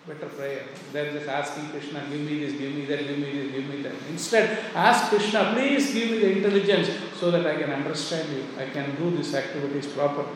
better 0.07 0.27
prayer 0.27 0.63
than 0.93 1.15
just 1.15 1.29
asking 1.29 1.69
Krishna, 1.71 2.01
give 2.09 2.21
me 2.21 2.39
this, 2.39 2.53
give 2.53 2.73
me 2.75 2.87
that, 2.87 3.01
give 3.01 3.19
me 3.19 3.33
this, 3.33 3.53
give 3.53 3.69
me 3.69 3.83
that. 3.83 3.93
Instead, 4.09 4.59
ask 4.75 5.09
Krishna, 5.11 5.53
please 5.53 5.93
give 5.93 6.11
me 6.11 6.19
the 6.21 6.31
intelligence 6.31 6.91
so 7.19 7.31
that 7.33 7.45
I 7.45 7.61
can 7.61 7.73
understand 7.73 8.33
you, 8.33 8.45
I 8.57 8.71
can 8.71 8.95
do 8.97 9.11
these 9.17 9.35
activities 9.35 9.87
properly. 9.89 10.29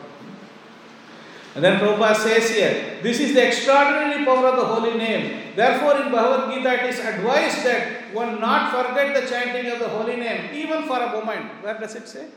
And 1.55 1.63
then 1.63 1.79
Prabhupada 1.79 2.15
says 2.15 2.49
here, 2.49 2.99
this 3.01 3.19
is 3.19 3.33
the 3.33 3.47
extraordinary 3.47 4.23
power 4.25 4.47
of 4.47 4.55
the 4.57 4.65
holy 4.65 4.97
name. 4.97 5.53
Therefore, 5.55 6.01
in 6.01 6.11
Bhagavad 6.11 6.53
Gita, 6.53 6.83
it 6.83 6.89
is 6.93 6.99
advised 6.99 7.65
that 7.65 8.13
one 8.13 8.39
not 8.39 8.71
forget 8.71 9.21
the 9.21 9.29
chanting 9.29 9.71
of 9.71 9.79
the 9.79 9.89
holy 9.89 10.15
name, 10.15 10.53
even 10.53 10.83
for 10.83 10.97
a 10.97 11.11
moment. 11.11 11.63
Where 11.63 11.77
does 11.77 11.95
it 11.95 12.07
say? 12.07 12.27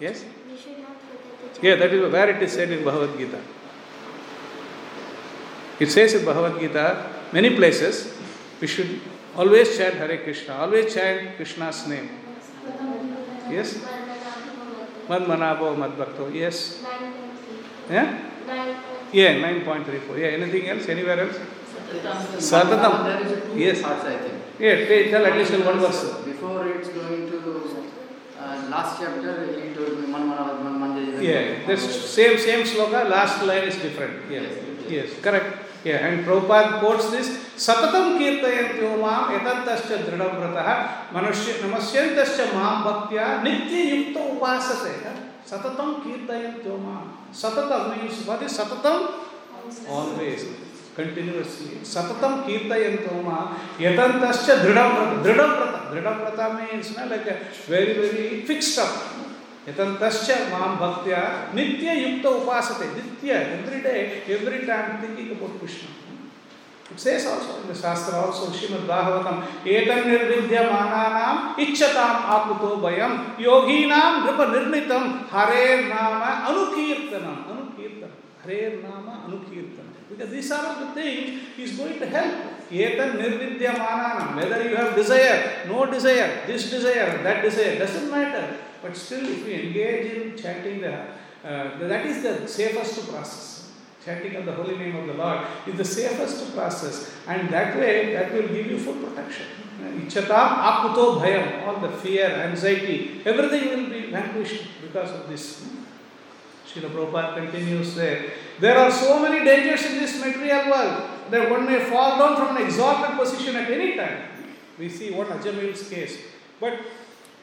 Yes? 0.00 0.24
Yeah, 1.62 1.76
that 1.76 1.92
is 1.92 2.12
where 2.12 2.30
it 2.30 2.42
is 2.42 2.52
said 2.52 2.70
in 2.70 2.84
Bhagavad 2.84 3.18
Gita. 3.18 3.40
It 5.80 5.90
says 5.90 6.14
in 6.14 6.24
Bhagavad 6.24 6.60
Gita, 6.60 7.06
many 7.32 7.54
places, 7.54 8.14
we 8.60 8.66
should 8.66 9.00
always 9.36 9.76
chant 9.76 9.94
Hare 9.94 10.18
Krishna, 10.18 10.54
always 10.54 10.92
chant 10.92 11.36
Krishna's 11.36 11.86
name. 11.86 12.10
Yes? 13.50 13.78
Mad 15.08 15.22
Manabo 15.22 15.76
Mad 15.78 15.96
Bhakto. 15.96 16.28
Yes? 16.28 16.82
Yeah? 17.88 18.18
Yeah, 19.12 19.34
9.34. 19.36 20.18
Yeah, 20.18 20.26
anything 20.26 20.68
else? 20.68 20.88
Anywhere 20.88 21.20
else? 21.20 21.38
Satatam. 22.36 23.56
Yes. 23.56 23.80
parts, 23.80 24.04
I 24.04 24.18
think. 24.18 24.34
Yeah, 24.58 25.10
tell 25.10 25.24
at 25.24 25.36
least 25.38 25.52
one 25.64 25.78
verse. 25.78 26.02
Before 26.24 26.66
it's 26.68 26.88
going 26.88 27.30
to 27.30 27.86
uh, 28.38 28.68
last 28.68 29.00
chapter, 29.00 29.46
he 29.60 29.72
told 29.74 30.00
me 30.00 30.06
man 30.08 30.28
man 30.28 30.64
man 30.64 30.80
man 30.80 31.22
Yeah, 31.22 31.66
this 31.66 32.10
same 32.10 32.38
same 32.38 32.66
sloka, 32.66 33.08
last 33.08 33.42
line 33.44 33.64
is 33.64 33.76
different. 33.76 34.30
Yes, 34.30 34.52
yes, 34.88 35.20
correct. 35.22 35.67
Yeah, 35.88 36.04
and 36.04 36.26
Prabhupada 36.26 36.80
quotes 36.80 37.08
this 37.10 37.28
Satatam 37.56 38.20
kirtayanto 38.20 39.00
mam 39.00 39.32
etantascha 39.34 40.04
dridam 40.04 40.36
vratah 40.38 41.08
manushya 41.10 41.64
namasyantascha 41.64 42.52
mam 42.52 42.84
bhaktya 42.84 43.42
nitya 43.42 43.80
yukta 43.90 44.20
upasate. 44.36 45.10
Satatam 45.48 46.04
kirtayanto 46.04 46.76
mam. 46.78 47.16
Satatam 47.32 47.96
means 47.96 48.26
what 48.26 48.42
is 48.42 48.52
satatam? 48.52 49.24
Always, 49.88 50.44
continuously. 50.94 51.80
Satatam 51.82 52.44
kirtayanto 52.46 53.24
mam 53.24 53.56
etantascha 53.80 54.60
dridam 54.60 55.24
vrata. 55.24 55.90
Dridam 55.90 56.16
vrata. 56.20 56.46
Means 56.60 56.96
na, 56.96 57.06
like 57.06 57.26
a 57.26 57.36
very, 57.66 57.94
very 57.94 58.42
fixed 58.42 58.78
up. 58.78 58.92
Yatantascha 59.68 60.48
mam 60.50 60.78
bhaktya 60.78 61.52
nitya 61.52 61.92
yukta 61.92 62.28
upasate. 62.40 62.88
Nitya, 62.96 63.60
every 63.60 63.82
day, 63.82 64.22
every 64.26 64.64
time 64.64 65.00
thinking 65.00 65.36
about 65.36 65.58
Krishna. 65.58 65.88
It 66.90 66.98
says 66.98 67.26
also 67.26 67.60
in 67.60 67.68
the 67.68 67.74
Shastra 67.74 68.18
also, 68.18 68.50
Srimad 68.50 68.86
Bhagavatam, 68.86 69.44
Etan 69.62 70.04
nirvidya 70.08 70.70
mananam 70.72 71.54
ichchatam 71.56 72.24
aputo 72.24 72.80
bayam 72.80 73.36
yoginam 73.36 74.24
nripa 74.24 74.48
nirnitam 74.54 75.28
hare 75.28 75.86
nama 75.86 76.48
anukirtanam. 76.48 77.44
Anukirtanam. 77.44 78.10
Hare 78.42 78.80
nama 78.80 79.28
anukirtanam. 79.28 79.92
Because 80.08 80.30
these 80.30 80.50
are 80.50 80.64
all 80.64 80.86
the 80.86 80.92
things 80.94 81.42
he 81.56 81.64
is 81.64 81.76
going 81.76 81.98
to 81.98 82.06
help. 82.06 82.34
Etan 82.70 83.18
nirvidya 83.18 83.74
mananam. 83.74 84.36
Whether 84.36 84.70
you 84.70 84.76
have 84.76 84.96
desire, 84.96 85.66
no 85.68 85.84
desire, 85.84 86.46
this 86.46 86.70
desire, 86.70 87.22
that 87.22 87.42
desire, 87.42 87.78
doesn't 87.78 88.10
matter. 88.10 88.56
But 88.88 88.96
still, 88.96 89.28
if 89.28 89.44
we 89.44 89.52
engage 89.52 90.12
in 90.14 90.34
chanting 90.34 90.80
the, 90.80 90.94
uh, 91.44 91.76
that 91.78 92.06
is 92.06 92.22
the 92.22 92.48
safest 92.48 93.06
process. 93.10 93.70
Chanting 94.02 94.34
of 94.36 94.46
the 94.46 94.52
holy 94.52 94.78
name 94.78 94.96
of 94.96 95.06
the 95.06 95.12
Lord 95.12 95.46
is 95.66 95.76
the 95.76 95.84
safest 95.84 96.54
process, 96.54 97.12
and 97.26 97.50
that 97.50 97.76
way, 97.76 98.14
that 98.14 98.32
will 98.32 98.48
give 98.48 98.66
you 98.66 98.78
full 98.78 98.94
protection. 98.94 99.44
Ichatam 99.82 100.56
akuto 100.64 101.20
bhayam, 101.20 101.66
all 101.66 101.80
the 101.80 101.90
fear, 101.98 102.30
anxiety, 102.30 103.20
everything 103.26 103.68
will 103.68 103.90
be 103.90 104.10
vanquished 104.10 104.64
because 104.80 105.10
of 105.10 105.28
this. 105.28 105.68
Srila 106.66 106.88
Prabhupada 106.88 107.34
continues 107.36 107.94
there. 107.94 108.30
There 108.58 108.78
are 108.78 108.90
so 108.90 109.20
many 109.20 109.44
dangers 109.44 109.84
in 109.84 109.98
this 109.98 110.18
material 110.18 110.70
world 110.70 111.02
that 111.28 111.50
one 111.50 111.66
may 111.66 111.84
fall 111.84 112.18
down 112.18 112.36
from 112.36 112.56
an 112.56 112.62
exalted 112.62 113.18
position 113.18 113.54
at 113.54 113.70
any 113.70 113.96
time. 113.96 114.22
We 114.78 114.88
see 114.88 115.10
one 115.10 115.26
Ajamil's 115.26 115.86
case. 115.90 116.18
But 116.58 116.80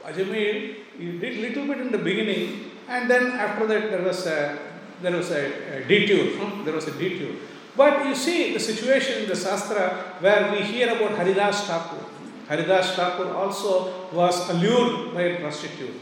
Ajamil, 0.07 0.75
he 0.97 1.17
did 1.19 1.37
little 1.37 1.65
bit 1.67 1.79
in 1.81 1.91
the 1.91 1.97
beginning, 1.97 2.71
and 2.87 3.09
then 3.09 3.31
after 3.33 3.65
that 3.67 3.89
there 3.91 4.01
was 4.01 4.25
a, 4.27 4.57
there 5.01 5.11
was 5.15 5.31
a, 5.31 5.81
a 5.83 5.87
detour. 5.87 6.25
hmm, 6.37 6.63
There 6.63 6.73
was 6.73 6.87
a 6.87 6.91
detour. 6.91 7.35
But 7.75 8.05
you 8.05 8.15
see 8.15 8.53
the 8.53 8.59
situation 8.59 9.23
in 9.23 9.27
the 9.29 9.35
Shastra 9.35 10.15
where 10.19 10.51
we 10.51 10.59
hear 10.61 10.87
about 10.95 11.17
Haridas 11.17 11.65
Thakur. 11.67 12.05
Haridas 12.47 12.95
Thakur 12.95 13.33
also 13.33 14.07
was 14.13 14.49
allured 14.49 15.13
by 15.13 15.21
a 15.23 15.39
prostitute. 15.41 15.99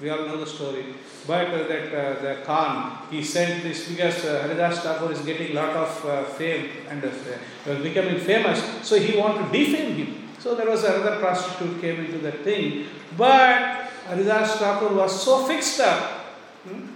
We 0.00 0.08
all 0.10 0.24
know 0.26 0.38
the 0.38 0.46
story. 0.46 0.94
But 1.26 1.48
uh, 1.48 1.68
that 1.68 1.92
uh, 1.92 2.22
the 2.22 2.42
Khan, 2.46 2.98
he 3.10 3.22
sent 3.22 3.62
this 3.64 3.88
because 3.88 4.24
uh, 4.24 4.42
Haridas 4.46 4.78
Thakur 4.80 5.12
is 5.12 5.20
getting 5.20 5.54
lot 5.54 5.70
of 5.76 6.06
uh, 6.06 6.24
fame 6.24 6.70
and 6.88 7.04
uh, 7.04 7.82
becoming 7.82 8.18
famous. 8.18 8.62
So 8.82 8.98
he 8.98 9.18
wanted 9.18 9.52
to 9.52 9.58
defame 9.58 9.94
him. 9.96 10.17
So 10.38 10.54
there 10.54 10.68
was 10.68 10.84
another 10.84 11.18
prostitute 11.18 11.80
came 11.80 12.04
into 12.04 12.18
that 12.18 12.44
thing. 12.44 12.86
But 13.16 13.90
Haridas 14.06 14.56
Thakur 14.56 14.94
was 14.94 15.22
so 15.22 15.46
fixed 15.46 15.80
up. 15.80 16.00
hmm, 16.64 16.86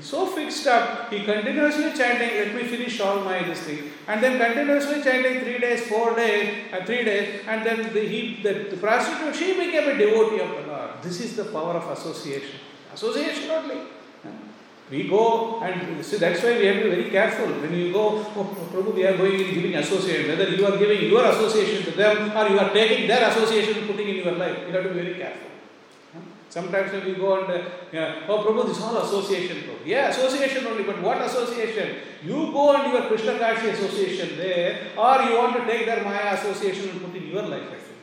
so 0.00 0.26
fixed 0.26 0.66
up, 0.66 1.12
he 1.12 1.22
continuously 1.24 1.92
chanting, 1.92 2.30
let 2.30 2.54
me 2.54 2.62
finish 2.64 2.98
all 3.00 3.20
my 3.20 3.42
this 3.42 3.60
thing. 3.60 3.90
And 4.08 4.22
then 4.22 4.38
continuously 4.38 5.02
chanting 5.02 5.40
three 5.40 5.58
days, 5.58 5.86
four 5.86 6.16
days, 6.16 6.72
uh, 6.72 6.84
three 6.86 7.04
days, 7.04 7.42
and 7.46 7.64
then 7.66 7.92
the, 7.92 8.00
he, 8.00 8.42
the, 8.42 8.70
the 8.70 8.76
prostitute, 8.78 9.36
she 9.36 9.52
became 9.52 9.88
a 9.88 9.98
devotee 9.98 10.40
of 10.40 10.50
the 10.50 10.72
Lord. 10.72 10.90
This 11.02 11.20
is 11.20 11.36
the 11.36 11.44
power 11.44 11.74
of 11.74 11.90
association. 11.98 12.58
Association 12.94 13.50
only. 13.50 13.80
We 14.92 15.08
go 15.08 15.60
and 15.62 16.04
see 16.04 16.18
that's 16.18 16.42
why 16.42 16.58
we 16.58 16.66
have 16.66 16.76
to 16.76 16.84
be 16.84 16.90
very 16.96 17.10
careful. 17.10 17.46
When 17.62 17.72
you 17.72 17.92
go, 17.94 18.02
oh, 18.36 18.56
Prabhu, 18.72 18.94
we 18.94 19.06
are 19.06 19.16
going 19.16 19.40
in 19.40 19.54
giving 19.54 19.74
association, 19.76 20.28
whether 20.28 20.50
you 20.50 20.66
are 20.66 20.76
giving 20.76 21.08
your 21.08 21.24
association 21.24 21.82
to 21.84 21.92
them 21.92 22.36
or 22.36 22.48
you 22.50 22.58
are 22.58 22.70
taking 22.74 23.08
their 23.08 23.26
association 23.30 23.78
and 23.78 23.86
putting 23.86 24.08
in 24.10 24.16
your 24.16 24.32
life, 24.32 24.58
you 24.66 24.72
have 24.74 24.82
to 24.82 24.90
be 24.90 25.00
very 25.00 25.14
careful. 25.14 25.48
Sometimes 26.50 26.92
when 26.92 27.06
we 27.06 27.14
go 27.14 27.42
and, 27.42 27.50
uh, 27.50 28.28
oh 28.28 28.44
Prabhu, 28.44 28.66
this 28.66 28.76
is 28.76 28.82
all 28.84 28.98
association. 28.98 29.62
Prabhu. 29.62 29.86
Yeah, 29.86 30.08
association 30.08 30.66
only, 30.66 30.82
but 30.82 31.00
what 31.00 31.22
association? 31.22 31.96
You 32.22 32.52
go 32.52 32.76
and 32.76 32.92
your 32.92 33.02
Krishna 33.08 33.38
Kashi 33.38 33.70
association 33.70 34.36
there, 34.36 34.88
or 34.98 35.22
you 35.22 35.38
want 35.38 35.56
to 35.56 35.64
take 35.72 35.86
their 35.86 36.04
Maya 36.04 36.34
association 36.34 36.90
and 36.90 37.00
put 37.00 37.16
in 37.16 37.28
your 37.28 37.44
life 37.44 37.62
actually. 37.62 37.96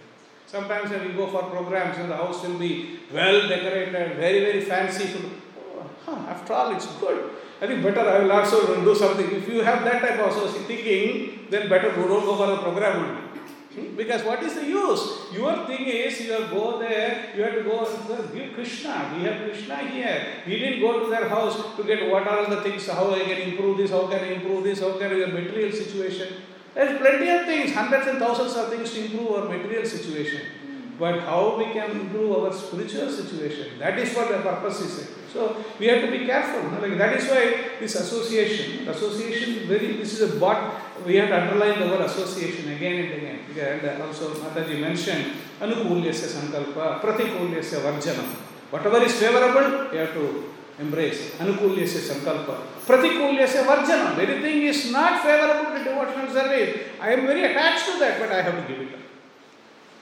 Sometimes 0.47 0.89
when 0.89 1.07
we 1.07 1.13
go 1.13 1.27
for 1.27 1.43
programs, 1.43 1.99
know, 1.99 2.07
the 2.07 2.15
house 2.15 2.41
will 2.43 2.57
be 2.57 3.01
well 3.13 3.47
decorated, 3.47 4.15
very, 4.15 4.39
very 4.39 4.61
fancy. 4.61 5.07
Huh, 6.05 6.15
after 6.27 6.53
all, 6.53 6.75
it's 6.75 6.87
good. 6.97 7.31
I 7.61 7.67
think 7.67 7.83
better 7.83 8.01
I 8.01 8.19
will 8.19 8.31
also 8.31 8.83
do 8.83 8.95
something. 8.95 9.29
If 9.31 9.47
you 9.47 9.61
have 9.61 9.83
that 9.83 10.01
type 10.01 10.19
of 10.19 10.55
thinking, 10.65 11.47
then 11.49 11.67
better 11.67 11.91
don't 11.91 12.07
go 12.07 12.37
for 12.37 12.47
the 12.47 12.57
program 12.57 13.05
only. 13.05 13.29
Because 13.95 14.23
what 14.23 14.41
is 14.43 14.55
the 14.55 14.65
use? 14.65 15.31
Your 15.31 15.65
thing 15.67 15.85
is 15.85 16.21
you 16.21 16.37
go 16.49 16.79
there, 16.79 17.31
you 17.35 17.43
have 17.43 17.53
to 17.53 17.63
go 17.63 17.85
give 18.33 18.53
Krishna. 18.53 19.13
We 19.15 19.23
have 19.23 19.43
Krishna 19.43 19.77
here. 19.77 20.25
We 20.47 20.59
didn't 20.59 20.81
go 20.81 21.03
to 21.03 21.09
their 21.09 21.29
house 21.29 21.75
to 21.77 21.83
get 21.83 22.09
what 22.09 22.27
are 22.27 22.49
the 22.49 22.61
things, 22.61 22.87
how 22.87 23.13
I 23.13 23.19
can 23.19 23.41
improve 23.49 23.77
this, 23.77 23.91
how 23.91 24.07
can 24.07 24.19
I 24.19 24.33
improve 24.33 24.63
this, 24.63 24.79
how 24.79 24.97
can 24.97 25.11
I 25.11 25.15
your 25.15 25.27
material 25.27 25.71
situation. 25.71 26.33
There's 26.73 26.97
plenty 26.99 27.29
of 27.29 27.45
things, 27.45 27.73
hundreds 27.73 28.07
and 28.07 28.19
thousands 28.19 28.55
of 28.55 28.69
things 28.69 28.91
to 28.93 29.05
improve 29.05 29.31
our 29.31 29.49
material 29.49 29.85
situation. 29.85 30.41
But 30.99 31.21
how 31.21 31.57
we 31.57 31.71
can 31.71 31.91
improve 31.91 32.43
our 32.43 32.51
spiritual 32.53 33.09
situation, 33.09 33.79
that 33.79 33.97
is 33.97 34.13
what 34.13 34.27
the 34.27 34.39
purpose 34.39 34.81
is. 34.81 35.09
So 35.31 35.63
we 35.79 35.87
have 35.87 36.01
to 36.01 36.11
be 36.11 36.25
careful. 36.25 36.77
Like 36.81 36.97
that 36.97 37.15
is 37.15 37.29
why 37.29 37.77
this 37.79 37.95
association, 37.95 38.87
association 38.89 39.67
very, 39.67 39.93
this 39.93 40.19
is 40.19 40.35
what 40.41 40.59
we 41.05 41.15
have 41.15 41.29
to 41.29 41.39
underline 41.41 41.79
the 41.79 42.03
association 42.03 42.73
again 42.73 43.05
and 43.05 43.13
again. 43.51 43.79
And 43.79 44.01
also 44.03 44.33
Mataji 44.33 44.81
mentioned 44.81 45.35
anukulyasya 45.61 46.27
sankalpa, 46.35 46.99
pratikulyasya 47.01 47.79
varjanam. 47.79 48.27
Whatever 48.71 49.01
is 49.03 49.13
favorable, 49.17 49.93
you 49.93 49.99
have 49.99 50.13
to 50.13 50.51
embrace. 50.79 51.35
Anukulyasya 51.39 52.01
sankalpa. 52.11 52.59
Pratikulyasya 52.85 53.63
varjanam. 53.63 54.17
Anything 54.19 54.63
is 54.63 54.91
not 54.91 55.23
favorable 55.23 55.77
to 55.77 55.83
devotional 55.83 56.33
service. 56.33 56.79
I 56.99 57.13
am 57.13 57.25
very 57.25 57.45
attached 57.45 57.85
to 57.85 57.99
that, 57.99 58.19
but 58.19 58.31
I 58.31 58.41
have 58.41 58.67
to 58.67 58.73
give 58.73 58.81
it 58.81 58.93
up. 58.95 59.08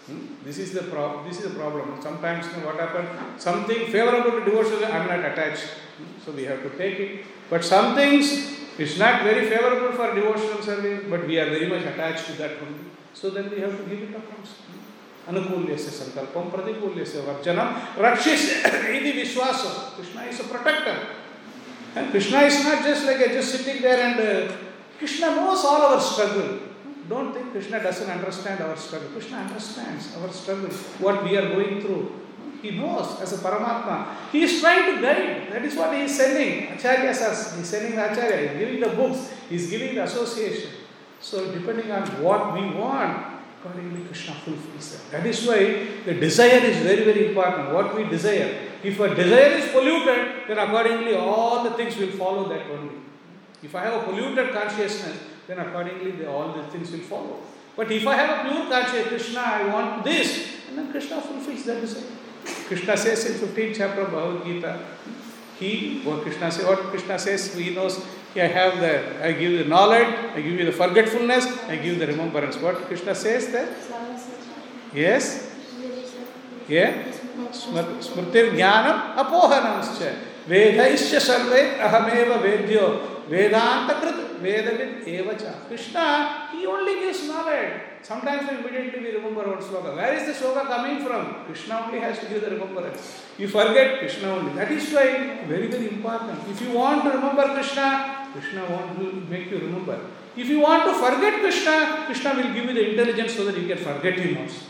Hmm? 0.07 0.19
This 0.43 0.57
is 0.57 0.71
the 0.71 0.83
pro- 0.83 1.23
this 1.27 1.39
is 1.39 1.51
the 1.51 1.59
problem. 1.59 1.99
Sometimes 2.01 2.45
you 2.47 2.61
know, 2.61 2.67
what 2.67 2.79
happens? 2.79 3.09
Something 3.37 3.87
favorable 3.87 4.39
to 4.39 4.45
devotional, 4.45 4.85
I 4.85 4.97
am 4.97 5.07
not 5.07 5.31
attached. 5.31 5.67
Hmm? 5.97 6.05
So 6.25 6.31
we 6.31 6.45
have 6.45 6.63
to 6.63 6.69
take 6.77 6.99
it. 6.99 7.25
But 7.49 7.63
some 7.63 7.95
things 7.95 8.31
it's 8.77 8.97
not 8.97 9.23
very 9.23 9.49
favorable 9.49 9.91
for 9.93 10.13
devotional 10.13 10.61
service, 10.61 11.05
but 11.09 11.27
we 11.27 11.39
are 11.39 11.49
very 11.49 11.67
much 11.67 11.83
attached 11.83 12.27
to 12.27 12.33
that 12.33 12.51
only. 12.61 12.85
So 13.13 13.31
then 13.31 13.49
we 13.49 13.59
have 13.61 13.75
to 13.77 13.83
give 13.83 14.09
it 14.09 14.15
up 14.15 14.23
also. 14.37 14.53
अनुकूल्यस्य 15.27 15.91
संकल्पम 15.91 16.49
प्रतिकूल्यस्य 16.49 17.19
वर्जनम 17.27 17.69
रक्षिष्य 18.03 18.61
Krishna 19.97 20.29
is 20.29 20.39
a 20.39 20.43
protector 20.51 20.95
and 21.95 22.11
krishna 22.11 22.43
is 22.51 22.63
not 22.63 22.83
just 22.83 23.05
like 23.05 23.19
a, 23.19 23.33
just 23.33 23.51
sitting 23.55 23.81
there 23.81 23.99
and 24.05 24.19
uh, 24.19 24.53
krishna 24.99 25.35
knows 25.35 25.65
all 25.65 25.81
our 25.81 25.99
struggle 25.99 26.47
don't 27.09 27.33
think 27.33 27.51
krishna 27.51 27.81
doesn't 27.81 28.09
understand 28.09 28.61
our 28.61 28.75
struggle 28.75 29.09
krishna 29.09 29.37
understands 29.37 30.15
our 30.17 30.29
struggle 30.29 30.69
what 31.05 31.23
we 31.23 31.37
are 31.37 31.49
going 31.55 31.81
through 31.81 32.11
he 32.61 32.71
knows 32.71 33.21
as 33.21 33.33
a 33.33 33.37
paramatma 33.37 34.15
he 34.31 34.43
is 34.43 34.59
trying 34.61 34.83
to 34.89 35.01
guide 35.01 35.51
that 35.51 35.63
is 35.63 35.75
what 35.75 35.93
he 35.95 36.01
is 36.03 36.15
sending 36.15 36.67
acharyas 36.75 37.21
us 37.29 37.55
he 37.55 37.61
is 37.61 37.69
sending 37.69 37.95
the 37.95 38.05
acharya 38.11 38.37
he 38.37 38.45
is 38.45 38.59
giving 38.59 38.79
the 38.79 38.93
books 38.99 39.31
he 39.49 39.55
is 39.55 39.69
giving 39.69 39.95
the 39.95 40.03
association 40.03 40.71
so 41.19 41.51
depending 41.51 41.91
on 41.91 42.03
what 42.21 42.53
we 42.53 42.63
want 42.81 43.37
accordingly 43.59 44.05
Krishna 44.05 44.35
fulfills 44.35 44.91
that. 44.91 45.11
That 45.11 45.25
is 45.25 45.45
why 45.47 45.87
the 46.05 46.13
desire 46.13 46.59
is 46.59 46.77
very, 46.77 47.03
very 47.03 47.29
important. 47.29 47.73
What 47.73 47.95
we 47.95 48.03
desire. 48.05 48.69
If 48.83 48.99
a 48.99 49.13
desire 49.15 49.57
is 49.57 49.71
polluted, 49.71 50.47
then 50.47 50.57
accordingly 50.57 51.15
all 51.15 51.63
the 51.63 51.71
things 51.71 51.97
will 51.97 52.11
follow 52.11 52.47
that 52.49 52.69
only. 52.71 52.95
If 53.63 53.73
I 53.75 53.81
have 53.85 54.01
a 54.01 54.05
polluted 54.05 54.53
consciousness, 54.53 55.17
then 55.46 55.58
accordingly 55.58 56.12
the, 56.12 56.30
all 56.30 56.52
these 56.52 56.70
things 56.72 56.90
will 56.92 57.00
follow. 57.00 57.38
But 57.76 57.90
if 57.90 58.06
I 58.06 58.14
have 58.16 58.46
a 58.46 58.50
pure 58.50 58.68
conscience, 58.70 59.08
Krishna, 59.08 59.40
I 59.40 59.66
want 59.72 60.04
this, 60.04 60.48
and 60.68 60.78
then 60.78 60.90
Krishna 60.90 61.20
fulfills 61.20 61.64
that 61.64 61.80
desire. 61.80 62.04
Krishna 62.66 62.96
says 62.96 63.24
in 63.26 63.48
15th 63.48 63.76
chapter 63.76 64.02
of 64.02 64.10
Bhagavad 64.12 64.44
Gita, 64.44 64.78
he, 65.58 66.00
what 66.04 66.22
Krishna 66.22 66.50
says, 66.50 66.66
what 66.66 66.78
Krishna 66.90 67.18
says, 67.18 67.54
he 67.54 67.74
knows, 67.74 68.04
I 68.34 68.40
have 68.40 68.80
the, 68.80 69.24
I 69.24 69.32
give 69.32 69.52
you 69.52 69.58
the 69.58 69.68
knowledge, 69.68 70.08
I 70.34 70.40
give 70.40 70.58
you 70.58 70.64
the 70.64 70.72
forgetfulness, 70.72 71.46
I 71.68 71.76
give 71.76 71.84
you 71.84 71.96
the 71.96 72.06
remembrance. 72.06 72.56
What 72.56 72.76
Krishna 72.88 73.14
says 73.14 73.48
there? 73.52 73.68
Yes? 74.94 75.50
Yeah? 76.68 77.04
स्मृ- 77.52 78.00
स्मृतिर्ज्ञानम् 78.02 79.00
अपोहनंश्च 79.20 80.00
वेदैश्च 80.48 81.14
सर्वे 81.22 81.60
अहमेव 81.88 82.32
वेद्यो 82.42 82.84
Vedanta 83.29 83.93
Krit, 84.01 84.39
Vedavit 84.41 85.05
Evacha. 85.05 85.67
Krishna, 85.67 86.49
he 86.51 86.65
only 86.65 86.95
gives 86.95 87.27
knowledge. 87.27 87.81
Sometimes 88.01 88.47
immediately 88.49 88.99
we 88.99 89.11
remember 89.17 89.49
one 89.49 89.61
sloka. 89.61 89.95
Where 89.95 90.13
is 90.13 90.25
the 90.27 90.45
sloka 90.45 90.65
coming 90.67 91.05
from? 91.05 91.45
Krishna 91.45 91.83
only 91.85 91.99
has 91.99 92.19
to 92.19 92.25
give 92.27 92.41
the 92.41 92.51
remembrance. 92.51 93.23
You 93.37 93.47
forget 93.47 93.99
Krishna 93.99 94.29
only. 94.29 94.53
That 94.53 94.71
is 94.71 94.93
why 94.93 95.43
very, 95.47 95.67
very 95.67 95.89
important. 95.89 96.39
If 96.49 96.61
you 96.61 96.71
want 96.71 97.03
to 97.03 97.09
remember 97.09 97.53
Krishna, 97.53 98.29
Krishna 98.31 98.65
wants 98.69 98.99
to 98.99 99.11
make 99.29 99.51
you 99.51 99.59
remember. 99.59 99.99
If 100.37 100.47
you 100.47 100.61
want 100.61 100.85
to 100.85 100.93
forget 100.93 101.41
Krishna, 101.41 102.03
Krishna 102.05 102.35
will 102.35 102.53
give 102.53 102.65
you 102.65 102.73
the 102.73 102.89
intelligence 102.91 103.35
so 103.35 103.45
that 103.45 103.57
you 103.57 103.67
can 103.67 103.77
forget 103.77 104.17
him 104.19 104.37
also. 104.37 104.65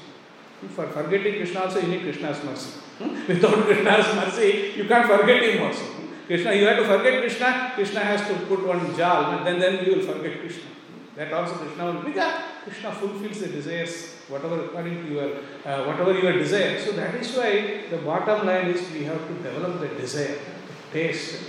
For 0.70 0.88
forgetting 0.88 1.36
Krishna 1.36 1.60
also, 1.62 1.80
you 1.80 1.90
need 1.90 2.02
Krishna's 2.02 2.44
mercy. 2.44 2.80
Without 3.28 3.66
Krishna's 3.66 4.16
mercy, 4.16 4.74
you 4.76 4.86
can't 4.86 5.06
forget 5.06 5.44
him 5.44 5.64
also. 5.64 5.86
Krishna, 6.28 6.54
you 6.54 6.66
have 6.68 6.78
to 6.78 6.86
forget 6.86 7.22
Krishna, 7.22 7.72
Krishna 7.74 8.02
has 8.02 8.28
to 8.28 8.34
put 8.48 8.68
one 8.68 8.96
jal, 8.98 9.32
and 9.32 9.48
then, 9.48 9.60
then 9.60 9.86
you 9.86 9.96
will 9.96 10.06
forget 10.06 10.40
Krishna. 10.42 10.70
That 11.16 11.32
also 11.34 11.56
Krishna 11.56 11.86
will, 11.86 12.02
because 12.02 12.34
Krishna 12.64 12.92
fulfills 12.92 13.40
the 13.40 13.48
desires, 13.48 14.14
whatever 14.28 14.66
according 14.66 15.06
to 15.06 15.14
your, 15.14 15.30
uh, 15.66 15.86
whatever 15.86 16.14
your 16.14 16.34
desire. 16.34 16.80
So 16.80 16.92
that 16.92 17.16
is 17.16 17.34
why 17.36 17.86
the 17.90 17.98
bottom 17.98 18.46
line 18.46 18.68
is 18.68 18.92
we 18.92 19.06
have 19.06 19.26
to 19.26 19.34
develop 19.36 19.80
the 19.80 19.88
desire, 19.88 20.38
the 20.38 21.00
taste. 21.00 21.44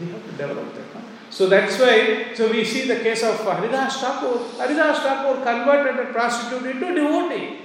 We 0.00 0.08
have 0.10 0.24
to 0.24 0.32
develop 0.32 0.74
that. 0.74 0.84
huh? 0.94 1.00
So 1.28 1.46
that's 1.48 1.78
why, 1.78 2.34
so 2.34 2.50
we 2.50 2.64
see 2.64 2.88
the 2.88 2.96
case 2.96 3.22
of 3.22 3.38
Haridas 3.38 4.00
Thakur. 4.00 4.38
Haridas 4.58 4.98
Thakur 5.00 5.44
converted 5.44 6.08
a 6.08 6.12
prostitute 6.12 6.66
into 6.74 6.88
a 6.88 6.94
devotee. 6.94 7.58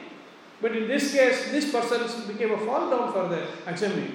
But 0.61 0.75
in 0.75 0.87
this 0.87 1.13
case, 1.13 1.49
this 1.51 1.71
person 1.71 2.27
became 2.27 2.51
a 2.51 2.57
fall 2.57 2.89
down 2.89 3.13
for 3.13 3.27
the 3.29 3.47
assembly. 3.65 4.11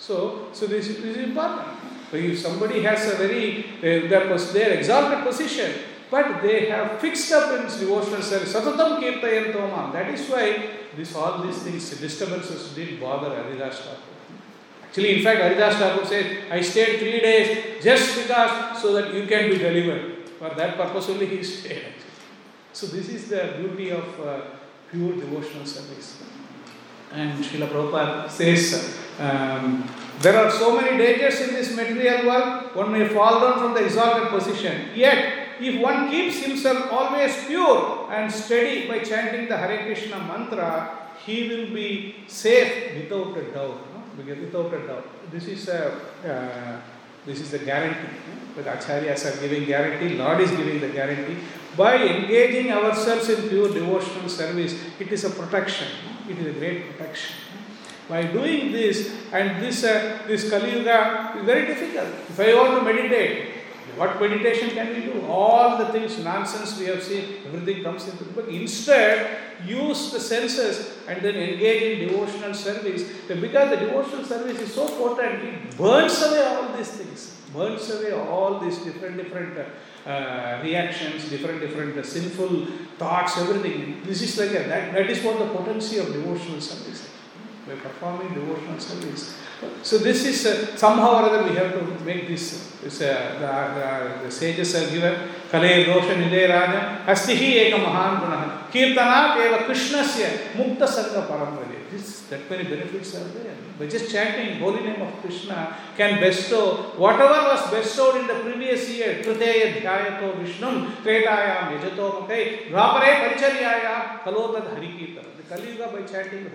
So, 0.00 0.48
so 0.54 0.66
this, 0.66 0.88
is 0.88 1.16
important. 1.18 1.68
So 2.10 2.16
if 2.16 2.38
somebody 2.38 2.82
has 2.82 3.06
a 3.12 3.16
very, 3.16 3.66
uh, 3.78 4.08
their, 4.08 4.36
their 4.36 4.78
exalted 4.78 5.24
position, 5.24 5.72
but 6.10 6.42
they 6.42 6.70
have 6.70 6.98
fixed 7.00 7.30
up 7.32 7.60
in 7.60 7.66
devotional 7.78 8.22
service, 8.22 8.52
satatam 8.52 8.98
kirtayanto 8.98 9.60
mam. 9.70 9.92
That 9.92 10.08
is 10.08 10.26
why 10.28 10.70
this, 10.96 11.14
all 11.14 11.42
these 11.42 11.58
things, 11.58 11.90
disturbances 12.00 12.74
didn't 12.74 12.98
bother 12.98 13.28
Haridas 13.28 13.78
Thakur. 13.80 14.00
Actually, 14.84 15.18
in 15.18 15.22
fact, 15.22 15.42
Haridas 15.42 15.76
Thakur 15.76 16.06
said, 16.06 16.50
I 16.50 16.62
stayed 16.62 16.98
three 16.98 17.20
days 17.20 17.84
just 17.84 18.16
because 18.16 18.80
so 18.80 18.94
that 18.94 19.14
you 19.14 19.26
can 19.26 19.50
be 19.50 19.58
delivered. 19.58 20.28
For 20.38 20.48
that 20.48 20.76
purpose 20.78 21.10
only 21.10 21.26
he 21.26 21.42
stayed. 21.44 21.92
So 22.72 22.86
this 22.86 23.10
is 23.10 23.28
the 23.28 23.54
beauty 23.58 23.90
of 23.90 24.20
uh, 24.20 24.40
pure 24.90 25.12
devotional 25.12 25.66
service. 25.66 26.22
And 27.12 27.44
Srila 27.44 27.68
Prabhupada 27.68 28.30
says, 28.30 28.96
um, 29.18 29.88
there 30.20 30.36
are 30.36 30.50
so 30.50 30.76
many 30.80 30.96
dangers 30.98 31.40
in 31.40 31.54
this 31.54 31.74
material 31.74 32.26
world, 32.26 32.74
one 32.74 32.92
may 32.92 33.08
fall 33.08 33.40
down 33.40 33.58
from 33.58 33.74
the 33.74 33.84
exalted 33.84 34.28
position. 34.28 34.90
Yet, 34.94 35.48
if 35.60 35.80
one 35.80 36.10
keeps 36.10 36.44
himself 36.44 36.92
always 36.92 37.34
pure 37.46 38.08
and 38.12 38.32
steady 38.32 38.86
by 38.88 39.00
chanting 39.00 39.48
the 39.48 39.56
Hare 39.56 39.84
Krishna 39.84 40.18
mantra, 40.18 41.10
he 41.24 41.48
will 41.48 41.74
be 41.74 42.16
safe 42.26 42.94
without 42.94 43.36
a 43.36 43.42
doubt. 43.52 43.80
Without 44.16 44.74
a 44.74 44.86
doubt. 44.86 45.30
This 45.30 45.46
is 45.46 45.68
a 45.68 45.92
uh, 46.24 46.80
this 47.26 47.40
is 47.40 47.52
a 47.52 47.58
guarantee. 47.58 48.16
no? 48.56 48.62
The 48.62 48.70
acharyas 48.70 49.24
are 49.26 49.40
giving 49.40 49.66
guarantee, 49.66 50.16
Lord 50.16 50.40
is 50.40 50.50
giving 50.50 50.80
the 50.80 50.88
guarantee. 50.88 51.36
By 51.76 51.96
engaging 51.96 52.72
ourselves 52.72 53.28
in 53.28 53.48
pure 53.48 53.72
devotional 53.72 54.28
service, 54.28 54.74
it 54.98 55.12
is 55.12 55.24
a 55.24 55.30
protection. 55.30 55.88
no? 56.04 56.09
It 56.30 56.38
is 56.38 56.46
a 56.46 56.58
great 56.58 56.86
protection. 56.90 57.34
By 58.08 58.22
doing 58.22 58.70
this, 58.70 59.12
and 59.32 59.62
this 59.62 59.82
uh, 59.84 60.18
this 60.26 60.48
Kali 60.50 60.78
Yuga 60.78 61.34
is 61.38 61.44
very 61.44 61.66
difficult. 61.66 62.08
If 62.28 62.38
I 62.38 62.54
want 62.54 62.78
to 62.78 62.82
meditate, 62.84 63.50
what 63.96 64.20
meditation 64.20 64.70
can 64.70 64.94
we 64.94 65.00
do? 65.02 65.26
All 65.26 65.76
the 65.78 65.86
things, 65.86 66.18
nonsense 66.18 66.78
we 66.78 66.86
have 66.86 67.02
seen, 67.02 67.42
everything 67.46 67.82
comes 67.82 68.06
into 68.08 68.24
But 68.24 68.48
instead, 68.48 69.38
use 69.66 70.12
the 70.12 70.20
senses 70.20 70.98
and 71.08 71.20
then 71.20 71.34
engage 71.34 71.98
in 71.98 72.08
devotional 72.08 72.54
service. 72.54 73.02
Because 73.26 73.70
the 73.70 73.76
devotional 73.76 74.24
service 74.24 74.60
is 74.60 74.72
so 74.72 74.86
potent, 74.86 75.42
it 75.42 75.76
burns 75.76 76.22
away 76.22 76.44
all 76.44 76.76
these 76.76 76.90
things. 76.90 77.39
Burns 77.52 77.90
away 77.90 78.12
all 78.12 78.60
these 78.60 78.78
different, 78.78 79.16
different 79.16 79.58
uh, 80.06 80.60
reactions, 80.62 81.28
different, 81.28 81.60
different 81.60 81.96
uh, 81.96 82.02
sinful 82.02 82.66
thoughts, 82.96 83.38
everything. 83.38 84.02
This 84.04 84.22
is 84.22 84.38
like 84.38 84.50
a, 84.50 84.68
that, 84.68 84.92
that 84.92 85.10
is 85.10 85.22
what 85.24 85.38
the 85.38 85.46
potency 85.46 85.98
of 85.98 86.12
devotional 86.12 86.60
service 86.60 87.02
is. 87.02 87.10
are 87.68 87.76
performing 87.76 88.32
devotional 88.34 88.78
service. 88.78 89.34
So 89.82 89.98
this 89.98 90.24
is 90.24 90.46
uh, 90.46 90.76
somehow 90.76 91.22
or 91.22 91.28
other 91.28 91.48
we 91.48 91.56
have 91.56 91.72
to 91.72 92.04
make 92.04 92.28
this. 92.28 92.72
this 92.82 93.02
uh, 93.02 93.36
the, 93.40 94.20
the, 94.20 94.26
the 94.26 94.30
sages 94.30 94.74
are 94.74 94.88
given. 94.90 95.28
Kale 95.50 95.84
dosha 95.84 96.16
nide 96.16 96.48
raja 96.48 97.02
asti 97.06 97.34
hi 97.34 97.48
eka 97.62 97.78
mahan 97.78 98.20
gunah. 98.20 98.70
Kirtanat 98.70 99.36
eva 99.44 99.58
krishnasya 99.66 100.54
mukta 100.54 100.86
sanga 100.86 101.26
paramvade. 101.26 101.90
This, 101.90 102.20
that 102.30 102.48
many 102.48 102.64
benefits 102.64 103.16
are 103.16 103.24
there. 103.24 103.56
By 103.76 103.86
just 103.86 104.12
chanting 104.12 104.60
holy 104.60 104.82
name 104.84 105.02
of 105.02 105.20
Krishna 105.20 105.76
can 105.96 106.20
bestow 106.20 106.92
whatever 106.96 107.48
was 107.50 107.68
bestowed 107.70 108.20
in 108.20 108.26
the 108.28 108.34
previous 108.34 108.88
year. 108.90 109.22
Triteya 109.24 109.80
dhyayato 109.80 110.38
vishnum 110.38 111.02
tretayam 111.02 111.74
yajato 111.74 112.28
makai 112.28 112.70
dvapare 112.70 113.10
paricharyayam 113.22 114.22
kalotad 114.22 114.70
harikirtanam. 114.74 115.34
The 115.36 115.42
Kali 115.54 115.72
Yuga 115.72 115.88
by 115.88 116.02
chanting 116.02 116.46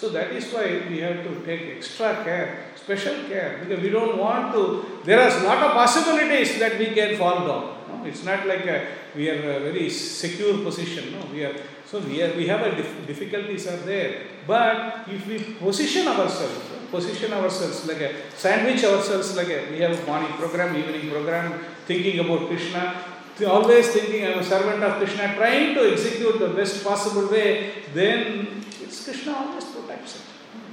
So 0.00 0.08
that 0.16 0.32
is 0.32 0.50
why 0.50 0.80
we 0.88 1.00
have 1.00 1.22
to 1.24 1.44
take 1.44 1.76
extra 1.76 2.24
care, 2.24 2.72
special 2.74 3.16
care, 3.28 3.58
because 3.60 3.82
we 3.82 3.90
don't 3.90 4.16
want 4.16 4.54
to. 4.54 5.02
There 5.04 5.20
are 5.20 5.28
a 5.28 5.42
lot 5.44 5.58
of 5.62 5.72
possibilities 5.72 6.58
that 6.58 6.78
we 6.78 6.86
can 6.86 7.18
fall 7.18 7.46
down. 7.46 7.64
No? 7.86 8.06
It's 8.06 8.24
not 8.24 8.46
like 8.46 8.64
a, 8.64 8.86
we 9.14 9.28
are 9.28 9.56
a 9.56 9.60
very 9.60 9.90
secure 9.90 10.56
position. 10.64 11.12
No, 11.12 11.26
we 11.30 11.44
are. 11.44 11.54
So 11.84 11.98
we 11.98 12.22
are. 12.22 12.32
We 12.34 12.46
have 12.46 12.62
a 12.62 12.74
dif- 12.74 13.06
difficulties 13.06 13.66
are 13.66 13.76
there. 13.76 14.22
But 14.46 15.04
if 15.06 15.26
we 15.26 15.38
position 15.60 16.08
ourselves, 16.08 16.58
position 16.90 17.34
ourselves 17.34 17.86
like 17.86 18.00
a 18.00 18.14
sandwich 18.34 18.82
ourselves 18.82 19.36
like 19.36 19.50
a. 19.50 19.70
We 19.70 19.80
have 19.80 20.06
morning 20.06 20.32
program, 20.38 20.76
evening 20.76 21.10
program, 21.10 21.60
thinking 21.84 22.20
about 22.20 22.48
Krishna. 22.48 23.04
Always 23.46 23.88
thinking 23.88 24.26
I'm 24.26 24.38
a 24.38 24.44
servant 24.44 24.82
of 24.82 24.96
Krishna, 24.96 25.34
trying 25.34 25.74
to 25.74 25.92
execute 25.92 26.38
the 26.38 26.48
best 26.48 26.84
possible 26.84 27.28
way, 27.28 27.84
then 27.94 28.64
it's 28.82 29.04
Krishna 29.04 29.34
always. 29.34 29.79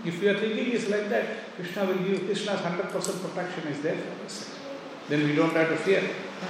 If 0.05 0.21
your 0.21 0.35
thinking 0.35 0.71
is 0.71 0.89
like 0.89 1.09
that, 1.09 1.55
Krishna 1.55 1.85
will 1.85 1.97
give 1.97 2.25
Krishna's 2.25 2.59
hundred 2.59 2.89
percent 2.89 3.21
protection 3.21 3.67
is 3.67 3.81
there 3.81 3.97
for 3.97 4.25
us. 4.25 4.55
Then 5.09 5.23
we 5.23 5.35
don't 5.35 5.53
have 5.53 5.69
to 5.69 5.77
fear. 5.77 6.03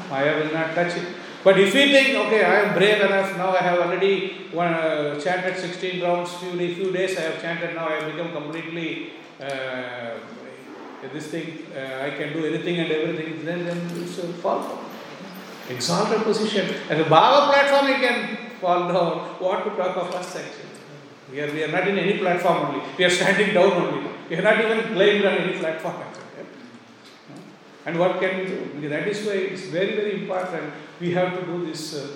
Maya 0.09 0.37
will 0.37 0.53
not 0.53 0.75
touch 0.75 0.95
it. 0.97 1.07
But 1.43 1.59
if 1.59 1.73
we 1.73 1.91
think, 1.91 2.17
okay, 2.25 2.43
I 2.43 2.61
am 2.61 2.73
brave 2.73 3.01
enough, 3.01 3.37
now 3.37 3.51
I 3.55 3.61
have 3.61 3.79
already 3.79 4.47
one, 4.51 4.73
uh, 4.73 5.19
chanted 5.19 5.57
16 5.57 6.01
rounds, 6.01 6.33
few, 6.33 6.51
few 6.75 6.91
days 6.91 7.17
I 7.17 7.21
have 7.21 7.41
chanted, 7.41 7.75
now 7.75 7.87
I 7.87 8.01
have 8.01 8.11
become 8.11 8.33
completely 8.33 9.13
uh, 9.39 10.17
this 11.13 11.27
thing, 11.27 11.65
uh, 11.75 12.03
I 12.03 12.09
can 12.09 12.33
do 12.33 12.45
anything 12.45 12.79
and 12.79 12.91
everything, 12.91 13.45
then, 13.45 13.65
then 13.65 13.77
it's 13.95 14.19
fall 14.41 14.61
from. 14.61 14.79
Exalted 15.73 16.23
position. 16.23 16.65
As 16.89 16.99
a 16.99 17.03
Bhava 17.03 17.51
platform, 17.51 17.87
you 17.91 17.95
can 17.95 18.37
fall 18.59 18.87
down. 18.87 19.19
What 19.39 19.63
to 19.65 19.69
talk 19.71 19.97
of 19.97 20.15
us 20.15 20.35
actually? 20.35 20.66
We 21.31 21.41
are, 21.41 21.51
we 21.51 21.63
are 21.63 21.71
not 21.71 21.87
in 21.87 21.97
any 21.97 22.17
platform 22.17 22.65
only. 22.65 22.85
We 22.97 23.05
are 23.05 23.09
standing 23.09 23.53
down 23.53 23.71
only. 23.71 24.09
We 24.29 24.37
are 24.37 24.41
not 24.41 24.59
even 24.59 24.93
claimed 24.93 25.25
on 25.25 25.33
any 25.33 25.57
platform. 25.57 25.95
And 27.87 27.97
what 27.97 28.19
can 28.19 28.39
we 28.39 28.45
do? 28.45 28.89
That 28.89 29.07
is 29.07 29.25
why 29.25 29.33
it's 29.33 29.67
very, 29.67 29.95
very 29.95 30.21
important. 30.21 30.73
We 30.99 31.11
have 31.11 31.39
to 31.39 31.45
do 31.45 31.65
this 31.65 31.95
uh, 31.95 32.07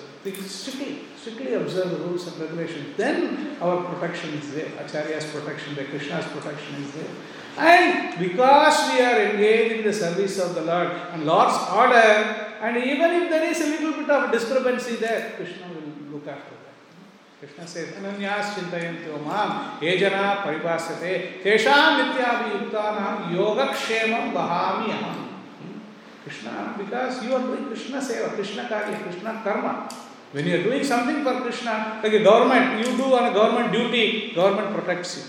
strictly, 0.46 1.00
strictly 1.16 1.54
observe 1.54 1.92
the 1.92 1.96
rules 1.96 2.26
and 2.26 2.38
regulations. 2.38 2.94
Then 2.98 3.56
our 3.58 3.82
protection 3.84 4.34
is 4.34 4.52
there. 4.52 4.66
Acharya's 4.66 5.24
protection, 5.32 5.74
the 5.74 5.84
Krishna's 5.84 6.26
protection 6.26 6.74
is 6.74 6.92
there. 6.92 7.08
And 7.56 8.18
because 8.18 8.92
we 8.92 9.00
are 9.00 9.18
engaged 9.30 9.76
in 9.76 9.84
the 9.84 9.94
service 9.94 10.38
of 10.38 10.54
the 10.54 10.60
Lord 10.60 10.88
and 10.88 11.24
Lord's 11.24 11.56
order, 11.70 12.52
and 12.60 12.76
even 12.76 13.10
if 13.22 13.30
there 13.30 13.44
is 13.44 13.60
a 13.62 13.68
little 13.68 13.92
bit 13.92 14.10
of 14.10 14.30
discrepancy 14.30 14.96
there, 14.96 15.32
Krishna 15.36 15.68
will 15.68 16.12
look 16.12 16.28
after 16.28 16.50
that. 16.50 16.61
Krishna 17.42 17.64
से 17.66 17.80
अनन्यास 17.92 18.54
चिंतयन्ति 18.56 19.14
माम 19.22 19.84
ये 19.84 19.96
जना 19.98 20.26
परिभाषते 20.42 21.16
तेषा 21.44 21.78
मिथ्यादि 21.96 22.50
युक्तानां 22.52 23.14
योगक्षेमं 23.32 24.30
वहामि 24.34 24.92
अहम् 24.92 25.24
Krishna 26.24 26.52
because 26.76 27.18
you 27.24 27.34
are 27.36 27.42
doing 27.46 27.64
Krishna 27.68 28.00
seva, 28.08 28.28
Krishna 28.36 28.68
karya, 28.68 28.98
Krishna 29.06 29.32
karma. 29.46 29.66
When 30.34 30.48
you 30.48 30.58
are 30.58 30.62
doing 30.68 30.84
something 30.92 31.24
for 31.24 31.40
Krishna 31.40 31.74
like 32.04 32.22
government 32.24 32.86
you 32.86 32.96
do 32.98 33.10
on 33.16 33.28
government 33.32 33.70
duty 33.70 34.06
government 34.36 34.70
protects 34.76 35.18
you 35.18 35.24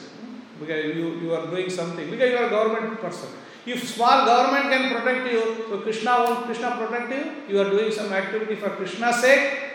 because 0.59 0.85
you 0.99 1.09
you 1.23 1.35
are 1.39 1.49
doing 1.51 1.75
something 1.79 2.11
because 2.11 2.31
you 2.31 2.37
are 2.43 2.49
government 2.55 3.01
person 3.01 3.71
if 3.71 3.85
small 3.87 4.25
government 4.31 4.69
can 4.69 4.89
protect 4.93 5.33
you 5.33 5.41
so 5.67 5.83
Krishna 5.85 6.17
Krishna 6.47 6.69
protect 6.79 7.51
you 7.51 7.63
are 7.63 7.75
doing 7.75 8.57
for 8.61 8.75
Krishna 8.79 9.11
sake 9.21 9.71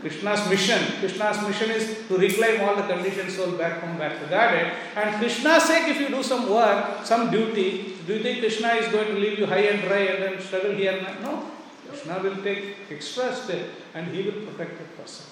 Krishna's 0.00 0.48
mission, 0.48 0.80
Krishna's 1.00 1.42
mission 1.46 1.70
is 1.70 2.08
to 2.08 2.16
reclaim 2.16 2.62
all 2.62 2.76
the 2.76 2.82
conditioned 2.82 3.30
soul 3.30 3.52
back 3.52 3.80
home, 3.80 3.98
back 3.98 4.18
to 4.20 4.26
Godhead. 4.26 4.72
And 4.96 5.16
Krishna's 5.16 5.64
sake, 5.64 5.88
if 5.88 6.00
you 6.00 6.08
do 6.08 6.22
some 6.22 6.48
work, 6.48 7.04
some 7.04 7.30
duty, 7.30 7.94
do 8.06 8.14
you 8.14 8.22
think 8.22 8.40
Krishna 8.40 8.68
is 8.74 8.90
going 8.90 9.08
to 9.08 9.18
leave 9.20 9.38
you 9.38 9.46
high 9.46 9.66
and 9.72 9.82
dry 9.82 9.98
and 9.98 10.22
then 10.22 10.40
struggle 10.40 10.72
here? 10.72 10.92
and 10.92 11.06
there? 11.06 11.20
No. 11.20 11.50
Krishna 11.88 12.18
will 12.22 12.42
take 12.42 12.76
extra 12.90 13.34
step 13.34 13.66
and 13.94 14.08
he 14.14 14.22
will 14.22 14.46
protect 14.46 14.78
the 14.78 15.02
person. 15.02 15.26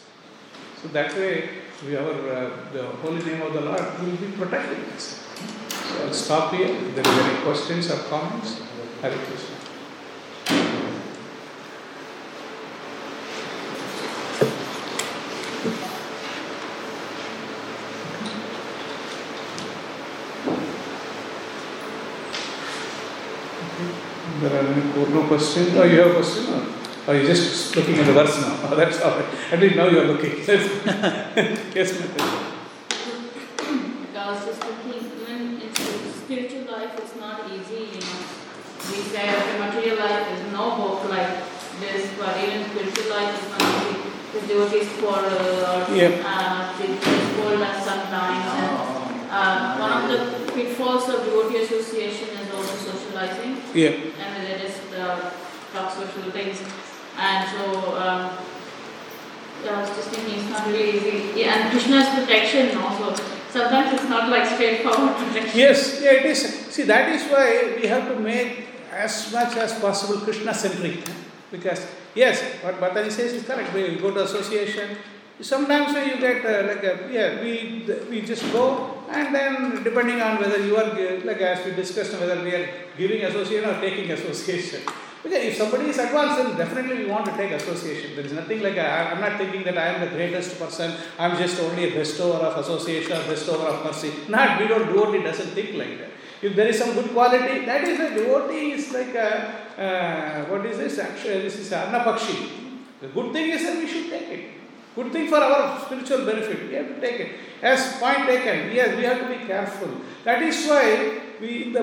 So 0.83 0.89
that 0.89 1.15
way, 1.15 1.49
we 1.87 1.97
our 1.97 2.11
uh, 2.11 2.51
the 2.73 2.83
holy 3.03 3.25
name 3.25 3.41
of 3.41 3.55
the 3.55 3.63
Lord 3.63 3.83
will 4.01 4.17
be 4.17 4.31
protected. 4.37 4.79
us. 4.95 5.25
So 5.71 6.07
I'll 6.07 6.13
stop 6.13 6.53
here. 6.53 6.69
If 6.69 6.95
there 6.95 7.07
are 7.07 7.21
any 7.23 7.43
questions 7.43 7.91
or 7.91 7.97
comments, 8.11 8.61
Hare 9.01 9.13
Krishna. 9.13 9.55
There 24.41 24.53
are 24.53 24.67
any 24.67 24.93
no 25.11 25.27
questions? 25.27 25.71
Oh, 25.77 25.85
you 25.85 26.01
have 26.01 26.11
a 26.11 26.15
question? 26.15 26.45
Or 26.55 26.63
or 27.07 27.15
you 27.17 27.27
just 27.27 27.77
looking 27.77 27.97
at 27.99 28.07
the 28.07 28.13
verse 28.15 28.41
now? 28.41 28.59
Oh, 28.71 28.77
that's 28.81 29.01
all 29.03 29.11
right. 29.19 29.27
At 29.53 29.61
least 29.61 29.77
now 29.77 29.87
you 29.89 30.01
are 30.01 30.05
looking. 30.07 30.33
yes. 31.77 32.01
I 34.17 34.31
was 34.31 34.47
just 34.47 34.61
thinking, 34.63 35.11
even 35.21 35.61
in 35.61 35.71
spiritual 35.75 36.65
life, 36.73 36.97
it's 36.99 37.17
not 37.21 37.45
easy, 37.53 37.93
you 37.93 38.01
know. 38.01 38.19
We 38.89 38.99
say, 39.13 39.29
okay, 39.29 39.59
material 39.59 39.97
life 39.99 40.33
is 40.33 40.53
no 40.53 40.71
hope 40.81 41.11
like 41.11 41.45
this, 41.81 42.11
but 42.19 42.37
even 42.43 42.65
spiritual 42.71 43.11
life 43.11 43.37
is 43.37 43.47
not 43.53 43.63
easy. 43.85 44.01
The 44.33 44.41
devotees 44.49 44.89
quarrel 44.99 45.61
or 45.69 45.95
Yeah. 45.95 46.25
uh, 46.25 46.73
they 46.79 46.89
scold 46.97 47.61
us 47.63 47.85
sometimes. 47.85 48.47
And, 48.61 48.75
uh, 49.31 49.77
one 49.79 49.93
of 49.93 50.09
the 50.09 50.53
pitfalls 50.53 51.09
of 51.09 51.25
devotee 51.25 51.59
association 51.65 52.29
is 52.41 52.44
Yeah. 53.15 53.91
and 54.19 54.61
just 54.61 54.93
uh, 54.93 55.31
talk 55.73 55.93
social 55.93 56.31
things. 56.33 56.63
And 57.17 57.49
so, 57.51 57.97
um, 57.97 58.39
I 59.65 59.81
was 59.81 59.89
just 59.91 60.11
thinking 60.11 60.41
it's 60.41 60.51
not 60.51 60.67
really 60.67 60.99
easy. 60.99 61.41
Yeah, 61.41 61.55
and 61.55 61.71
Krishna's 61.71 62.09
protection 62.11 62.77
also. 62.77 63.15
Sometimes 63.51 63.95
it's 63.95 64.09
not 64.11 64.29
like 64.29 64.47
straightforward 64.47 65.17
protection. 65.23 65.59
Yes, 65.59 66.03
yeah, 66.03 66.13
it 66.13 66.27
is. 66.27 66.43
See, 66.75 66.83
that 66.83 67.09
is 67.15 67.23
why 67.31 67.79
we 67.81 67.87
have 67.87 68.09
to 68.09 68.19
make 68.19 68.67
as 68.93 69.33
much 69.33 69.57
as 69.57 69.79
possible 69.79 70.21
Krishna 70.21 70.53
centric. 70.53 71.05
Because, 71.53 71.87
yes, 72.15 72.43
what 72.63 72.81
Mataji 72.81 73.13
says 73.13 73.33
is 73.33 73.45
correct. 73.45 73.73
When 73.73 73.93
you 73.93 73.99
go 74.01 74.11
to 74.11 74.25
association, 74.25 74.99
sometimes 75.41 75.95
when 75.95 76.09
you 76.09 76.17
get 76.19 76.45
uh, 76.45 76.67
like, 76.67 76.83
a, 76.83 77.09
yeah, 77.13 77.41
we, 77.41 77.87
we 78.11 78.23
just 78.23 78.43
go 78.53 78.94
and 79.11 79.35
then 79.35 79.83
depending 79.83 80.21
on 80.21 80.39
whether 80.39 80.65
you 80.65 80.77
are, 80.77 80.95
like 81.25 81.41
as 81.41 81.65
we 81.65 81.73
discussed, 81.73 82.13
whether 82.21 82.43
we 82.43 82.55
are 82.55 82.69
giving 82.97 83.23
association 83.23 83.69
or 83.69 83.81
taking 83.81 84.11
association. 84.19 84.83
Because 85.23 85.43
if 85.43 85.57
somebody 85.57 85.89
is 85.89 85.99
advanced, 85.99 86.37
then 86.37 86.57
definitely 86.57 87.05
we 87.05 87.07
want 87.11 87.25
to 87.25 87.33
take 87.33 87.51
association. 87.53 88.15
There 88.15 88.27
is 88.27 88.33
nothing 88.33 88.63
like 88.63 88.77
I, 88.77 89.11
I'm 89.11 89.21
not 89.21 89.39
thinking 89.39 89.65
that 89.65 89.79
I 89.79 89.87
am 89.89 90.01
the 90.03 90.15
greatest 90.15 90.59
person. 90.59 90.93
I'm 91.19 91.39
just 91.39 91.59
only 91.61 91.91
a 91.91 91.95
bestower 91.95 92.41
of 92.49 92.59
association, 92.59 93.13
or 93.13 93.25
bestower 93.27 93.69
of 93.69 93.85
mercy. 93.85 94.13
Not 94.29 94.61
we 94.61 94.69
don't 94.69 94.87
devotee 94.87 95.23
doesn't 95.23 95.53
think 95.55 95.77
like 95.77 95.99
that. 95.99 96.11
If 96.43 96.55
there 96.55 96.69
is 96.69 96.79
some 96.79 96.93
good 96.93 97.11
quality, 97.13 97.65
that 97.65 97.85
is 97.85 97.99
a 98.01 98.11
devotee 98.11 98.73
is 98.73 98.93
like 98.93 99.15
a, 99.15 99.31
uh, 99.81 100.45
what 100.51 100.67
is 100.67 100.77
this? 100.77 100.99
Actually, 100.99 101.41
this 101.41 101.59
is 101.59 101.71
Annapakshi. 101.71 102.51
The 103.01 103.09
good 103.09 103.33
thing 103.33 103.49
is 103.49 103.63
that 103.63 103.79
we 103.79 103.89
should 103.89 104.11
take 104.11 104.29
it. 104.29 104.54
Good 104.95 105.13
thing 105.13 105.29
for 105.29 105.39
our 105.39 105.85
spiritual 105.85 106.25
benefit. 106.25 106.69
We 106.69 106.75
have 106.75 106.89
to 106.89 107.01
take 107.01 107.19
it. 107.21 107.31
As 107.63 107.97
point 107.99 108.27
taken, 108.27 108.73
yes, 108.73 108.97
we 108.97 109.03
have 109.05 109.21
to 109.21 109.29
be 109.29 109.45
careful. 109.47 109.89
That 110.25 110.43
is 110.43 110.67
why 110.67 111.21
we 111.41 111.73
the 111.73 111.83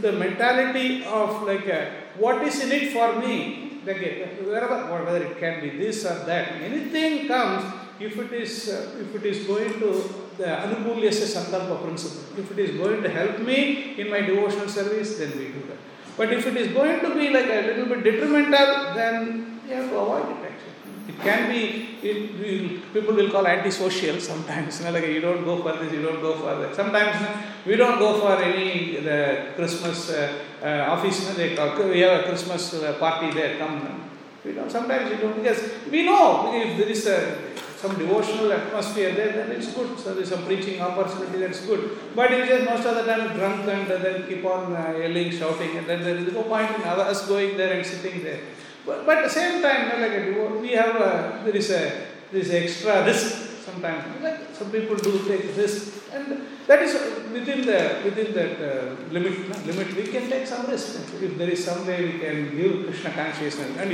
the 0.00 0.12
mentality 0.12 1.04
of 1.04 1.42
like 1.42 1.66
a, 1.66 1.80
what 2.16 2.42
is 2.42 2.60
in 2.64 2.72
it 2.72 2.92
for 2.92 3.20
me, 3.20 3.80
like 3.86 4.02
a, 4.02 4.42
wherever 4.42 4.78
whether 5.04 5.24
it 5.24 5.38
can 5.38 5.60
be 5.60 5.70
this 5.78 6.04
or 6.04 6.18
that, 6.26 6.52
anything 6.60 7.28
comes. 7.28 7.64
If 8.00 8.16
it 8.18 8.32
is 8.32 8.68
uh, 8.68 9.04
if 9.04 9.14
it 9.14 9.24
is 9.26 9.46
going 9.46 9.78
to 9.82 9.90
the 10.38 10.50
anukulyasya 10.64 11.26
sankalpa 11.34 11.82
principle, 11.84 12.22
if 12.38 12.50
it 12.52 12.58
is 12.58 12.76
going 12.78 13.02
to 13.02 13.08
help 13.08 13.38
me 13.40 13.94
in 13.98 14.10
my 14.10 14.20
devotional 14.22 14.68
service, 14.68 15.18
then 15.18 15.30
we 15.38 15.46
do 15.54 15.62
that. 15.70 15.78
But 16.16 16.32
if 16.32 16.46
it 16.46 16.56
is 16.56 16.72
going 16.72 17.00
to 17.00 17.14
be 17.14 17.30
like 17.30 17.46
a 17.46 17.60
little 17.68 17.86
bit 17.86 18.04
detrimental, 18.04 18.94
then 18.94 19.60
you 19.66 19.74
have 19.74 19.90
to 19.90 19.98
avoid 19.98 20.30
it 20.30 20.50
actually. 20.50 20.77
It 21.08 21.18
can 21.20 21.50
be, 21.50 21.96
it, 22.02 22.92
people 22.92 23.14
will 23.14 23.30
call 23.30 23.46
antisocial 23.46 24.20
sometimes, 24.20 24.78
you 24.78 24.84
know, 24.84 24.92
like 24.92 25.06
you 25.06 25.20
don't 25.20 25.42
go 25.42 25.62
for 25.62 25.72
this, 25.82 25.90
you 25.90 26.02
don't 26.02 26.20
go 26.20 26.34
for 26.34 26.54
that. 26.56 26.74
Sometimes 26.74 27.16
we 27.64 27.76
don't 27.76 27.98
go 27.98 28.20
for 28.20 28.36
any 28.42 29.00
the 29.00 29.52
Christmas 29.56 30.10
uh, 30.10 30.38
uh, 30.62 30.92
office, 30.92 31.22
you 31.22 31.28
know, 31.28 31.34
they 31.34 31.90
we 31.90 32.00
have 32.00 32.20
a 32.20 32.28
Christmas 32.28 32.74
uh, 32.74 32.92
party 32.98 33.32
there, 33.32 33.56
come. 33.56 33.80
you. 33.80 34.08
We 34.44 34.52
don't, 34.52 34.70
sometimes 34.70 35.10
we 35.10 35.16
don't, 35.16 35.42
because 35.42 35.60
we 35.90 36.04
know 36.04 36.52
if 36.54 36.76
there 36.76 36.88
is 36.88 37.06
a, 37.06 37.38
some 37.76 37.96
devotional 37.96 38.52
atmosphere 38.52 39.14
there, 39.14 39.32
then 39.32 39.50
it's 39.52 39.72
good. 39.72 39.98
So 39.98 40.14
there's 40.14 40.28
some 40.28 40.44
preaching 40.44 40.80
opportunity, 40.80 41.38
that's 41.38 41.64
good. 41.64 41.98
But 42.14 42.32
if 42.32 42.48
just 42.48 42.64
most 42.64 42.84
of 42.86 42.94
the 42.96 43.04
time 43.04 43.36
drunk 43.36 43.66
and 43.68 43.88
then 43.88 44.28
keep 44.28 44.44
on 44.44 44.74
uh, 44.74 44.96
yelling, 44.98 45.30
shouting, 45.32 45.76
and 45.78 45.86
then 45.86 46.02
there 46.02 46.16
is 46.16 46.32
no 46.32 46.42
point 46.42 46.70
in 46.76 46.82
us 46.82 47.26
going 47.26 47.56
there 47.56 47.72
and 47.72 47.86
sitting 47.86 48.22
there. 48.22 48.40
But, 48.86 49.06
but 49.06 49.18
at 49.18 49.24
the 49.24 49.30
same 49.30 49.62
time, 49.62 49.84
you 49.84 49.88
know, 49.92 49.98
like 50.00 50.12
devo- 50.12 50.60
we 50.60 50.70
have 50.72 50.96
a, 50.96 51.42
there 51.44 51.56
is 51.56 51.70
a 51.70 52.06
there 52.30 52.40
is 52.40 52.50
extra 52.50 53.04
risk 53.04 53.62
sometimes. 53.64 54.04
Like 54.22 54.40
some 54.54 54.70
people 54.70 54.96
do 54.96 55.24
take 55.26 55.56
risk, 55.56 56.10
and 56.12 56.42
that 56.66 56.82
is 56.82 56.94
within 57.32 57.66
the 57.66 58.00
within 58.04 58.32
that 58.34 58.54
uh, 58.60 58.96
limit. 59.10 59.48
no, 59.48 59.56
limit 59.72 59.94
we 59.94 60.06
can 60.08 60.28
take 60.28 60.46
some 60.46 60.66
risk. 60.66 61.00
If 61.22 61.38
there 61.38 61.50
is 61.50 61.64
some 61.64 61.86
way 61.86 62.04
we 62.04 62.18
can 62.18 62.56
give 62.56 62.86
Krishna 62.86 63.10
consciousness, 63.10 63.76
and 63.76 63.88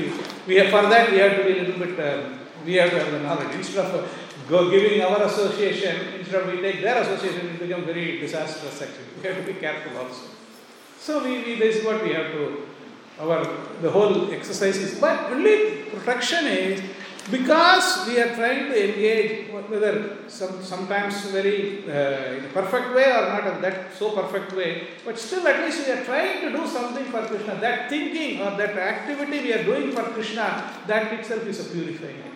we 0.47 0.57
have, 0.57 0.71
for 0.71 0.89
that 0.89 1.11
we 1.11 1.19
have 1.19 1.37
to 1.37 1.45
be 1.45 1.59
a 1.59 1.63
little 1.63 1.87
bit. 1.87 1.99
Uh, 1.99 2.39
we 2.65 2.75
have 2.75 2.91
to 2.91 2.99
have 2.99 3.13
the 3.13 3.21
knowledge 3.21 3.55
instead 3.55 3.85
of 3.85 3.95
uh, 3.95 4.09
go 4.49 4.71
giving 4.71 5.01
our 5.03 5.23
association. 5.25 6.15
Instead 6.19 6.43
of 6.43 6.53
we 6.53 6.61
take 6.63 6.81
their 6.81 7.03
association, 7.03 7.47
it 7.51 7.59
becomes 7.61 7.85
very 7.85 8.19
disastrous. 8.19 8.81
Actually, 8.81 9.05
we 9.21 9.29
have 9.29 9.37
to 9.45 9.53
be 9.53 9.59
careful 9.61 9.99
also. 9.99 10.23
So 10.99 11.23
we, 11.23 11.45
we 11.45 11.55
this 11.57 11.77
is 11.77 11.85
what 11.85 12.03
we 12.03 12.15
have 12.15 12.33
to 12.33 12.67
our 13.21 13.45
the 13.81 13.91
whole 13.91 14.31
exercise 14.33 14.77
is 14.77 14.99
but 15.01 15.31
only 15.31 15.83
protection 15.95 16.47
is 16.47 16.83
because 17.31 18.07
we 18.07 18.21
are 18.21 18.35
trying 18.35 18.69
to 18.71 18.77
engage 18.89 19.51
whether 19.71 20.29
some 20.29 20.63
sometimes 20.63 21.25
very 21.31 21.85
uh, 21.89 22.39
in 22.39 22.45
a 22.45 22.53
perfect 22.53 22.95
way 22.95 23.07
or 23.19 23.25
not 23.33 23.47
in 23.47 23.63
that 23.63 23.95
so 23.95 24.11
perfect 24.11 24.53
way 24.53 24.89
but 25.05 25.19
still 25.19 25.47
at 25.47 25.65
least 25.65 25.87
we 25.87 25.93
are 25.93 26.05
trying 26.05 26.41
to 26.43 26.51
do 26.59 26.67
something 26.67 27.07
for 27.07 27.23
krishna 27.27 27.55
that 27.67 27.89
thinking 27.89 28.43
or 28.43 28.51
that 28.61 28.77
activity 28.77 29.41
we 29.47 29.53
are 29.53 29.65
doing 29.65 29.91
for 29.93 30.03
krishna 30.17 30.49
that 30.87 31.13
itself 31.19 31.47
is 31.47 31.61
a 31.61 31.71
purifying 31.73 32.35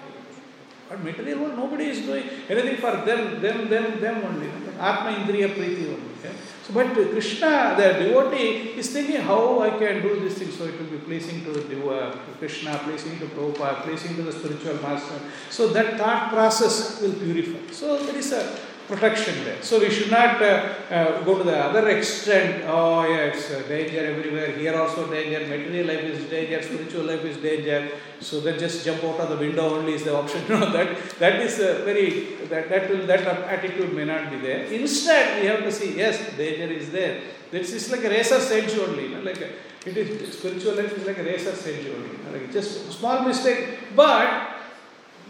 but 0.89 1.05
material 1.05 1.41
world, 1.41 1.57
nobody 1.57 1.85
is 1.91 2.01
doing 2.01 2.24
anything 2.49 2.76
for 2.79 2.93
them, 3.05 3.43
them, 3.43 3.68
them, 3.68 4.01
them 4.01 4.24
only. 4.24 4.49
Atma 4.81 5.11
Indriya 5.18 5.55
Priti 5.55 5.87
only. 5.87 6.08
So, 6.23 6.75
but 6.75 6.93
Krishna, 6.93 7.75
the 7.77 8.05
devotee, 8.05 8.75
is 8.77 8.91
thinking 8.91 9.21
how 9.21 9.61
I 9.61 9.71
can 9.71 10.03
do 10.03 10.21
this 10.21 10.39
thing 10.39 10.51
so 10.51 10.64
it 10.64 10.79
will 10.79 10.87
be 10.87 10.99
pleasing 10.99 11.45
to, 11.45 11.51
uh, 11.91 12.12
to 12.12 12.33
Krishna, 12.39 12.79
pleasing 12.85 13.19
to 13.21 13.27
Prabhupada, 13.27 13.83
pleasing 13.83 14.16
to 14.16 14.23
the 14.23 14.33
spiritual 14.33 14.75
master. 14.83 15.21
So, 15.51 15.69
that 15.69 15.99
thought 15.99 16.31
process 16.31 17.01
will 17.01 17.14
purify. 17.14 17.73
So, 17.73 18.03
there 18.05 18.16
is 18.16 18.33
a 18.33 18.68
protection 18.89 19.45
there. 19.45 19.62
So, 19.62 19.78
we 19.78 19.91
should 19.91 20.11
not 20.11 20.43
uh, 20.43 20.74
uh, 20.91 21.22
go 21.22 21.39
to 21.39 21.45
the 21.45 21.57
other 21.57 21.89
extent. 21.91 22.64
Oh, 22.66 23.05
yeah, 23.05 23.30
it's 23.30 23.51
uh, 23.51 23.62
danger 23.68 24.01
everywhere. 24.07 24.53
Here 24.53 24.74
also 24.74 25.11
danger. 25.11 25.47
Material 25.47 25.86
life 25.86 26.05
is 26.05 26.24
danger. 26.28 26.62
Spiritual 26.62 27.05
life 27.05 27.24
is 27.24 27.36
danger. 27.36 27.91
So 28.20 28.41
then 28.41 28.59
just 28.59 28.84
jump 28.84 29.05
out 29.05 29.20
of 29.20 29.28
the 29.28 29.36
window 29.36 29.76
only 29.76 29.95
is 29.95 30.05
the 30.05 30.14
option. 30.14 30.43
You 30.49 30.59
know, 30.59 30.72
that 30.72 31.18
that 31.18 31.41
is 31.41 31.59
very 31.59 32.36
that 32.49 32.68
that 32.68 32.91
will 32.91 33.07
that 33.07 33.20
attitude 33.26 33.95
may 33.95 34.05
not 34.05 34.30
be 34.30 34.39
there. 34.39 34.64
Instead, 34.64 35.41
we 35.41 35.47
have 35.49 35.61
to 35.61 35.70
see 35.70 35.97
yes, 35.97 36.18
danger 36.36 36.72
is 36.72 36.91
there. 36.91 37.20
This 37.51 37.72
is 37.72 37.91
like 37.93 38.05
a 38.05 38.11
razor's 38.11 38.51
edge 38.51 38.76
only. 38.78 39.05
You 39.05 39.14
know, 39.16 39.22
like 39.22 39.41
a, 39.41 39.51
it 39.89 39.97
is 39.97 40.36
spiritual 40.36 40.74
life 40.74 40.97
is 40.99 41.07
like 41.07 41.18
a 41.18 41.22
razor's 41.22 41.64
edge 41.66 41.86
only. 41.86 42.11
You 42.11 42.18
know, 42.24 42.32
like 42.32 42.53
just 42.53 42.93
small 42.93 43.22
mistake, 43.22 43.78
but. 43.95 44.55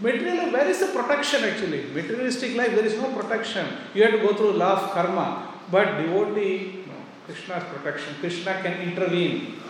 Material, 0.01 0.53
where 0.53 0.69
is 0.69 0.79
the 0.79 0.87
protection 0.87 1.43
actually? 1.43 1.85
Materialistic 1.93 2.57
life, 2.57 2.71
there 2.71 2.87
is 2.87 2.97
no 2.97 3.13
protection. 3.13 3.67
You 3.95 4.05
have 4.05 4.13
to 4.13 4.19
go 4.19 4.35
through 4.35 4.63
of 4.63 4.91
karma. 4.93 5.55
But 5.71 5.99
devotee, 5.99 6.85
no, 6.87 6.95
Krishna's 7.27 7.65
protection. 7.65 8.15
Krishna 8.21 8.63
can 8.63 8.81
intervene. 8.81 9.61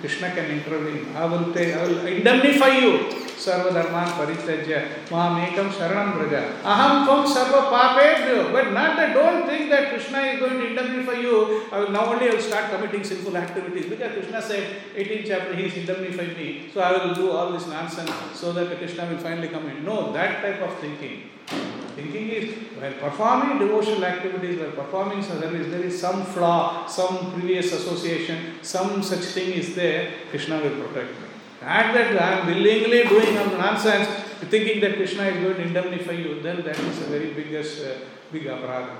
Krishna 0.00 0.30
can 0.30 0.46
intervene. 0.50 1.14
I 1.16 1.24
will 1.26 1.52
take, 1.52 1.74
I 1.74 1.82
will 1.86 2.06
indemnify 2.06 2.78
you. 2.78 3.22
Sarva 3.42 3.72
dharman 3.74 4.06
parityajya 4.14 5.10
maham 5.10 5.42
ekam 5.44 5.68
sharanam 5.70 6.14
braja. 6.14 6.42
Aham 6.62 7.06
tvam 7.06 7.26
sarva 7.26 7.60
papebhyo. 7.72 8.52
But 8.52 8.72
not 8.72 8.96
that, 8.96 9.14
don't 9.14 9.46
think 9.48 9.68
that 9.70 9.90
Krishna 9.90 10.18
is 10.20 10.38
going 10.38 10.58
to 10.60 10.66
indemnify 10.68 11.14
you. 11.14 11.66
I 11.72 11.80
will 11.80 11.90
now 11.90 12.12
only 12.12 12.28
I 12.28 12.34
will 12.34 12.40
start 12.40 12.70
committing 12.70 13.02
sinful 13.02 13.36
activities. 13.36 13.86
Because 13.86 14.12
Krishna 14.12 14.40
said, 14.40 14.82
18th 14.94 15.26
chapter, 15.26 15.54
he 15.56 15.64
is 15.64 15.74
indemnifying 15.74 16.36
me. 16.36 16.70
So 16.72 16.80
I 16.80 16.92
will 16.92 17.14
do 17.14 17.32
all 17.32 17.50
this 17.50 17.66
nonsense 17.66 18.12
so 18.34 18.52
that 18.52 18.78
Krishna 18.78 19.06
will 19.10 19.18
finally 19.18 19.48
come 19.48 19.68
in. 19.68 19.84
No, 19.84 20.12
that 20.12 20.40
type 20.42 20.62
of 20.62 20.78
thinking. 20.78 21.30
Thinking 21.96 22.28
is 22.30 22.54
while 22.80 22.92
performing 22.94 23.58
devotional 23.58 24.04
activities, 24.04 24.58
while 24.60 24.70
performing 24.70 25.22
service, 25.22 25.66
there 25.70 25.82
is 25.82 26.00
some 26.00 26.24
flaw, 26.24 26.86
some 26.86 27.32
previous 27.32 27.72
association, 27.72 28.54
some 28.62 29.02
such 29.02 29.20
thing 29.36 29.52
is 29.52 29.74
there, 29.74 30.10
Krishna 30.30 30.56
will 30.62 30.76
protect 30.86 31.10
me. 31.20 31.26
Not 31.62 31.94
that 31.94 32.20
I 32.20 32.40
am 32.40 32.46
willingly 32.46 33.02
doing 33.04 33.36
some 33.36 33.52
nonsense, 33.58 34.08
thinking 34.50 34.80
that 34.80 34.94
Krishna 34.96 35.24
is 35.24 35.42
going 35.44 35.56
to 35.56 35.62
indemnify 35.62 36.12
you, 36.12 36.40
then 36.42 36.64
that 36.64 36.78
is 36.78 37.02
a 37.02 37.04
very 37.04 37.32
biggest, 37.34 37.84
uh, 37.84 37.94
big 38.32 38.44
aparadha. 38.44 38.96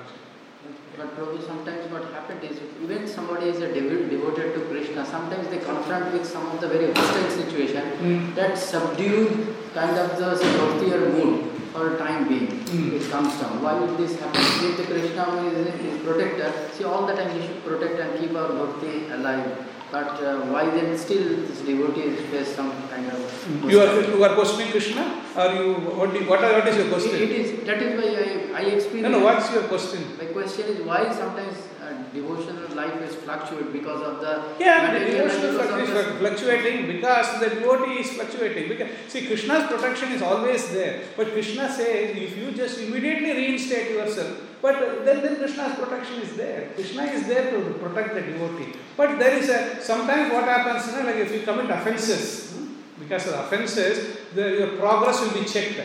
But 0.97 1.17
Prabhu, 1.17 1.45
sometimes 1.45 1.91
what 1.91 2.05
happened 2.13 2.45
is 2.45 2.59
even 2.85 3.09
somebody 3.09 3.47
is 3.49 3.61
a 3.63 3.69
devo- 3.69 4.09
devoted 4.11 4.55
to 4.55 4.61
Krishna, 4.67 5.05
sometimes 5.07 5.49
they 5.49 5.59
confront 5.59 6.13
with 6.13 6.27
some 6.27 6.47
of 6.51 6.61
the 6.61 6.69
very 6.69 6.93
hostile 6.93 7.31
situation 7.31 7.83
Mm. 8.03 8.35
that 8.35 8.59
subdued 8.59 9.33
kind 9.75 9.97
of 9.97 10.19
the 10.19 10.31
bhakti 10.59 10.93
or 10.93 11.09
mood 11.17 11.52
for 11.73 11.97
time 11.99 12.29
being. 12.29 12.49
Mm. 12.49 12.93
It 13.01 13.11
comes 13.11 13.35
down. 13.41 13.63
Why 13.63 13.75
would 13.79 13.97
this 13.99 14.19
happen? 14.21 14.41
If 14.71 14.77
the 14.77 14.85
Krishna 14.85 15.25
is, 15.49 15.75
is 15.75 16.03
protector, 16.07 16.53
see 16.75 16.85
all 16.85 17.07
the 17.07 17.15
time 17.15 17.31
he 17.39 17.47
should 17.47 17.65
protect 17.65 17.99
and 18.01 18.19
keep 18.21 18.35
our 18.37 18.53
bhakti 18.53 19.09
alive. 19.11 19.69
But 19.91 20.23
uh, 20.25 20.41
why 20.53 20.65
then 20.71 20.97
still 20.97 21.23
this 21.47 21.61
devotee 21.61 22.15
face 22.33 22.55
some 22.57 22.71
kind 22.89 23.07
of 23.13 23.71
You 23.71 23.81
are, 23.81 24.01
you 24.01 24.25
are 24.25 24.35
questioning 24.35 24.71
Krishna? 24.71 25.03
Or 25.37 25.47
you, 25.53 25.75
what, 25.75 26.13
do- 26.15 26.27
what, 26.29 26.43
are, 26.43 26.53
what 26.61 26.69
is 26.69 26.77
your 26.77 26.87
It- 26.87 26.93
question? 26.93 27.15
it 27.17 27.31
is 27.31 27.67
that 27.67 27.83
is 27.83 28.01
why 28.01 28.09
I, 28.23 28.61
I 28.61 28.63
No, 28.63 28.69
experience 28.77 29.13
no, 29.17 29.23
what's 29.25 29.53
your 29.53 29.65
question? 29.65 30.01
My 30.19 30.27
question 30.27 30.65
is 30.69 30.81
why 30.87 31.13
sometimes 31.13 31.59
devotional 32.13 32.69
life 32.75 33.01
is 33.03 33.15
fluctuate 33.17 33.73
because 33.73 34.03
of 34.03 34.21
the 34.21 34.33
Yeah, 34.59 34.93
the 34.93 35.01
devotional 35.05 35.53
fluctu- 35.59 35.83
is 35.83 36.19
fluctuating 36.19 36.87
because 36.87 37.41
the 37.41 37.49
devotee 37.55 38.01
is 38.01 38.11
fluctuating. 38.13 38.69
Because 38.69 38.89
see, 39.09 39.27
Krishna's 39.27 39.67
protection 39.67 40.13
is 40.13 40.23
always 40.23 40.71
there, 40.73 41.03
but 41.17 41.33
Krishna 41.33 41.71
says 41.71 42.17
if 42.17 42.37
you 42.37 42.53
just 42.53 42.79
immediately 42.81 43.33
reinstate 43.33 43.91
yourself, 43.93 44.41
but 44.61 45.05
then 45.05 45.23
then 45.23 45.37
Krishna's 45.37 45.75
protection 45.79 46.21
is 46.23 46.37
there. 46.37 46.71
Krishna 46.75 47.05
is 47.05 47.27
there 47.27 47.51
to 47.53 47.71
protect 47.85 48.15
the 48.15 48.23
devotee. 48.23 48.73
But 48.97 49.19
there 49.19 49.37
is 49.39 49.49
a 49.49 49.81
sometimes 49.81 50.33
what 50.33 50.45
happens, 50.45 50.87
you 50.87 50.99
know, 50.99 51.07
like 51.07 51.17
if 51.17 51.33
you 51.33 51.43
commit 51.43 51.71
offenses, 51.71 52.53
hmm, 52.53 52.75
because 53.01 53.27
of 53.29 53.35
offenses, 53.35 54.19
the, 54.35 54.51
your 54.59 54.77
progress 54.77 55.21
will 55.21 55.33
be 55.41 55.45
checked. 55.49 55.81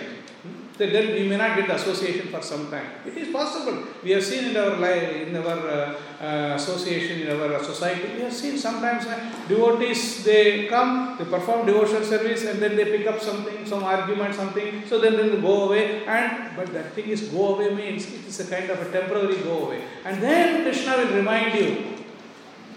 Hmm, 0.78 0.94
Then 0.94 1.14
we 1.14 1.28
may 1.28 1.38
not 1.38 1.58
get 1.58 1.70
association 1.70 2.28
for 2.28 2.42
some 2.42 2.70
time. 2.70 2.86
It 3.06 3.18
is 3.18 3.30
possible. 3.34 3.84
We 4.04 4.12
have 4.12 4.24
seen 4.24 4.50
in 4.52 4.58
our 4.58 4.78
life, 4.78 5.28
in 5.28 5.36
our 5.36 5.58
uh, 5.68 5.96
uh, 6.22 6.54
association, 6.56 7.22
in 7.22 7.30
our 7.40 7.64
society, 7.64 8.14
we 8.16 8.22
have 8.22 8.34
seen 8.34 8.58
sometimes 8.58 9.06
uh, 9.08 9.20
devotees, 9.48 10.24
they 10.24 10.68
come, 10.68 11.16
they 11.18 11.26
perform 11.26 11.66
devotional 11.66 12.04
service 12.04 12.46
and 12.46 12.60
then 12.62 12.76
they 12.76 12.86
pick 12.86 13.08
up 13.08 13.20
something, 13.20 13.66
some 13.66 13.84
argument, 13.84 14.36
something, 14.36 14.84
so 14.88 15.00
then, 15.00 15.18
then 15.18 15.32
they 15.32 15.42
go 15.42 15.64
away. 15.70 16.06
And 16.06 16.56
But 16.56 16.74
that 16.74 16.94
thing 16.94 17.10
is 17.10 17.22
go 17.30 17.56
away 17.56 17.74
means 17.74 18.06
it 18.08 18.26
is 18.28 18.40
a 18.40 18.48
kind 18.50 18.70
of 18.70 18.82
a 18.82 18.92
temporary 18.92 19.38
go 19.38 19.66
away. 19.68 19.82
And 20.06 20.22
then 20.22 20.64
Krishna 20.64 20.98
will 20.98 21.16
remind 21.16 21.54
you, 21.58 21.96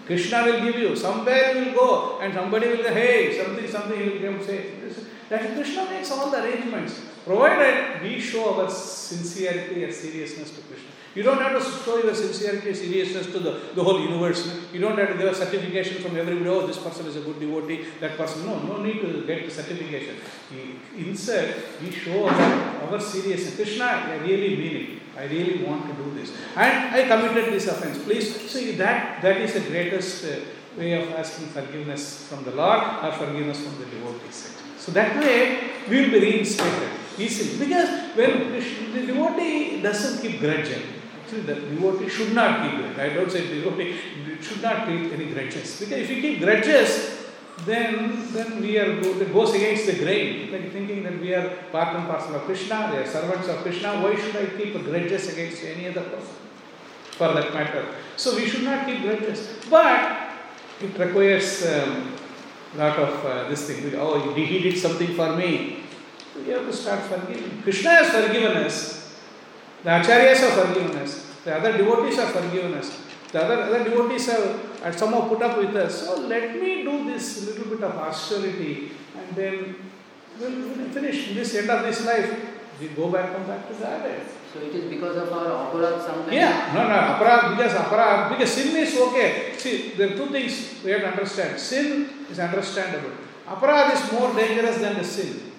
Krishna 0.05 0.43
will 0.43 0.59
give 0.61 0.75
you, 0.77 0.95
somewhere 0.95 1.53
you 1.55 1.65
will 1.65 1.73
go 1.73 2.19
and 2.19 2.33
somebody 2.33 2.67
will 2.67 2.83
say, 2.83 2.93
hey, 2.93 3.43
something, 3.43 3.67
something, 3.67 3.99
he 3.99 4.09
will 4.09 4.31
come 4.31 4.43
say. 4.45 4.73
That 5.29 5.53
Krishna 5.55 5.85
makes 5.89 6.11
all 6.11 6.29
the 6.29 6.43
arrangements, 6.43 6.99
provided 7.25 8.01
we 8.01 8.19
show 8.19 8.61
our 8.61 8.69
sincerity 8.69 9.83
and 9.83 9.93
seriousness 9.93 10.51
to 10.51 10.61
Krishna. 10.61 10.89
You 11.13 11.23
don't 11.23 11.41
have 11.41 11.61
to 11.61 11.83
show 11.83 12.01
your 12.01 12.15
sincerity 12.15 12.69
and 12.69 12.77
seriousness 12.77 13.25
to 13.27 13.39
the, 13.39 13.59
the 13.75 13.83
whole 13.83 13.99
universe. 13.99 14.49
You 14.71 14.79
don't 14.79 14.97
have 14.97 15.09
to 15.09 15.17
give 15.17 15.27
a 15.27 15.35
certification 15.35 16.01
from 16.01 16.15
everybody, 16.15 16.49
oh, 16.49 16.65
this 16.65 16.77
person 16.77 17.05
is 17.05 17.17
a 17.17 17.21
good 17.21 17.37
devotee, 17.37 17.85
that 17.99 18.15
person. 18.15 18.45
No, 18.45 18.59
no 18.59 18.81
need 18.81 19.01
to 19.01 19.25
get 19.27 19.45
the 19.45 19.51
certification. 19.51 20.15
Instead, 20.97 21.63
we 21.81 21.91
show 21.91 22.27
our, 22.27 22.93
our 22.93 22.99
seriousness. 22.99 23.55
Krishna, 23.55 23.83
I 23.83 24.15
really 24.19 24.55
mean 24.55 24.75
it. 24.77 25.01
I 25.17 25.25
really 25.25 25.65
want 25.65 25.85
to 25.87 26.01
do 26.01 26.13
this. 26.15 26.31
And 26.55 26.95
I 26.95 27.03
committed 27.03 27.53
this 27.53 27.67
offense. 27.67 28.01
Please 28.03 28.49
see 28.49 28.71
that 28.75 29.21
that 29.21 29.37
is 29.41 29.53
the 29.53 29.59
greatest 29.59 30.23
uh, 30.23 30.39
way 30.77 30.93
of 30.93 31.11
asking 31.11 31.47
forgiveness 31.47 32.25
from 32.27 32.45
the 32.45 32.51
Lord 32.51 32.81
or 33.03 33.11
forgiveness 33.11 33.59
from 33.59 33.77
the 33.79 33.85
devotees. 33.85 34.57
So 34.77 34.93
that 34.93 35.17
way 35.17 35.71
we 35.89 36.01
will 36.01 36.11
be 36.11 36.19
reinstated 36.19 37.00
Because 37.27 38.15
when 38.15 38.51
the 38.93 39.05
devotee 39.07 39.81
doesn't 39.81 40.21
keep 40.21 40.39
grudges. 40.39 40.83
Actually, 41.23 41.41
the 41.41 41.55
devotee 41.55 42.09
should 42.09 42.33
not 42.33 42.61
keep 42.63 42.79
grudges. 42.79 42.99
I 42.99 43.09
don't 43.09 43.31
say 43.31 43.47
devotee 43.47 43.95
should 44.41 44.61
not 44.61 44.87
keep 44.87 45.11
any 45.13 45.31
grudges. 45.33 45.79
Because 45.79 45.99
if 45.99 46.09
you 46.09 46.21
keep 46.21 46.39
grudges, 46.39 47.21
then 47.65 48.33
then 48.33 48.61
we 48.61 48.77
are 48.79 48.91
it 48.99 49.33
goes 49.33 49.53
against 49.53 49.85
the 49.85 49.93
grain, 49.93 50.51
like 50.51 50.71
thinking 50.71 51.03
that 51.03 51.19
we 51.19 51.33
are 51.33 51.49
part 51.71 51.95
and 51.95 52.07
parcel 52.07 52.35
of 52.35 52.41
Krishna, 52.43 52.89
they 52.91 52.99
are 53.03 53.05
servants 53.05 53.47
of 53.47 53.57
Krishna. 53.57 54.01
Why 54.01 54.15
should 54.15 54.35
I 54.35 54.45
keep 54.57 54.73
grudges 54.73 55.31
against 55.31 55.63
any 55.63 55.87
other 55.87 56.01
person? 56.01 56.35
For 57.11 57.33
that 57.33 57.53
matter. 57.53 57.85
So 58.17 58.35
we 58.35 58.47
should 58.47 58.63
not 58.63 58.87
keep 58.87 59.01
grudges. 59.03 59.47
But 59.69 60.31
it 60.81 60.97
requires 60.97 61.67
um, 61.67 62.13
lot 62.75 62.97
of 62.97 63.25
uh, 63.25 63.49
this 63.49 63.67
thing. 63.67 63.93
Oh, 63.95 64.33
he 64.33 64.59
did 64.59 64.77
something 64.77 65.13
for 65.15 65.35
me. 65.35 65.80
We 66.45 66.51
have 66.51 66.65
to 66.65 66.73
start 66.73 67.01
forgiving. 67.01 67.61
Krishna 67.61 67.89
has 67.89 68.09
forgiven 68.09 68.57
us. 68.57 69.15
The 69.83 69.89
acharyas 69.89 70.39
have 70.39 70.67
forgiven 70.67 70.95
us. 70.97 71.25
The 71.43 71.55
other 71.55 71.77
devotees 71.77 72.17
have 72.17 72.29
forgiven 72.29 72.73
us. 72.75 73.01
The 73.31 73.43
other, 73.43 73.63
other 73.63 73.83
devotees 73.83 74.27
have 74.27 74.83
uh, 74.83 74.91
somehow 74.91 75.27
put 75.27 75.41
up 75.41 75.57
with 75.57 75.75
us. 75.75 76.05
So 76.05 76.19
let 76.21 76.53
me 76.55 76.83
do 76.83 77.05
this 77.05 77.47
little 77.47 77.65
bit 77.65 77.83
of 77.83 77.95
austerity 77.95 78.91
and 79.17 79.35
then 79.35 79.75
we'll, 80.39 80.51
we'll 80.51 80.89
finish 80.89 81.33
this 81.33 81.55
end 81.55 81.69
of 81.69 81.83
this 81.83 82.05
life. 82.05 82.29
We 82.79 82.89
go 82.89 83.09
back 83.09 83.31
come 83.33 83.47
back 83.47 83.67
to 83.67 83.73
the. 83.73 83.87
So 84.51 84.59
it 84.59 84.75
is 84.75 84.89
because 84.89 85.15
of 85.15 85.31
our 85.31 85.71
aparad 85.71 86.03
sometimes. 86.05 86.33
Yeah, 86.33 86.73
no, 86.73 86.83
no, 86.83 86.95
aparad, 87.15 87.55
because 87.55 87.73
aparad, 87.73 88.29
because 88.29 88.51
sin 88.51 88.75
is 88.75 88.97
okay. 88.97 89.53
See, 89.57 89.93
there 89.95 90.11
are 90.11 90.17
two 90.17 90.27
things 90.27 90.83
we 90.83 90.91
have 90.91 91.01
to 91.01 91.07
understand. 91.07 91.57
Sin 91.57 92.25
is 92.29 92.37
understandable. 92.37 93.11
Aparad 93.47 93.93
is 93.93 94.11
more 94.11 94.33
dangerous 94.33 94.79
than 94.79 94.97
the 94.97 95.05
sin. 95.05 95.50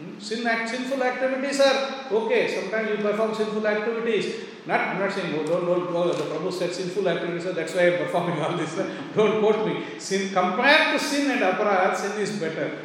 Hmm? 0.00 0.18
Sin 0.18 0.46
act, 0.46 0.70
sinful 0.70 1.02
activities 1.02 1.60
are 1.60 2.06
okay. 2.10 2.48
Sometimes 2.54 2.90
you 2.90 2.96
perform 2.96 3.34
sinful 3.34 3.66
activities. 3.66 4.34
Not, 4.66 4.80
I'm 4.80 4.98
not 4.98 5.12
saying, 5.12 5.34
oh, 5.38 5.46
don't, 5.46 5.66
don't 5.66 5.92
go. 5.92 6.12
The 6.12 6.22
Prabhu 6.24 6.52
said 6.52 6.72
sinful 6.72 7.06
activities, 7.08 7.44
so 7.44 7.52
that's 7.52 7.74
why 7.74 7.88
I'm 7.88 7.98
performing 7.98 8.40
all 8.40 8.56
this. 8.56 8.74
Don't 9.16 9.40
quote 9.40 9.66
me. 9.66 9.98
Sin, 9.98 10.32
compared 10.32 10.92
to 10.92 11.04
sin 11.04 11.30
and 11.30 11.40
aparad, 11.40 11.96
sin 11.96 12.20
is 12.20 12.38
better. 12.38 12.78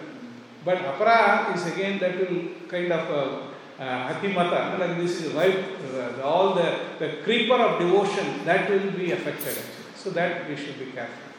But 0.63 0.80
aparad 0.80 1.55
is 1.55 1.68
again 1.68 1.99
that 1.99 2.18
will 2.18 2.49
kind 2.68 2.91
of 2.91 3.11
uh, 3.11 3.82
uh, 3.84 4.13
atimata, 4.13 4.80
like 4.80 4.97
this 4.97 5.22
is 5.22 5.34
right, 5.34 5.66
uh, 5.93 6.22
all 6.24 6.55
the, 6.55 6.80
the 6.97 7.18
creeper 7.24 7.55
of 7.55 7.80
devotion, 7.80 8.45
that 8.45 8.70
will 8.70 8.91
be 8.91 9.11
affected. 9.11 9.57
So 9.95 10.09
that 10.11 10.49
we 10.49 10.55
should 10.55 10.80
be 10.80 10.86
careful. 10.86 11.34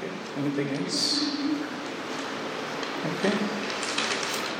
Okay, 0.00 0.08
anything 0.40 0.68
else? 0.80 1.36
Okay. 3.04 3.32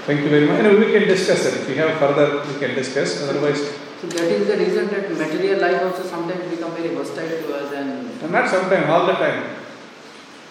Thank 0.05 0.21
you 0.21 0.29
very 0.29 0.47
much. 0.47 0.59
Anyway, 0.61 0.85
we 0.85 0.93
can 0.93 1.09
discuss 1.09 1.47
it. 1.47 1.63
If 1.63 1.69
you 1.69 1.77
have 1.77 1.97
further, 1.99 2.45
we 2.45 2.59
can 2.61 2.75
discuss. 2.75 3.23
Otherwise, 3.23 3.63
So 4.01 4.07
that 4.09 4.29
is 4.33 4.47
the 4.49 4.57
reason 4.57 4.89
that 4.89 5.11
material 5.13 5.61
life 5.61 5.83
also 5.83 6.03
sometimes 6.03 6.45
become 6.51 6.73
very 6.73 6.95
hostile 6.95 7.29
to 7.29 7.55
us 7.55 7.73
and 7.73 8.33
not 8.33 8.49
sometime, 8.49 8.91
all 8.91 9.07
the 9.07 9.13
time. 9.13 9.57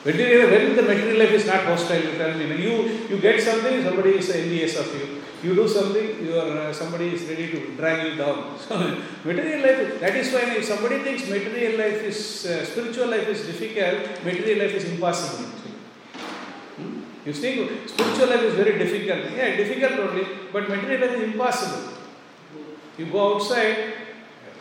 Material, 0.06 0.50
when 0.50 0.76
the 0.76 0.84
material 0.84 1.18
life 1.20 1.32
is 1.32 1.46
not 1.46 1.66
hostile, 1.66 2.02
you 2.02 2.18
tell 2.18 2.34
me. 2.38 2.46
You, 2.46 3.08
you 3.10 3.18
get 3.20 3.42
something, 3.42 3.84
somebody 3.84 4.18
is 4.20 4.30
envious 4.30 4.78
of 4.78 4.88
you. 4.96 5.22
You 5.42 5.56
do 5.56 5.68
something, 5.68 6.26
you 6.26 6.38
are, 6.38 6.58
uh, 6.58 6.74
somebody 6.74 7.14
is 7.14 7.24
ready 7.24 7.50
to 7.52 7.76
drag 7.78 8.12
you 8.12 8.18
down. 8.18 8.58
So, 8.68 8.78
material 9.24 9.62
life, 9.62 10.00
that 10.02 10.16
is 10.16 10.34
why 10.34 10.42
if 10.58 10.66
somebody 10.66 11.00
thinks 11.00 11.30
material 11.30 11.78
life 11.80 12.04
is, 12.04 12.46
uh, 12.46 12.66
spiritual 12.66 13.08
life 13.08 13.28
is 13.30 13.46
difficult, 13.46 14.24
material 14.26 14.60
life 14.60 14.76
is 14.76 14.84
impossible. 14.92 15.46
Hmm? 16.76 17.02
You 17.26 17.34
think 17.34 17.88
spiritual 17.88 18.28
life 18.28 18.44
is 18.50 18.56
very 18.56 18.78
difficult. 18.78 19.32
Yeah, 19.38 19.56
difficult 19.56 19.94
only, 20.08 20.28
but 20.52 20.68
material 20.68 21.08
life 21.08 21.18
is 21.18 21.24
impossible. 21.32 21.94
You 22.98 23.06
go 23.06 23.36
outside, 23.36 23.94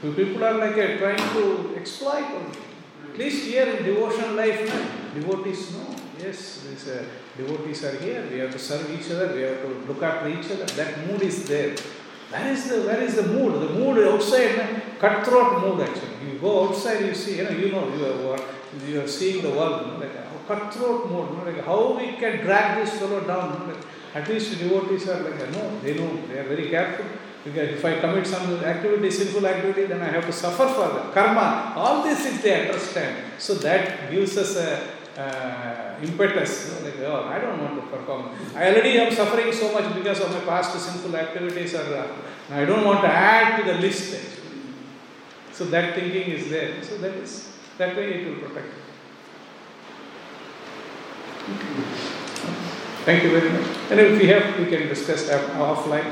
people 0.00 0.44
are 0.44 0.54
like 0.58 0.78
uh, 0.78 0.96
trying 0.98 1.24
to 1.34 1.74
exploit 1.76 2.30
only. 2.38 2.58
At 3.10 3.18
least 3.18 3.46
here 3.46 3.66
in 3.66 3.84
devotional 3.84 4.34
life, 4.34 4.60
devotees 5.12 5.72
know. 5.72 5.96
Yes, 6.20 6.62
these 6.68 6.86
uh, 6.88 7.04
devotees 7.38 7.84
are 7.84 7.96
here. 7.96 8.26
We 8.30 8.38
have 8.40 8.52
to 8.52 8.58
serve 8.58 8.90
each 8.90 9.10
other. 9.12 9.32
We 9.34 9.42
have 9.42 9.62
to 9.62 9.68
look 9.88 10.02
after 10.02 10.28
each 10.28 10.50
other. 10.50 10.66
That 10.80 11.06
mood 11.06 11.22
is 11.22 11.44
there. 11.46 11.74
Where 12.30 12.52
is 12.52 12.68
the 12.68 12.82
where 12.82 13.00
is 13.00 13.14
the 13.14 13.22
mood? 13.22 13.54
The 13.54 13.72
mood 13.78 14.06
outside, 14.06 14.98
cutthroat 14.98 15.62
mood 15.62 15.88
actually. 15.88 16.32
you 16.32 16.38
go 16.38 16.68
outside, 16.68 17.00
you 17.06 17.14
see, 17.14 17.38
you 17.38 17.44
know, 17.44 17.50
you 17.50 17.72
know, 17.72 17.88
you 17.94 18.30
are, 18.32 18.40
you 18.86 19.00
are 19.00 19.08
seeing 19.08 19.42
the 19.42 19.50
world, 19.50 19.86
you 19.86 19.92
know, 19.92 19.98
like 19.98 20.14
a 20.14 20.28
cutthroat 20.46 21.10
mode, 21.10 21.30
you 21.30 21.36
know, 21.38 21.44
like 21.50 21.64
how 21.64 21.96
we 21.96 22.12
can 22.22 22.44
drag 22.44 22.84
this 22.84 22.98
fellow 22.98 23.20
down. 23.26 23.52
you 23.52 23.58
know, 23.60 23.72
like, 23.72 23.84
at 24.14 24.28
least 24.28 24.58
devotees 24.58 25.08
are 25.08 25.22
like, 25.22 25.40
uh, 25.40 25.50
no, 25.52 25.80
they 25.80 25.94
know, 25.94 26.10
they 26.26 26.38
are 26.38 26.48
very 26.54 26.68
careful. 26.68 27.06
Because 27.44 27.70
if 27.70 27.84
I 27.84 28.00
commit 28.00 28.26
some 28.26 28.52
activity, 28.64 29.10
sinful 29.10 29.46
activity, 29.46 29.86
then 29.86 30.02
I 30.02 30.10
have 30.10 30.26
to 30.26 30.32
suffer 30.32 30.66
for 30.66 30.88
that. 30.94 31.14
Karma, 31.14 31.72
all 31.76 32.02
these 32.02 32.18
things 32.18 32.42
they 32.42 32.68
understand. 32.68 33.16
So 33.38 33.54
that 33.54 34.10
gives 34.10 34.36
us 34.36 34.56
a 34.56 34.97
uh, 35.17 36.05
impetus. 36.07 36.51
you 36.67 36.73
know, 36.73 36.85
Like, 36.85 36.99
oh, 37.11 37.29
I 37.35 37.39
don't 37.39 37.59
want 37.63 37.75
to 37.81 37.97
perform. 37.97 38.21
I 38.55 38.69
already 38.69 38.99
am 38.99 39.11
suffering 39.13 39.51
so 39.53 39.71
much 39.73 39.93
because 39.95 40.19
of 40.21 40.31
my 40.33 40.39
past 40.51 40.79
sinful 40.79 41.15
activities, 41.15 41.75
or 41.75 41.85
uh, 41.97 42.55
I 42.61 42.65
don't 42.65 42.83
want 42.85 43.01
to 43.01 43.07
add 43.09 43.57
to 43.59 43.63
the 43.71 43.77
list. 43.79 44.13
Actually. 44.13 44.61
So 45.53 45.65
that 45.65 45.93
thinking 45.95 46.31
is 46.37 46.49
there. 46.49 46.71
So 46.83 46.97
that 46.97 47.13
is 47.23 47.49
that 47.77 47.95
way 47.95 48.07
it 48.13 48.27
will 48.27 48.39
protect. 48.47 48.73
Thank 53.05 53.23
you 53.23 53.31
very 53.31 53.49
much. 53.49 53.67
And 53.91 53.99
if 53.99 54.21
we 54.21 54.27
have, 54.27 54.57
we 54.59 54.65
can 54.65 54.87
discuss 54.87 55.29
off- 55.29 55.51
offline. 55.69 56.11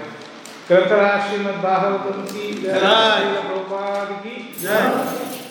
ग्रंथराज 0.67 1.29
Shrimad 1.29 1.61
Bhagavatam 1.63 2.25
की 2.25 2.51
जय 2.53 2.67
जय। 2.67 2.79
श्रील 2.79 3.41
प्रभुपाद 3.41 4.11
की 4.23 4.55
जय 4.61 5.44